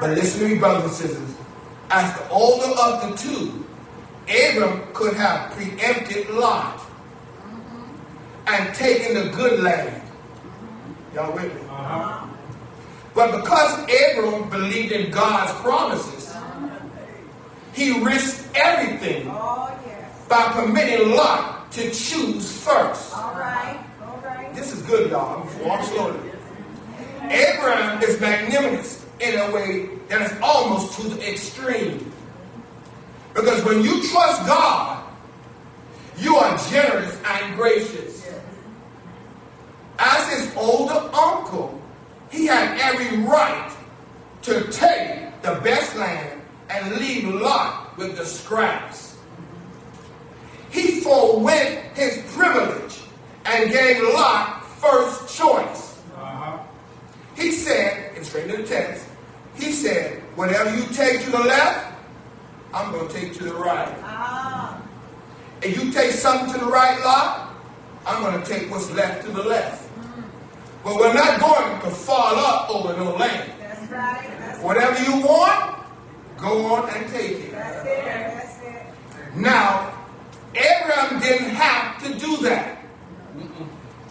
But 0.00 0.10
listen 0.10 0.40
to 0.40 0.54
me, 0.54 0.58
brothers 0.58 0.84
and 0.84 0.92
sisters. 0.92 1.36
As 1.90 2.18
the 2.18 2.28
older 2.28 2.78
of 2.80 3.10
the 3.10 3.16
two, 3.16 3.64
Abram 4.28 4.82
could 4.92 5.14
have 5.14 5.52
preempted 5.52 6.30
Lot 6.30 6.80
and 8.46 8.74
taken 8.74 9.14
the 9.14 9.30
good 9.30 9.60
land. 9.60 10.02
Y'all 11.14 11.32
with 11.32 11.54
me? 11.54 11.60
Uh-huh. 11.68 12.26
But 13.14 13.40
because 13.40 13.78
Abram 13.82 14.50
believed 14.50 14.92
in 14.92 15.10
God's 15.10 15.52
promises, 15.60 16.34
he 17.72 18.00
risked 18.00 18.48
everything 18.56 19.28
oh, 19.30 19.76
yes. 19.86 20.26
by 20.28 20.44
permitting 20.52 21.14
Lot 21.14 21.70
to 21.72 21.90
choose 21.90 22.62
first. 22.62 23.14
All 23.14 23.34
right. 23.34 23.78
All 24.02 24.20
right. 24.24 24.52
This 24.54 24.72
is 24.72 24.82
good, 24.82 25.10
y'all. 25.10 25.48
Walk 25.62 25.84
slowly. 25.84 26.18
Abraham 27.22 28.02
is 28.02 28.20
magnanimous 28.20 29.03
in 29.20 29.38
a 29.38 29.50
way 29.52 29.90
that 30.08 30.22
is 30.22 30.38
almost 30.42 31.00
to 31.00 31.08
the 31.08 31.30
extreme. 31.30 32.12
Because 33.34 33.64
when 33.64 33.82
you 33.82 34.02
trust 34.08 34.46
God, 34.46 35.04
you 36.18 36.36
are 36.36 36.56
generous 36.70 37.20
and 37.24 37.56
gracious. 37.56 38.28
As 39.98 40.32
his 40.32 40.56
older 40.56 41.10
uncle, 41.14 41.80
he 42.30 42.46
had 42.46 42.78
every 42.80 43.18
right 43.18 43.72
to 44.42 44.64
take 44.70 45.42
the 45.42 45.60
best 45.62 45.96
land 45.96 46.40
and 46.70 46.96
leave 46.96 47.28
Lot 47.28 47.96
with 47.96 48.16
the 48.16 48.26
scraps 48.26 49.14
he 50.74 51.00
forewent 51.00 51.78
his 51.94 52.20
privilege 52.32 52.98
and 53.46 53.70
gave 53.70 54.02
Lot 54.02 54.64
first 54.64 55.38
choice. 55.38 56.02
Uh-huh. 56.16 56.58
He 57.36 57.52
said, 57.52 58.16
and 58.16 58.26
straight 58.26 58.50
to 58.50 58.56
the 58.56 58.64
text, 58.64 59.03
he 59.54 59.72
said, 59.72 60.20
whatever 60.36 60.74
you 60.76 60.84
take 60.92 61.22
to 61.24 61.30
the 61.30 61.38
left, 61.38 61.94
I'm 62.72 62.90
going 62.92 63.08
to 63.08 63.14
take 63.14 63.34
to 63.34 63.44
the 63.44 63.54
right. 63.54 63.88
Uh-huh. 63.88 64.80
And 65.62 65.76
you 65.76 65.92
take 65.92 66.10
something 66.10 66.52
to 66.52 66.58
the 66.58 66.70
right, 66.70 66.98
Lot, 67.04 67.54
I'm 68.06 68.22
going 68.22 68.42
to 68.42 68.46
take 68.46 68.70
what's 68.70 68.90
left 68.90 69.24
to 69.24 69.30
the 69.30 69.42
left. 69.42 69.88
Mm. 69.96 70.24
But 70.82 70.96
we're 70.96 71.14
not 71.14 71.40
going 71.40 71.80
to 71.80 71.90
fall 71.90 72.36
up 72.36 72.68
over 72.68 72.96
no 72.96 73.16
land. 73.16 73.52
That's 73.58 73.90
right. 73.90 74.30
That's 74.40 74.60
whatever 74.60 75.02
you 75.04 75.24
want, 75.24 75.86
go 76.36 76.74
on 76.74 76.90
and 76.90 77.08
take 77.10 77.30
it. 77.30 77.52
That's 77.52 77.86
it. 77.86 78.04
That's 78.04 78.62
it. 78.62 79.36
Now, 79.36 79.94
Abraham 80.54 81.20
didn't 81.20 81.50
have 81.50 82.02
to 82.04 82.18
do 82.18 82.36
that. 82.38 82.78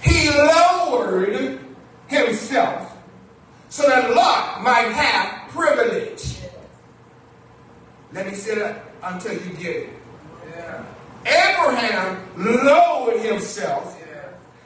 He 0.01 0.29
lowered 0.29 1.59
himself 2.07 2.92
so 3.73 3.89
that 3.89 4.13
Lot 4.13 4.61
might 4.61 4.93
have 4.93 5.49
privilege. 5.49 6.37
Let 8.11 8.27
me 8.27 8.35
say 8.35 8.53
that 8.53 8.83
until 9.01 9.33
you 9.33 9.51
get 9.55 9.75
it. 9.75 9.89
Abraham 11.25 12.21
lowered 12.37 13.19
himself 13.19 13.99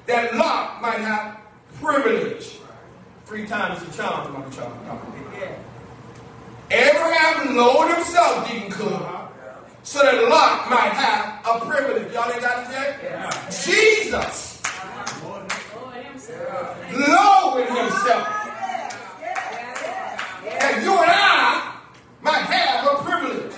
that 0.07 0.35
Lot 0.35 0.81
might 0.81 0.99
have 0.99 1.39
privilege. 1.81 2.57
Three 3.23 3.47
times 3.47 3.81
the 3.85 3.93
charm, 3.95 4.33
Mother 4.33 4.53
Charm. 4.53 4.73
Abraham 6.69 7.55
lowered 7.55 7.95
himself, 7.95 8.45
Deacon 8.45 8.73
uh-huh. 8.73 9.27
Cook, 9.27 9.71
so 9.83 10.01
that 10.01 10.21
Lot 10.27 10.69
might 10.69 10.91
have 10.91 11.45
a 11.45 11.65
privilege. 11.65 12.11
Y'all 12.11 12.29
ain't 12.29 12.41
got 12.41 12.65
it 12.65 12.71
yet? 12.73 12.99
Jesus 13.51 14.61
uh-huh. 14.65 15.47
lowered 16.91 17.69
himself 17.69 18.36
that 20.59 20.83
you 20.83 20.91
and 20.91 21.11
I 21.11 21.75
might 22.21 22.45
have 22.49 22.85
a 22.85 23.03
privilege. 23.03 23.53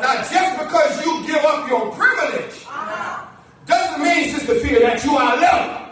Now, 0.00 0.14
just 0.28 0.58
because 0.58 1.04
you 1.04 1.26
give 1.26 1.44
up 1.44 1.68
your 1.68 1.92
privilege 1.92 2.66
doesn't 3.66 4.02
mean, 4.02 4.34
Sister 4.34 4.54
Fear, 4.60 4.80
that 4.80 5.04
you 5.04 5.16
are 5.16 5.36
loved. 5.40 5.86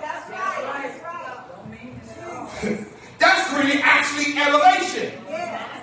That's 3.18 3.52
really 3.52 3.80
actually 3.82 4.36
elevation. 4.36 5.12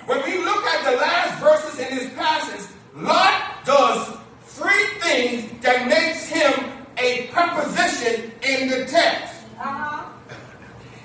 When 0.06 0.22
we 0.24 0.44
look 0.44 0.64
at 0.64 0.90
the 0.90 0.96
last 0.98 1.40
verses 1.40 1.80
in 1.80 1.96
this 1.96 2.12
passage, 2.14 2.70
Lot 2.94 3.64
does 3.64 4.16
three 4.42 4.86
things 5.00 5.50
that 5.62 5.88
makes 5.88 6.28
him 6.28 6.72
a 6.98 7.26
preposition 7.28 8.32
in 8.42 8.68
the 8.68 8.84
text. 8.86 9.34
Uh-huh. 9.58 10.05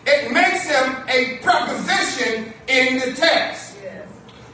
It 0.05 0.31
makes 0.31 0.65
him 0.65 0.95
a 1.07 1.37
preposition 1.41 2.53
in 2.67 2.99
the 2.99 3.15
text. 3.15 3.77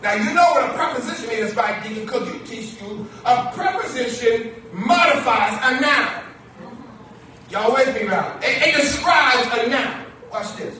Now 0.02 0.14
you 0.14 0.34
know 0.34 0.52
what 0.52 0.70
a 0.70 0.74
preposition 0.74 1.30
is, 1.32 1.56
right, 1.56 1.84
Deacon 1.84 2.06
Cook? 2.06 2.28
You 2.28 2.39
teach 2.45 2.80
you. 2.82 3.08
A 3.26 3.52
preposition 3.54 4.54
modifies 4.72 5.60
a 5.64 5.82
noun. 5.82 6.24
Y'all 7.50 7.74
with 7.74 7.95
me 7.95 8.08
now? 8.08 8.38
It, 8.41 8.62
it 8.62 8.76
describes 8.76 9.48
a 9.58 9.70
noun. 9.70 10.06
Watch 10.32 10.56
this. 10.58 10.78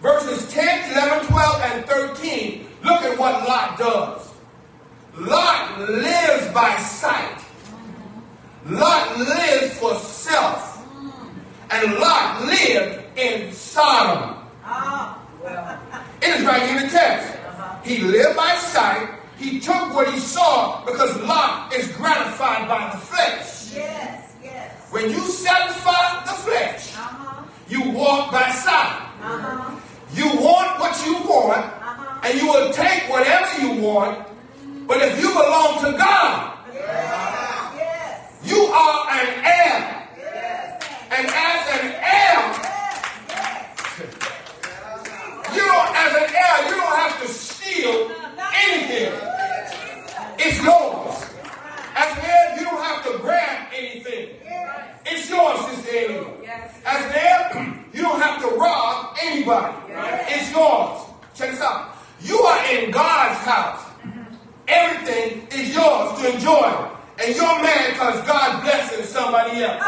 Verses 0.00 0.48
10, 0.52 0.92
11, 0.92 1.26
12, 1.26 1.62
and 1.62 1.86
13. 1.86 2.66
Look 2.84 3.02
at 3.02 3.18
what 3.18 3.48
Lot 3.48 3.78
does. 3.78 4.30
Lot 5.16 5.80
lives 5.80 6.52
by 6.52 6.76
sight. 6.76 7.42
Lot 8.66 9.18
lives 9.18 9.78
for 9.78 9.94
self. 9.96 10.86
And 11.70 11.94
Lot 11.94 12.46
lived 12.46 13.05
in 13.16 13.52
Sodom. 13.52 14.36
It 16.22 16.28
is 16.40 16.44
right 16.44 16.62
in 16.70 16.76
the 16.84 16.88
text. 16.88 17.32
He 17.84 17.98
lived 17.98 18.36
by 18.36 18.54
sight. 18.56 19.08
He 19.38 19.60
took 19.60 19.94
what 19.94 20.12
he 20.12 20.18
saw 20.18 20.84
because 20.84 21.16
Lot 21.22 21.72
is 21.72 21.88
gratified 21.92 22.68
by 22.68 22.90
the 22.92 22.98
flesh. 22.98 23.72
Yes, 23.74 24.34
yes. 24.42 24.72
When 24.90 25.10
you 25.10 25.20
satisfy 25.20 26.24
the 26.24 26.32
flesh, 26.32 26.94
Uh-huh. 26.96 27.42
you 27.68 27.90
walk 27.90 28.32
by 28.32 28.50
sight. 28.50 29.02
Uh-huh. 29.22 29.70
You 30.14 30.26
want 30.40 30.80
what 30.80 30.96
you 31.06 31.14
want, 31.28 31.66
and 32.24 32.40
you 32.40 32.46
will 32.48 32.72
take 32.72 33.08
whatever 33.10 33.60
you 33.60 33.82
want. 33.82 34.26
But 34.86 35.02
if 35.02 35.20
you 35.20 35.28
belong 35.28 35.84
to 35.84 35.92
God, 35.98 36.52
Yes, 36.72 37.74
yes, 37.76 38.20
you 38.42 38.64
are 38.66 39.10
an 39.10 39.28
heir. 39.44 40.08
yes. 40.16 40.82
And 41.12 41.26
as 41.26 41.60
an 41.76 41.86
heir, 42.00 42.40
you 45.56 45.64
don't, 45.64 45.96
as 45.96 46.12
an 46.12 46.34
heir, 46.34 46.68
you 46.68 46.76
don't 46.76 46.96
have 46.96 47.22
to 47.22 47.28
steal 47.28 48.12
anything. 48.54 49.12
It's 50.38 50.62
yours. 50.62 51.24
As 51.96 52.18
an 52.18 52.24
heir, 52.24 52.58
you 52.58 52.64
don't 52.64 52.82
have 52.82 53.04
to 53.04 53.18
grab 53.18 53.68
anything. 53.74 54.36
It's 55.06 55.30
yours, 55.30 55.60
Sister 55.66 55.96
Amy. 55.96 56.26
As 56.84 57.04
an 57.06 57.12
heir, 57.14 57.84
you 57.92 58.02
don't 58.02 58.20
have 58.20 58.40
to 58.42 58.48
rob 58.56 59.16
anybody. 59.22 59.76
It's 60.28 60.52
yours. 60.52 61.00
Check 61.34 61.50
this 61.52 61.60
out. 61.60 61.96
You 62.20 62.38
are 62.38 62.72
in 62.72 62.90
God's 62.90 63.38
house. 63.44 63.82
Everything 64.68 65.46
is 65.52 65.74
yours 65.74 66.20
to 66.20 66.34
enjoy. 66.34 66.90
And 67.18 67.34
you're 67.34 67.62
mad 67.62 67.92
because 67.92 68.26
God 68.26 68.62
blessing 68.62 69.04
somebody 69.06 69.62
else. 69.62 69.82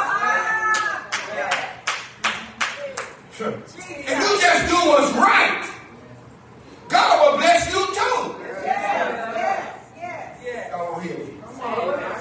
Sure. 3.39 3.55
If 3.55 3.79
you 3.79 4.41
just 4.41 4.69
do 4.69 4.75
what's 4.91 5.13
right, 5.15 5.71
God 6.89 7.23
will 7.23 7.39
bless 7.39 7.71
you 7.73 7.87
too. 7.95 8.35
Y'all 10.73 10.93
don't 10.93 11.03
hear 11.05 11.19
me. 11.19 11.35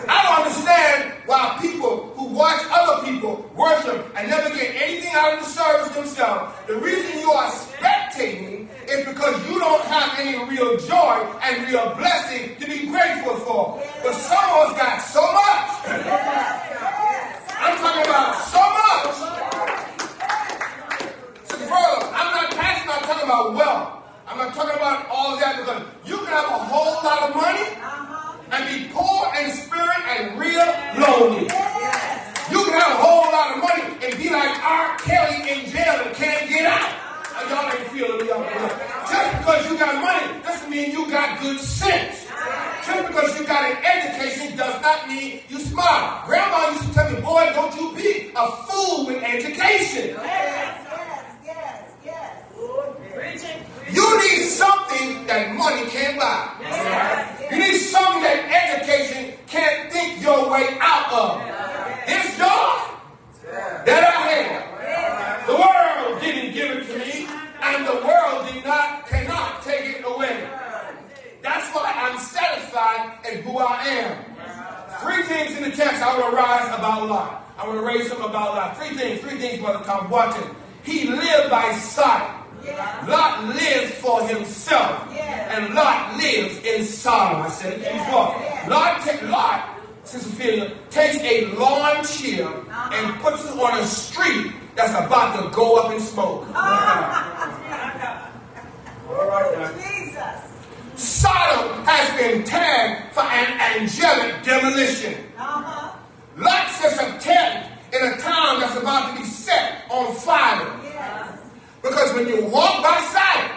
I 0.07 0.21
don't 0.21 0.45
understand 0.45 1.13
why 1.25 1.57
people 1.59 2.13
who 2.15 2.25
watch 2.27 2.61
other 2.69 3.03
people 3.03 3.49
worship 3.55 4.13
and 4.15 4.29
never 4.29 4.49
get 4.55 4.75
anything 4.75 5.09
out 5.15 5.33
of 5.33 5.39
the 5.39 5.49
service 5.49 5.95
themselves. 5.95 6.53
The 6.67 6.75
reason 6.75 7.19
you 7.19 7.31
are 7.31 7.49
spectating 7.49 8.67
is 8.87 9.03
because 9.07 9.43
you 9.49 9.57
don't 9.57 9.85
have 9.85 10.19
any 10.19 10.37
real 10.45 10.77
joy 10.77 11.35
and 11.41 11.67
real 11.67 11.95
blessing 11.95 12.57
to 12.59 12.67
be 12.67 12.85
grateful 12.85 13.37
for. 13.37 13.83
But 14.03 14.13
someone's 14.13 14.77
got 14.77 14.99
so 14.99 15.23
much. 15.33 15.69
I'm 17.57 17.75
talking 17.79 18.05
about 18.05 18.35
so 18.53 18.61
much. 18.61 18.87
Sister 21.49 21.73
Furlow, 21.73 22.03
I'm 22.13 22.29
not 22.35 22.51
passionate 22.51 22.97
about 22.97 23.06
talking 23.17 23.29
about 23.29 23.53
wealth. 23.53 24.03
I'm 24.27 24.37
not 24.37 24.53
talking 24.53 24.75
about 24.75 25.07
all 25.09 25.39
that 25.39 25.57
because 25.57 25.83
you 26.05 26.17
can 26.17 26.27
have 26.27 26.45
a 26.45 26.59
whole 26.69 27.01
lot 27.03 27.29
of 27.29 27.35
money 27.35 27.65
uh-huh. 27.79 28.51
and 28.51 28.61
be 28.67 28.91
poor 28.93 29.33
in 29.39 29.51
spirit 29.51 30.03
and 30.05 30.37
real 30.37 30.67
lonely. 30.99 31.47
You 32.51 32.59
can 32.67 32.75
have 32.77 32.93
a 32.93 33.01
whole 33.01 33.31
lot 33.31 33.55
of 33.55 33.63
money 33.63 34.05
and 34.05 34.11
be 34.17 34.29
like 34.29 34.53
R. 34.61 34.97
Kelly 34.99 35.49
in 35.49 35.71
jail 35.71 35.97
and 36.05 36.15
can't 36.15 36.49
get 36.49 36.65
out. 36.65 36.93
And 37.39 37.49
y'all 37.49 37.71
ain't 37.71 37.87
feeling 37.89 38.25
me 38.25 38.31
up. 38.31 38.45
Just 39.09 39.37
because 39.39 39.71
you 39.71 39.77
got 39.79 39.95
money 40.01 40.43
doesn't 40.43 40.69
mean 40.69 40.91
you 40.91 41.09
got 41.09 41.41
good 41.41 41.59
sense. 41.59 42.27
Just 42.85 43.07
because 43.07 43.39
you 43.39 43.47
got 43.47 43.71
an 43.71 43.77
education 43.83 44.57
does 44.57 44.81
not 44.81 45.07
mean 45.07 45.41
you 45.49 45.59
smart. 45.59 46.25
Grandma 46.25 46.69
used 46.71 46.87
to 46.87 46.93
tell 46.93 47.09
me, 47.11 47.21
boy, 47.21 47.49
don't 47.53 47.73
you 47.75 47.95
be 47.95 48.31
a 48.35 48.51
fool 48.67 49.07
with 49.07 49.23
education. 49.23 50.17
Need 54.47 54.53
something 54.53 55.27
that 55.27 55.55
money 55.55 55.89
can't 55.89 56.19
buy. 56.19 56.55
You 57.51 57.57
need 57.59 57.77
something 57.79 58.23
that 58.23 58.47
education 58.47 59.33
can't 59.47 59.91
think 59.91 60.21
your 60.21 60.49
way 60.49 60.77
out 60.79 61.11
of. 61.11 61.41
It's 62.07 62.37
joy 62.37 62.71
that 63.85 64.03
I 64.07 64.19
have. 64.31 65.47
The 65.47 65.53
world 65.53 66.21
didn't 66.21 66.53
give 66.53 66.71
it 66.71 66.87
to 66.87 66.97
me, 66.97 67.27
and 67.61 67.87
the 67.87 68.07
world 68.07 68.47
did 68.47 68.63
not 68.63 69.07
cannot 69.07 69.63
take 69.63 69.99
it 69.99 70.03
away. 70.05 70.47
That's 71.43 71.67
why 71.75 71.91
I'm 71.95 72.17
satisfied 72.19 73.19
in 73.29 73.43
who 73.43 73.57
I 73.59 73.83
am. 73.83 74.23
Three 75.01 75.23
things 75.23 75.57
in 75.57 75.69
the 75.69 75.75
text 75.75 76.01
I 76.01 76.17
want 76.17 76.31
to 76.31 76.37
rise 76.37 76.67
about 76.79 77.07
Lot. 77.09 77.53
I 77.57 77.67
want 77.67 77.79
to 77.79 77.85
raise 77.85 78.11
up 78.11 78.19
about 78.19 78.55
Lot. 78.55 78.77
Three 78.77 78.95
things, 78.95 79.19
three 79.21 79.37
things, 79.39 79.59
Brother 79.61 79.83
Tom. 79.83 80.09
Watch 80.09 80.39
it. 80.39 80.47
He 80.83 81.07
lived 81.07 81.49
by 81.49 81.73
sight. 81.73 82.46
Lot 83.07 83.55
lives 83.55 83.91
for 83.95 84.27
himself. 84.27 85.09
And 85.13 85.73
Lot 85.73 86.17
lives 86.17 86.57
in 86.65 86.83
Sodom. 86.83 87.41
I 87.43 87.49
said 87.49 87.73
it 87.73 87.79
before. 87.79 88.35
Lot, 88.69 89.01
ta- 89.01 89.19
Lot, 89.29 89.79
Sister 90.03 90.29
Ophelia, 90.29 90.71
takes 90.89 91.17
a 91.17 91.45
lawn 91.55 92.03
chair 92.05 92.47
and 92.47 93.21
puts 93.21 93.45
it 93.45 93.51
on 93.57 93.79
a 93.79 93.85
street 93.85 94.51
that's 94.75 94.93
about 94.93 95.41
to 95.41 95.49
go 95.55 95.77
up 95.77 95.91
in 95.93 95.99
smoke. 95.99 96.47
All 99.09 99.27
right, 99.27 99.57
now. 99.57 100.41
Sodom 100.95 101.85
has 101.85 102.19
been 102.19 102.43
tagged 102.43 103.13
for 103.13 103.21
an 103.21 103.81
angelic 103.81 104.43
demolition. 104.43 105.13
Uh-huh. 105.37 105.95
Lot 106.37 106.69
sets 106.71 106.99
a 106.99 107.19
tent 107.19 107.71
in 107.93 108.01
a 108.13 108.17
town 108.17 108.59
that's 108.59 108.75
about 108.75 109.15
to 109.15 109.21
be 109.21 109.27
set 109.27 109.83
on 109.89 110.13
fire. 110.15 110.73
Because 111.81 112.13
when 112.13 112.27
you 112.27 112.45
walk 112.45 112.83
by 112.83 112.99
sight, 113.13 113.53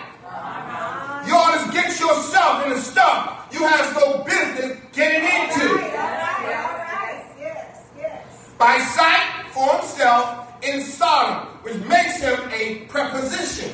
you 1.26 1.34
to 1.34 1.72
get 1.72 1.98
yourself 2.00 2.64
in 2.64 2.70
the 2.70 2.80
stuff 2.80 3.40
you 3.52 3.66
have 3.66 3.94
no 3.94 4.22
business 4.24 4.78
getting 4.92 5.24
into. 5.24 5.76
By 8.58 8.78
sight 8.78 9.46
for 9.52 9.78
himself 9.78 10.46
in 10.62 10.82
Sodom, 10.82 11.46
which 11.62 11.76
makes 11.84 12.20
him 12.20 12.38
a 12.52 12.86
preposition. 12.88 13.72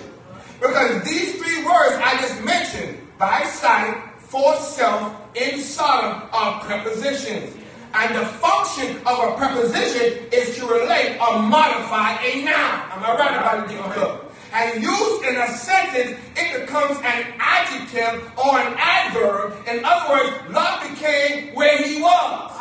Because 0.61 1.03
these 1.05 1.35
three 1.37 1.65
words 1.65 1.97
I 2.03 2.19
just 2.21 2.43
mentioned, 2.43 2.99
by 3.19 3.45
sight, 3.45 4.03
for 4.19 4.57
self, 4.57 5.15
in 5.35 5.61
Sodom, 5.61 6.29
are 6.33 6.65
prepositions. 6.65 7.55
And 7.95 8.15
the 8.15 8.27
function 8.27 8.97
of 9.07 9.19
a 9.19 9.37
preposition 9.37 10.27
is 10.33 10.57
to 10.57 10.67
relate 10.67 11.19
or 11.21 11.43
modify 11.43 12.23
a 12.23 12.45
noun. 12.45 12.91
Am 12.93 13.05
I 13.05 13.17
right 13.19 13.37
about 13.37 13.65
it, 13.65 13.75
Deacon 13.75 13.91
Cook? 13.93 14.26
And 14.57 14.83
used 14.83 15.23
in 15.23 15.37
a 15.37 15.49
sentence, 15.53 16.19
it 16.35 16.61
becomes 16.61 16.97
an 17.05 17.27
adjective 17.39 18.33
or 18.39 18.59
an 18.59 18.75
adverb. 18.79 19.53
In 19.69 19.85
other 19.85 20.11
words, 20.11 20.51
Lot 20.51 20.81
became 20.89 21.55
where 21.55 21.77
he 21.77 22.01
was. 22.01 22.53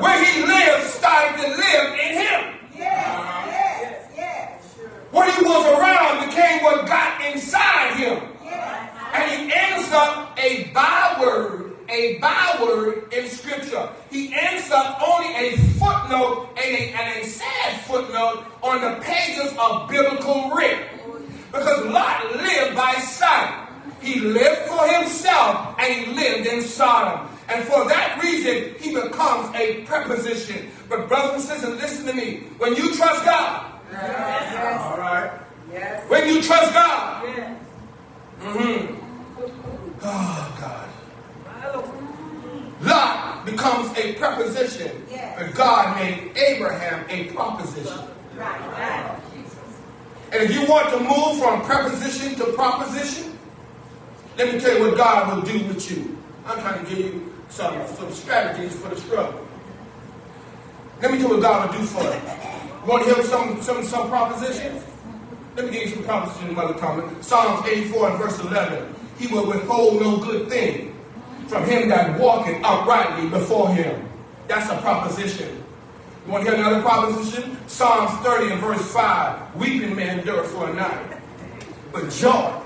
Where 0.00 0.24
he 0.24 0.42
lived 0.46 0.86
started 0.90 1.42
to 1.42 1.48
live 1.48 1.94
in 1.94 2.12
him. 2.14 2.54
Yes, 2.76 3.48
yes, 3.50 4.10
yes. 4.16 4.78
What 5.10 5.34
he 5.34 5.44
was 5.44 5.66
around 5.78 6.28
became 6.28 6.62
what 6.62 6.86
got 6.86 7.20
inside 7.32 7.96
him. 7.96 8.22
Yes. 8.44 8.90
And 9.14 9.30
he 9.32 9.52
ends 9.52 9.92
up 9.92 10.38
a 10.38 10.70
byword, 10.72 11.76
a 11.88 12.18
byword 12.18 13.12
in 13.12 13.28
scripture. 13.28 13.88
He 14.10 14.32
ends 14.32 14.70
up 14.70 15.02
only 15.02 15.34
a 15.34 15.56
footnote 15.78 16.50
and 16.56 16.74
a, 16.76 16.92
and 16.92 17.22
a 17.22 17.26
sad 17.26 17.61
footnote 17.92 18.44
on 18.62 18.80
the 18.80 19.00
pages 19.02 19.52
of 19.58 19.88
biblical 19.88 20.50
writ. 20.50 20.78
Because 21.52 21.84
Lot 21.86 22.34
lived 22.36 22.74
by 22.74 22.94
sight. 22.94 23.68
He 24.00 24.18
lived 24.20 24.62
for 24.62 24.88
himself 24.88 25.76
and 25.78 25.92
he 25.92 26.12
lived 26.14 26.46
in 26.46 26.62
Sodom. 26.62 27.28
And 27.48 27.62
for 27.64 27.86
that 27.88 28.18
reason, 28.22 28.74
he 28.80 28.94
becomes 28.94 29.54
a 29.54 29.82
preposition. 29.84 30.70
But 30.88 31.06
brothers 31.08 31.34
and 31.34 31.42
sisters, 31.42 31.80
listen 31.80 32.06
to 32.06 32.14
me. 32.14 32.44
When 32.56 32.74
you 32.74 32.94
trust 32.94 33.24
God, 33.26 33.66
All 33.92 34.96
right. 34.98 35.30
Yes. 35.70 36.08
when 36.08 36.26
you 36.28 36.40
trust 36.42 36.72
God, 36.72 37.24
Yes. 37.28 37.56
mhm. 38.40 38.96
oh 40.02 40.56
God, 40.60 40.88
Lot 42.80 43.31
becomes 43.44 43.96
a 43.98 44.14
preposition, 44.14 45.04
Yes. 45.10 45.38
but 45.38 45.54
God 45.54 45.96
made 45.96 46.36
Abraham 46.36 47.04
a 47.08 47.24
proposition. 47.32 47.98
Right, 48.36 48.60
right. 48.72 49.18
And 50.32 50.42
if 50.42 50.54
you 50.54 50.66
want 50.66 50.88
to 50.90 50.98
move 51.00 51.38
from 51.38 51.62
preposition 51.62 52.34
to 52.36 52.52
proposition, 52.52 53.38
let 54.38 54.52
me 54.54 54.58
tell 54.60 54.78
you 54.78 54.88
what 54.88 54.96
God 54.96 55.34
will 55.36 55.42
do 55.42 55.62
with 55.66 55.90
you. 55.90 56.16
I'm 56.46 56.58
trying 56.60 56.82
to 56.84 56.88
give 56.88 56.98
you 57.00 57.34
some, 57.50 57.86
some 57.88 58.10
strategies 58.10 58.74
for 58.76 58.88
the 58.88 58.96
struggle. 58.96 59.46
Let 61.02 61.10
me 61.12 61.18
tell 61.18 61.28
you 61.28 61.34
what 61.34 61.42
God 61.42 61.70
will 61.70 61.78
do 61.80 61.84
for 61.86 62.02
you. 62.02 62.08
You 62.10 62.88
want 62.88 63.04
to 63.06 63.14
hear 63.14 63.24
some, 63.24 63.60
some, 63.60 63.84
some 63.84 64.08
propositions? 64.08 64.82
Let 65.54 65.66
me 65.66 65.72
give 65.72 65.82
you 65.82 65.94
some 65.96 66.04
propositions, 66.04 66.56
Mother 66.56 66.78
Thomas. 66.78 67.26
Psalms 67.26 67.66
84 67.68 68.08
and 68.10 68.18
verse 68.18 68.40
11. 68.40 68.94
He 69.18 69.26
will 69.26 69.46
withhold 69.46 70.00
no 70.00 70.16
good 70.16 70.48
thing 70.48 70.91
from 71.52 71.64
him 71.64 71.88
that 71.90 72.18
walketh 72.18 72.58
uprightly 72.64 73.28
before 73.28 73.68
him. 73.74 74.08
That's 74.48 74.70
a 74.70 74.76
proposition. 74.78 75.62
You 76.24 76.32
want 76.32 76.46
to 76.46 76.50
hear 76.50 76.58
another 76.58 76.80
proposition? 76.80 77.58
Psalms 77.66 78.10
30 78.24 78.52
and 78.52 78.60
verse 78.60 78.80
5. 78.92 79.56
Weeping 79.56 79.94
may 79.94 80.18
endure 80.18 80.44
for 80.44 80.70
a 80.70 80.74
night, 80.74 81.18
but 81.92 82.10
joy 82.10 82.58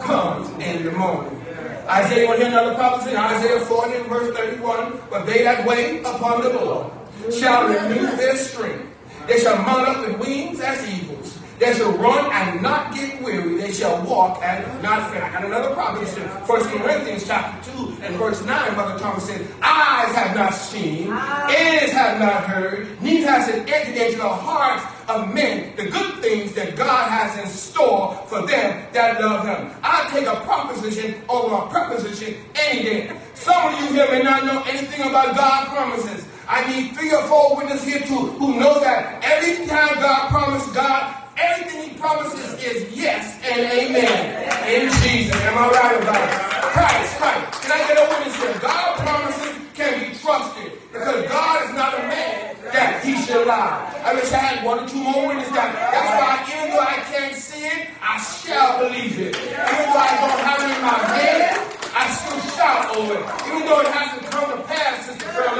comes 0.00 0.50
in 0.62 0.84
the 0.84 0.92
morning. 0.92 1.42
Isaiah, 1.88 2.22
you 2.22 2.28
want 2.28 2.40
to 2.40 2.48
hear 2.48 2.58
another 2.58 2.74
proposition? 2.74 3.16
Isaiah 3.16 3.60
40 3.60 3.94
and 3.94 4.06
verse 4.06 4.36
31. 4.36 5.00
But 5.08 5.24
they 5.24 5.42
that 5.44 5.66
wait 5.66 6.00
upon 6.02 6.42
the 6.42 6.50
Lord 6.50 6.92
shall 7.32 7.66
renew 7.66 8.14
their 8.16 8.36
strength. 8.36 8.94
They 9.26 9.38
shall 9.38 9.56
mount 9.62 9.88
up 9.88 10.06
with 10.06 10.18
wings 10.20 10.60
as 10.60 10.86
eagles. 10.86 11.17
They 11.58 11.74
shall 11.74 11.92
run 11.92 12.30
and 12.32 12.62
not 12.62 12.94
get 12.94 13.20
weary. 13.20 13.56
They 13.56 13.72
shall 13.72 14.00
walk 14.06 14.40
and 14.44 14.82
not 14.82 15.10
faint. 15.10 15.24
I 15.24 15.32
got 15.32 15.44
another 15.44 15.74
proposition. 15.74 16.28
First 16.46 16.68
Corinthians 16.70 17.26
chapter 17.26 17.72
2 17.72 17.96
and 18.02 18.14
verse 18.16 18.44
9, 18.44 18.76
Mother 18.76 18.98
Thomas 18.98 19.24
said, 19.24 19.44
Eyes 19.60 20.14
have 20.14 20.36
not 20.36 20.54
seen, 20.54 21.08
ah. 21.10 21.50
ears 21.50 21.90
have 21.90 22.20
not 22.20 22.44
heard, 22.44 22.86
neither 23.02 23.26
has 23.28 23.48
it 23.48 23.68
entered 23.68 23.96
into 23.96 24.18
the 24.18 24.28
hearts 24.28 24.84
of 25.08 25.34
men 25.34 25.74
the 25.74 25.90
good 25.90 26.22
things 26.22 26.54
that 26.54 26.76
God 26.76 27.10
has 27.10 27.36
in 27.42 27.50
store 27.50 28.14
for 28.28 28.46
them 28.46 28.86
that 28.92 29.20
love 29.20 29.44
him. 29.44 29.74
I 29.82 30.08
take 30.12 30.26
a 30.26 30.36
proposition 30.44 31.20
over 31.28 31.56
a 31.56 31.68
preposition 31.68 32.36
any 32.54 32.82
day. 32.84 33.20
Some 33.34 33.74
of 33.74 33.80
you 33.80 33.94
here 33.94 34.08
may 34.12 34.22
not 34.22 34.44
know 34.44 34.62
anything 34.68 35.00
about 35.08 35.34
God's 35.34 35.70
promises. 35.70 36.24
I 36.46 36.64
need 36.72 36.94
three 36.94 37.12
or 37.12 37.22
four 37.24 37.56
witnesses 37.56 37.84
here 37.84 38.00
too 38.00 38.32
who 38.38 38.58
know 38.58 38.80
that 38.80 39.22
every 39.24 39.66
time 39.66 39.94
God 39.96 40.30
promised 40.30 40.74
God, 40.74 41.17
everything 41.38 41.90
he 41.90 41.96
promises 41.98 42.54
is 42.62 42.96
yes 42.96 43.38
and 43.46 43.60
amen. 43.60 44.18
In 44.66 44.90
Jesus. 45.02 45.34
Am 45.42 45.58
I 45.58 45.68
right 45.70 46.02
about 46.02 46.22
it? 46.22 46.34
Christ, 46.74 47.16
Christ. 47.16 47.62
Can 47.62 47.72
I 47.72 47.80
get 47.86 47.96
a 47.96 48.06
witness 48.10 48.36
here? 48.36 48.58
God 48.60 48.98
promises 48.98 49.54
can 49.74 49.94
be 50.02 50.18
trusted 50.18 50.72
because 50.92 51.22
God 51.30 51.70
is 51.70 51.74
not 51.74 51.94
a 51.94 52.02
man 52.10 52.56
that 52.74 53.04
he 53.04 53.14
should 53.22 53.46
lie. 53.46 53.86
I 54.04 54.14
wish 54.14 54.32
I 54.32 54.38
had 54.38 54.64
one 54.64 54.82
or 54.82 54.88
two 54.88 54.98
more 54.98 55.28
witnesses. 55.28 55.54
That, 55.54 55.70
that's 55.70 56.12
why 56.18 56.42
even 56.50 56.74
though 56.74 56.82
I 56.82 56.98
can't 57.06 57.34
see 57.34 57.64
it, 57.64 57.88
I 58.02 58.18
shall 58.18 58.82
believe 58.82 59.14
it. 59.18 59.38
Even 59.38 59.54
though 59.54 60.02
I 60.02 60.10
don't 60.18 60.42
have 60.42 60.60
it 60.66 60.70
in 60.74 60.82
my 60.82 60.98
head, 61.14 61.54
I 61.94 62.04
still 62.10 62.40
shout 62.58 62.96
over 62.98 63.14
it. 63.14 63.24
Even 63.46 63.62
though 63.70 63.80
it 63.80 63.90
hasn't 63.94 64.26
come 64.30 64.50
to 64.50 64.58
pass, 64.66 65.06
Sister 65.06 65.30
Pearl, 65.30 65.54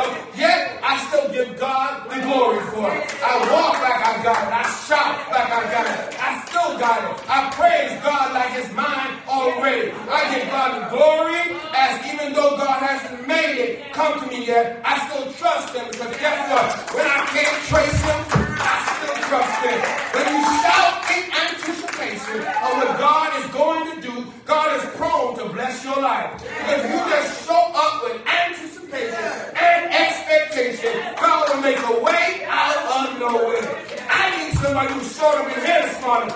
give 1.33 1.59
God 1.59 2.09
the 2.11 2.21
glory 2.23 2.61
for 2.73 2.89
it. 2.89 3.05
I 3.23 3.35
walk 3.53 3.77
like 3.83 4.01
I 4.01 4.23
got 4.23 4.41
it. 4.49 4.53
I 4.53 4.65
shout 4.87 5.17
like 5.31 5.51
I 5.51 5.63
got 5.71 5.87
it. 5.87 6.17
I 6.19 6.31
still 6.47 6.79
got 6.79 6.99
it. 7.05 7.15
I 7.29 7.39
praise 7.53 7.93
God 8.03 8.33
like 8.35 8.53
it's 8.57 8.73
mine 8.73 9.19
already. 9.29 9.93
I 10.09 10.21
give 10.33 10.49
God 10.51 10.71
the 10.79 10.97
glory 10.97 11.45
as 11.75 11.93
even 12.13 12.33
though 12.33 12.57
God 12.57 12.81
hasn't 12.81 13.27
made 13.27 13.59
it 13.59 13.93
come 13.93 14.21
to 14.21 14.27
me 14.27 14.47
yet, 14.47 14.81
I 14.85 14.99
still 15.09 15.33
trust 15.35 15.75
him 15.75 15.87
because 15.91 16.17
guess 16.17 16.39
what? 16.49 16.97
When 16.97 17.07
I 17.07 17.21
can't 17.35 17.59
trace 17.69 18.01
him, 18.03 18.21
I 18.59 18.77
still 18.97 19.19
trust 19.29 19.57
him. 19.67 19.79
When 20.17 20.27
you 20.33 20.41
shout 20.65 20.97
in 21.13 21.25
anticipation 21.29 22.41
of 22.41 22.71
what 22.81 22.93
God 22.99 23.29
is 23.43 23.47
going 23.53 23.85
to 23.93 23.97
do, 24.01 24.15
God 24.47 24.69
is 24.81 24.85
prone 24.97 25.37
to 25.39 25.53
bless 25.53 25.85
your 25.85 26.01
life. 26.01 26.41
If 26.45 26.83
you 26.89 26.99
just 27.11 27.47
show 27.47 27.63
up 27.75 28.03
with 28.05 28.17
anticipation 28.27 28.78
and 28.93 29.93
expectation, 29.93 30.93
God 31.21 31.49
will 31.49 31.63
make 31.63 31.79
a 31.79 32.03
way 32.03 32.47
out 32.49 33.07
of 33.07 33.19
nowhere. 33.19 33.85
I 34.09 34.33
need 34.37 34.59
somebody 34.59 34.93
who 34.95 35.01
showed 35.05 35.45
up 35.45 35.57
in 35.57 35.65
here 35.65 35.83
this 35.83 36.01
morning, 36.03 36.33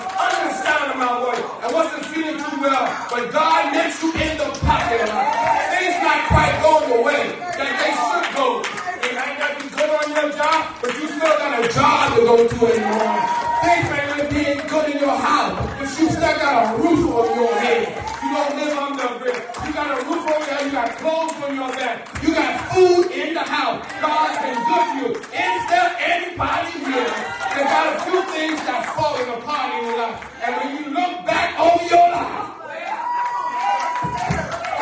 my 1.02 1.18
voice, 1.18 1.42
and 1.64 1.72
wasn't 1.72 2.04
feeling 2.12 2.36
too 2.36 2.60
well, 2.60 2.84
but 3.10 3.32
God 3.32 3.72
met 3.72 3.90
you 4.02 4.12
in 4.12 4.36
the 4.36 4.48
pocket. 4.60 5.08
Things 5.08 5.96
not 6.04 6.20
quite 6.28 6.54
going 6.62 6.88
the 6.92 7.00
way 7.02 7.24
that 7.58 7.72
they 7.80 7.92
should 7.96 8.28
go. 8.36 8.60
It 9.02 9.12
might 9.16 9.36
not 9.40 9.52
be 9.58 9.66
good 9.72 9.90
on 9.90 10.06
your 10.12 10.28
job, 10.36 10.76
but 10.80 10.92
you 10.94 11.06
still 11.08 11.36
got 11.40 11.58
a 11.58 11.68
job 11.72 12.14
to 12.14 12.20
go 12.22 12.36
to 12.36 12.56
morning. 12.60 13.24
Things 13.64 13.86
may 13.90 14.04
not 14.12 14.24
be 14.30 14.44
good 14.68 14.86
in 14.94 14.98
your 15.00 15.18
house, 15.18 15.56
but 15.78 15.88
you 15.98 16.06
still 16.12 16.36
got 16.38 16.54
a 16.62 16.82
roof 16.82 17.02
over 17.10 17.34
your 17.34 17.54
head. 17.58 17.82
You 18.22 18.28
don't 18.30 18.52
live 18.60 18.78
under 18.78 19.06
a 19.06 19.18
bridge. 19.18 19.42
You 19.66 19.72
got 19.72 19.88
a 19.90 19.98
roof 20.06 20.22
over 20.22 20.38
your 20.38 20.54
head. 20.54 20.66
You 20.66 20.72
got 20.72 20.88
clothes 21.02 21.36
on 21.42 21.50
your 21.54 21.70
back. 21.74 21.96
You 22.22 22.30
got 22.34 22.41
food 22.72 23.10
in 23.12 23.34
the 23.34 23.40
house. 23.44 23.84
God's 24.00 24.38
been 24.42 24.58
good 24.66 24.86
to 24.88 24.96
you. 24.98 25.08
Is 25.30 25.60
there 25.70 25.90
anybody 26.00 26.72
here 26.86 27.10
that 27.54 27.64
got 27.68 27.84
a 27.92 27.96
few 28.06 28.20
things 28.32 28.58
that's 28.66 28.88
falling 28.96 29.28
apart 29.28 29.68
in 29.76 29.80
your 29.86 29.98
life? 29.98 30.18
And 30.42 30.50
when 30.56 30.68
you 30.78 30.84
look 30.90 31.24
back 31.26 31.58
over 31.60 31.84
your 31.86 32.08
life, 32.10 32.42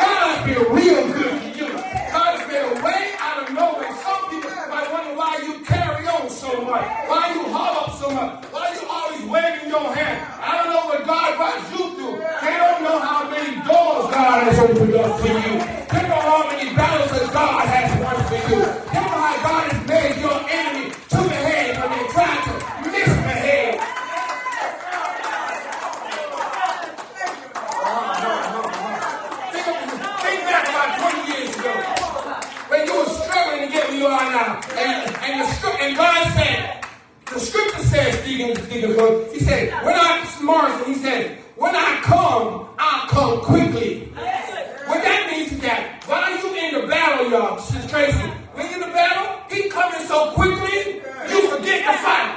God's 0.01 0.41
been 0.47 0.63
real 0.73 1.03
good 1.13 1.35
to 1.41 1.49
you. 1.59 1.69
God's 2.11 2.43
been 2.49 2.65
a 2.65 2.75
way 2.83 3.03
out 3.19 3.37
of 3.43 3.53
nowhere. 3.53 3.91
Some 4.01 4.21
people 4.29 4.51
might 4.69 4.87
wonder 4.91 5.13
why 5.15 5.39
you 5.45 5.63
carry 5.65 6.07
on 6.07 6.29
so 6.29 6.61
much, 6.65 6.85
why 7.07 7.33
you 7.35 7.43
haul 7.51 7.85
up 7.85 7.91
so 7.99 8.09
much, 8.09 8.45
why 8.51 8.73
you 8.73 8.83
always 8.89 9.23
waving 9.29 9.69
your 9.69 9.93
hand. 9.93 10.17
I 10.41 10.57
don't 10.57 10.73
know 10.73 10.85
what 10.87 11.05
God 11.05 11.35
brought 11.37 11.61
you 11.71 11.95
through. 11.95 12.17
They 12.41 12.55
don't 12.57 12.81
know 12.83 12.99
how 12.99 13.29
many 13.29 13.55
doors 13.67 14.09
God 14.09 14.47
has 14.47 14.59
opened 14.59 14.95
up 14.95 15.19
for 15.19 15.27
you. 15.27 15.80
How 16.31 16.47
many 16.47 16.73
battles 16.73 17.11
that 17.11 17.33
God 17.33 17.67
has 17.67 17.91
won 17.99 18.15
for 18.31 18.39
you. 18.47 18.63
Know 18.63 19.03
how 19.03 19.35
God 19.43 19.67
has 19.67 19.83
made 19.83 20.15
your 20.23 20.39
enemy 20.47 20.95
to 21.11 21.19
behave 21.27 21.75
when 21.75 21.91
they 21.91 22.07
try 22.07 22.31
to 22.47 22.51
misbehave. 22.87 23.75
Think, 29.51 29.75
think 30.23 30.41
back 30.47 30.63
about 30.71 30.89
20 31.03 31.35
years 31.35 31.51
ago 31.51 31.73
when 32.71 32.87
you 32.87 32.93
were 32.95 33.11
struggling 33.11 33.67
to 33.67 33.73
get 33.73 33.89
where 33.89 33.99
you 33.99 34.07
are 34.07 34.31
now. 34.31 34.61
And, 34.79 35.11
and, 35.27 35.33
the, 35.43 35.67
and 35.83 35.97
God 35.97 36.31
said, 36.31 36.85
the 37.27 37.39
scripture 37.41 37.83
says, 37.83 38.19
Stephen, 38.23 38.55
Stephen, 38.55 39.29
he 39.33 39.39
said, 39.41 39.83
when 39.83 39.95
I, 39.95 40.23
Morrison, 40.41 40.93
he 40.93 40.95
said, 40.95 41.39
when 41.57 41.75
I 41.75 41.99
come, 42.03 42.69
I'll 42.79 43.09
come 43.09 43.41
quickly. 43.41 44.07
What 44.91 45.03
that 45.03 45.29
means 45.29 45.51
is 45.51 45.59
that 45.61 46.03
while 46.05 46.29
you 46.37 46.53
in 46.55 46.81
the 46.81 46.87
battle, 46.87 47.20
y'all, 47.31 47.57
Sister 47.57 47.87
Tracy, 47.87 48.17
when 48.55 48.69
you 48.69 48.79
the 48.79 48.91
battle, 48.91 49.39
he 49.49 49.69
coming 49.69 50.05
so 50.05 50.31
quickly, 50.31 50.99
you 51.31 51.49
forget 51.49 51.79
to 51.87 51.93
fight. 52.03 52.27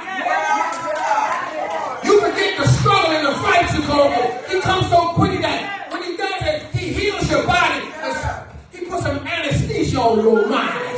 You 2.05 2.21
forget 2.21 2.57
the 2.57 2.65
struggle 2.65 3.11
and 3.11 3.27
the 3.27 3.33
fight 3.43 3.73
you 3.75 3.85
go 3.87 4.07
through. 4.07 4.55
He 4.55 4.61
comes 4.61 4.87
so 4.89 5.09
quickly 5.09 5.39
that 5.39 5.91
when 5.91 6.01
he 6.01 6.15
does 6.15 6.41
it, 6.43 6.63
he 6.73 6.93
heals 6.93 7.29
your 7.29 7.45
body. 7.45 7.83
He 8.71 8.85
puts 8.85 9.03
some 9.03 9.17
anesthesia 9.27 9.99
on 9.99 10.23
your 10.23 10.47
mind. 10.47 10.95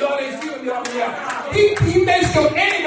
Y'all 0.00 0.18
ain't 0.18 0.42
feel 0.42 0.58
me 0.58 0.90
here. 0.90 1.14
He, 1.52 1.92
he 1.92 2.04
makes 2.04 2.34
your 2.34 2.50
enemy 2.50 2.81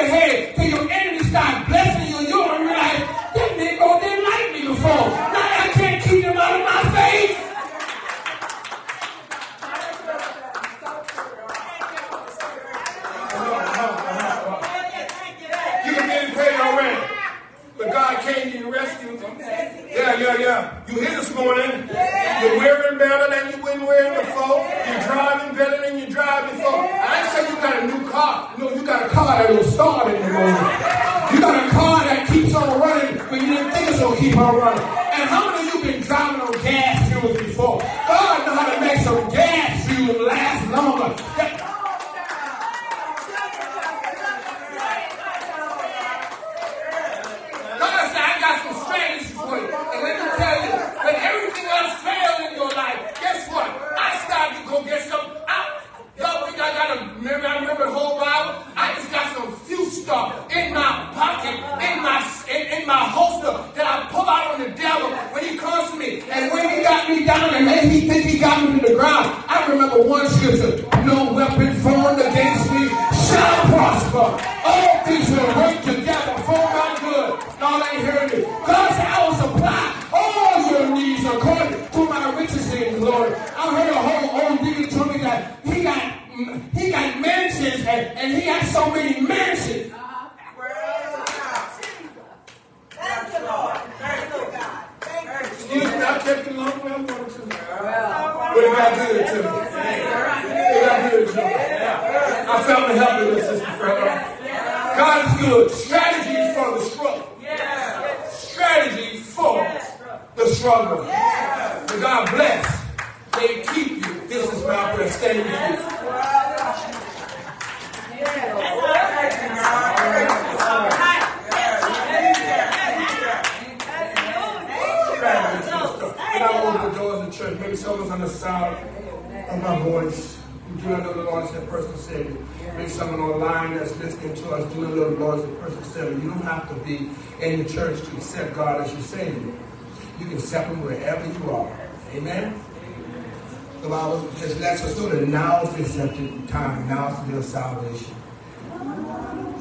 accepted 145.79 146.47
time. 146.47 146.87
Now 146.87 147.21
is 147.23 147.29
your 147.29 147.43
salvation. 147.43 148.15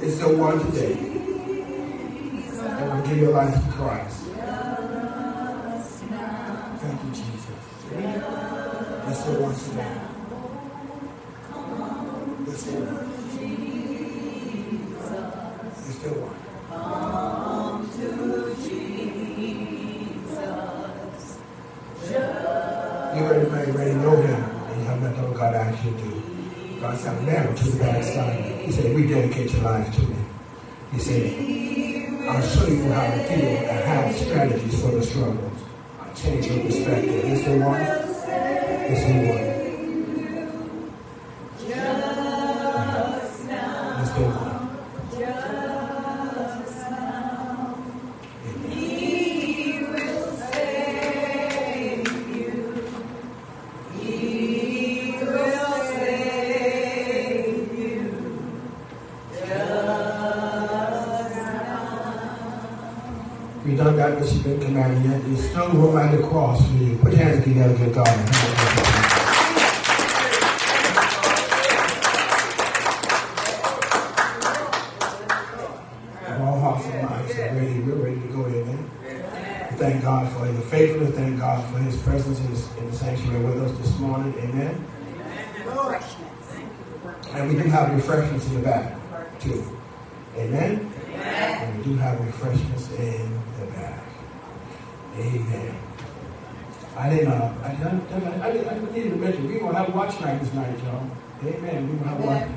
It's 0.01 0.19
the 0.19 0.37
one 0.37 0.59
today 0.67 1.14
He 30.95 31.01
Done 63.77 63.97
got 63.97 64.21
what 64.21 64.33
you've 64.33 64.45
been 64.45 64.61
commanded 64.61 65.11
yet. 65.11 65.25
There's 65.25 65.51
still 65.51 65.69
room 65.71 65.99
at 65.99 66.17
the 66.17 66.23
cross 66.23 66.65
for 66.65 66.77
you. 66.77 66.97
Put 66.99 67.13
your 67.13 67.25
hands 67.25 67.43
together, 67.43 67.77
good 67.77 67.93
God. 67.93 68.07
All 76.41 76.61
hearts 76.61 76.87
and 76.87 77.11
minds 77.11 77.33
are 77.33 77.55
ready. 77.57 77.81
We're 77.81 77.95
ready 77.97 78.21
to 78.21 78.29
go, 78.29 78.47
amen. 78.47 78.91
Eh? 79.07 79.69
We 79.73 79.77
Thank 79.77 80.03
God 80.03 80.33
for 80.33 80.47
his 80.47 80.65
faithfulness. 80.71 81.17
Thank 81.17 81.41
God 81.41 81.73
for 81.73 81.79
his 81.81 82.01
presence 82.01 82.39
in, 82.41 82.85
in 82.85 82.91
the 82.93 82.97
sanctuary 82.97 83.45
with 83.45 83.61
us 83.61 83.77
this 83.79 83.99
morning. 83.99 84.35
Amen. 84.39 84.87
And 87.33 87.49
we 87.49 87.61
do 87.61 87.69
have 87.71 87.93
refreshments 87.93 88.47
in 88.47 88.55
the 88.55 88.61
back, 88.61 88.97
too. 89.41 89.77
Amen. 90.37 90.84
And 91.85 91.93
we 91.93 91.97
do 91.97 92.03
have 92.03 92.21
refreshments 92.25 92.91
in 92.93 93.41
the 93.61 93.67
back. 93.67 94.03
Amen. 95.17 95.77
I 96.97 97.11
didn't, 97.11 97.29
uh, 97.29 97.55
I, 97.63 97.69
didn't, 97.75 98.13
I, 98.13 98.53
didn't, 98.53 98.69
I 98.69 98.75
didn't 98.75 98.95
need 98.95 99.11
to 99.11 99.17
mention, 99.17 99.49
we're 99.49 99.59
going 99.59 99.73
to 99.73 99.79
have 99.79 99.89
a 99.89 99.93
watch 99.93 100.21
night 100.21 100.41
this 100.41 100.53
night, 100.55 100.79
y'all. 100.85 101.11
Amen. 101.45 101.89
We're 101.89 101.97
going 101.97 101.99
to 101.99 102.09
have 102.09 102.21
a 102.21 102.27
watch 102.27 102.49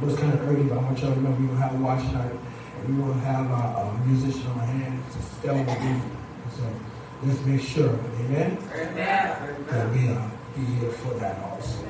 It 0.00 0.06
was 0.06 0.16
kind 0.16 0.32
of 0.32 0.48
early, 0.48 0.62
but 0.64 0.78
I 0.78 0.82
want 0.82 0.98
y'all 0.98 1.14
to 1.14 1.20
know 1.20 1.30
we're 1.30 1.36
going 1.36 1.48
to 1.48 1.56
have 1.56 1.74
a 1.74 1.78
watch 1.78 2.04
night. 2.12 2.32
And 2.78 2.98
we're 2.98 3.06
going 3.06 3.20
to 3.20 3.26
have 3.26 3.50
a, 3.50 3.54
a 3.54 4.06
musician 4.06 4.46
on 4.46 4.60
hand, 4.60 5.02
Stella 5.10 5.58
will 5.58 5.74
be. 5.74 6.00
So 6.56 6.62
let's 7.24 7.40
make 7.44 7.60
sure, 7.60 7.98
amen, 8.20 8.56
that 8.96 9.92
we 9.92 10.08
uh, 10.08 10.30
be 10.56 10.64
here 10.64 10.90
for 10.90 11.14
that 11.14 11.38
also. 11.44 11.84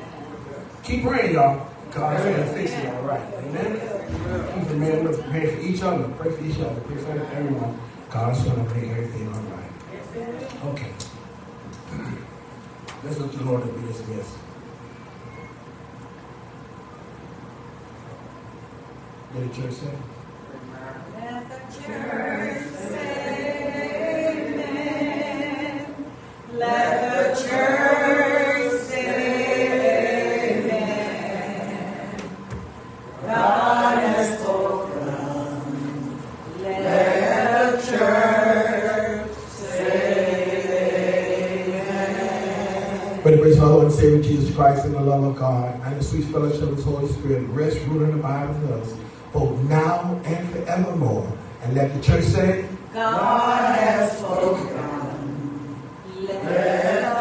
Keep 0.83 1.05
praying, 1.05 1.35
y'all. 1.35 1.70
God's 1.93 2.23
going 2.23 2.37
to 2.37 2.47
fix 2.55 2.71
it 2.71 2.87
all 2.95 3.03
right. 3.03 3.35
Amen. 3.35 3.81
Keep 4.55 4.71
remembering 4.71 5.17
to 5.17 5.23
pray 5.25 5.55
for 5.55 5.61
each 5.61 5.83
other. 5.83 6.09
Pray 6.19 6.31
for 6.31 6.45
each 6.45 6.59
other. 6.61 6.81
Pray 6.83 6.97
for 6.97 7.11
everyone. 7.11 7.81
God's 8.11 8.43
going 8.45 8.65
to 8.65 8.75
make 8.75 8.91
everything 8.91 9.29
all 9.29 9.43
right. 9.43 9.71
Okay. 10.67 10.93
Let's 13.05 13.19
look 13.19 13.33
to 13.33 13.39
the 13.39 13.45
Lord 13.45 13.65
be 13.65 13.87
dismissed. 13.89 14.37
Did 19.35 19.51
the 19.51 19.63
church 19.63 19.73
say? 19.73 19.95
But 21.15 21.49
the 21.51 21.91
grace 22.11 22.67
of 26.63 27.10
the 43.61 43.67
Lord 43.67 43.85
and 43.85 43.93
Savior 43.93 44.23
Jesus 44.23 44.55
Christ 44.55 44.87
and 44.87 44.95
the 44.95 45.01
love 45.01 45.23
of 45.23 45.37
God 45.37 45.79
and 45.85 46.01
the 46.01 46.03
sweet 46.03 46.25
fellowship 46.25 46.63
of 46.63 46.77
His 46.77 46.85
Holy 46.85 47.09
Spirit 47.09 47.47
rest, 47.51 47.79
rule, 47.89 48.05
and 48.05 48.15
abide 48.15 48.49
with 48.49 48.71
us 48.71 48.95
both 49.35 49.61
now 49.65 50.19
and 50.25 50.49
forevermore. 50.51 51.31
And 51.63 51.75
let 51.75 51.95
the 51.95 52.01
church 52.01 52.25
say, 52.25 52.67
God 52.95 53.79
has 53.79 54.17
spoken. 54.17 54.67
Let 56.23 57.20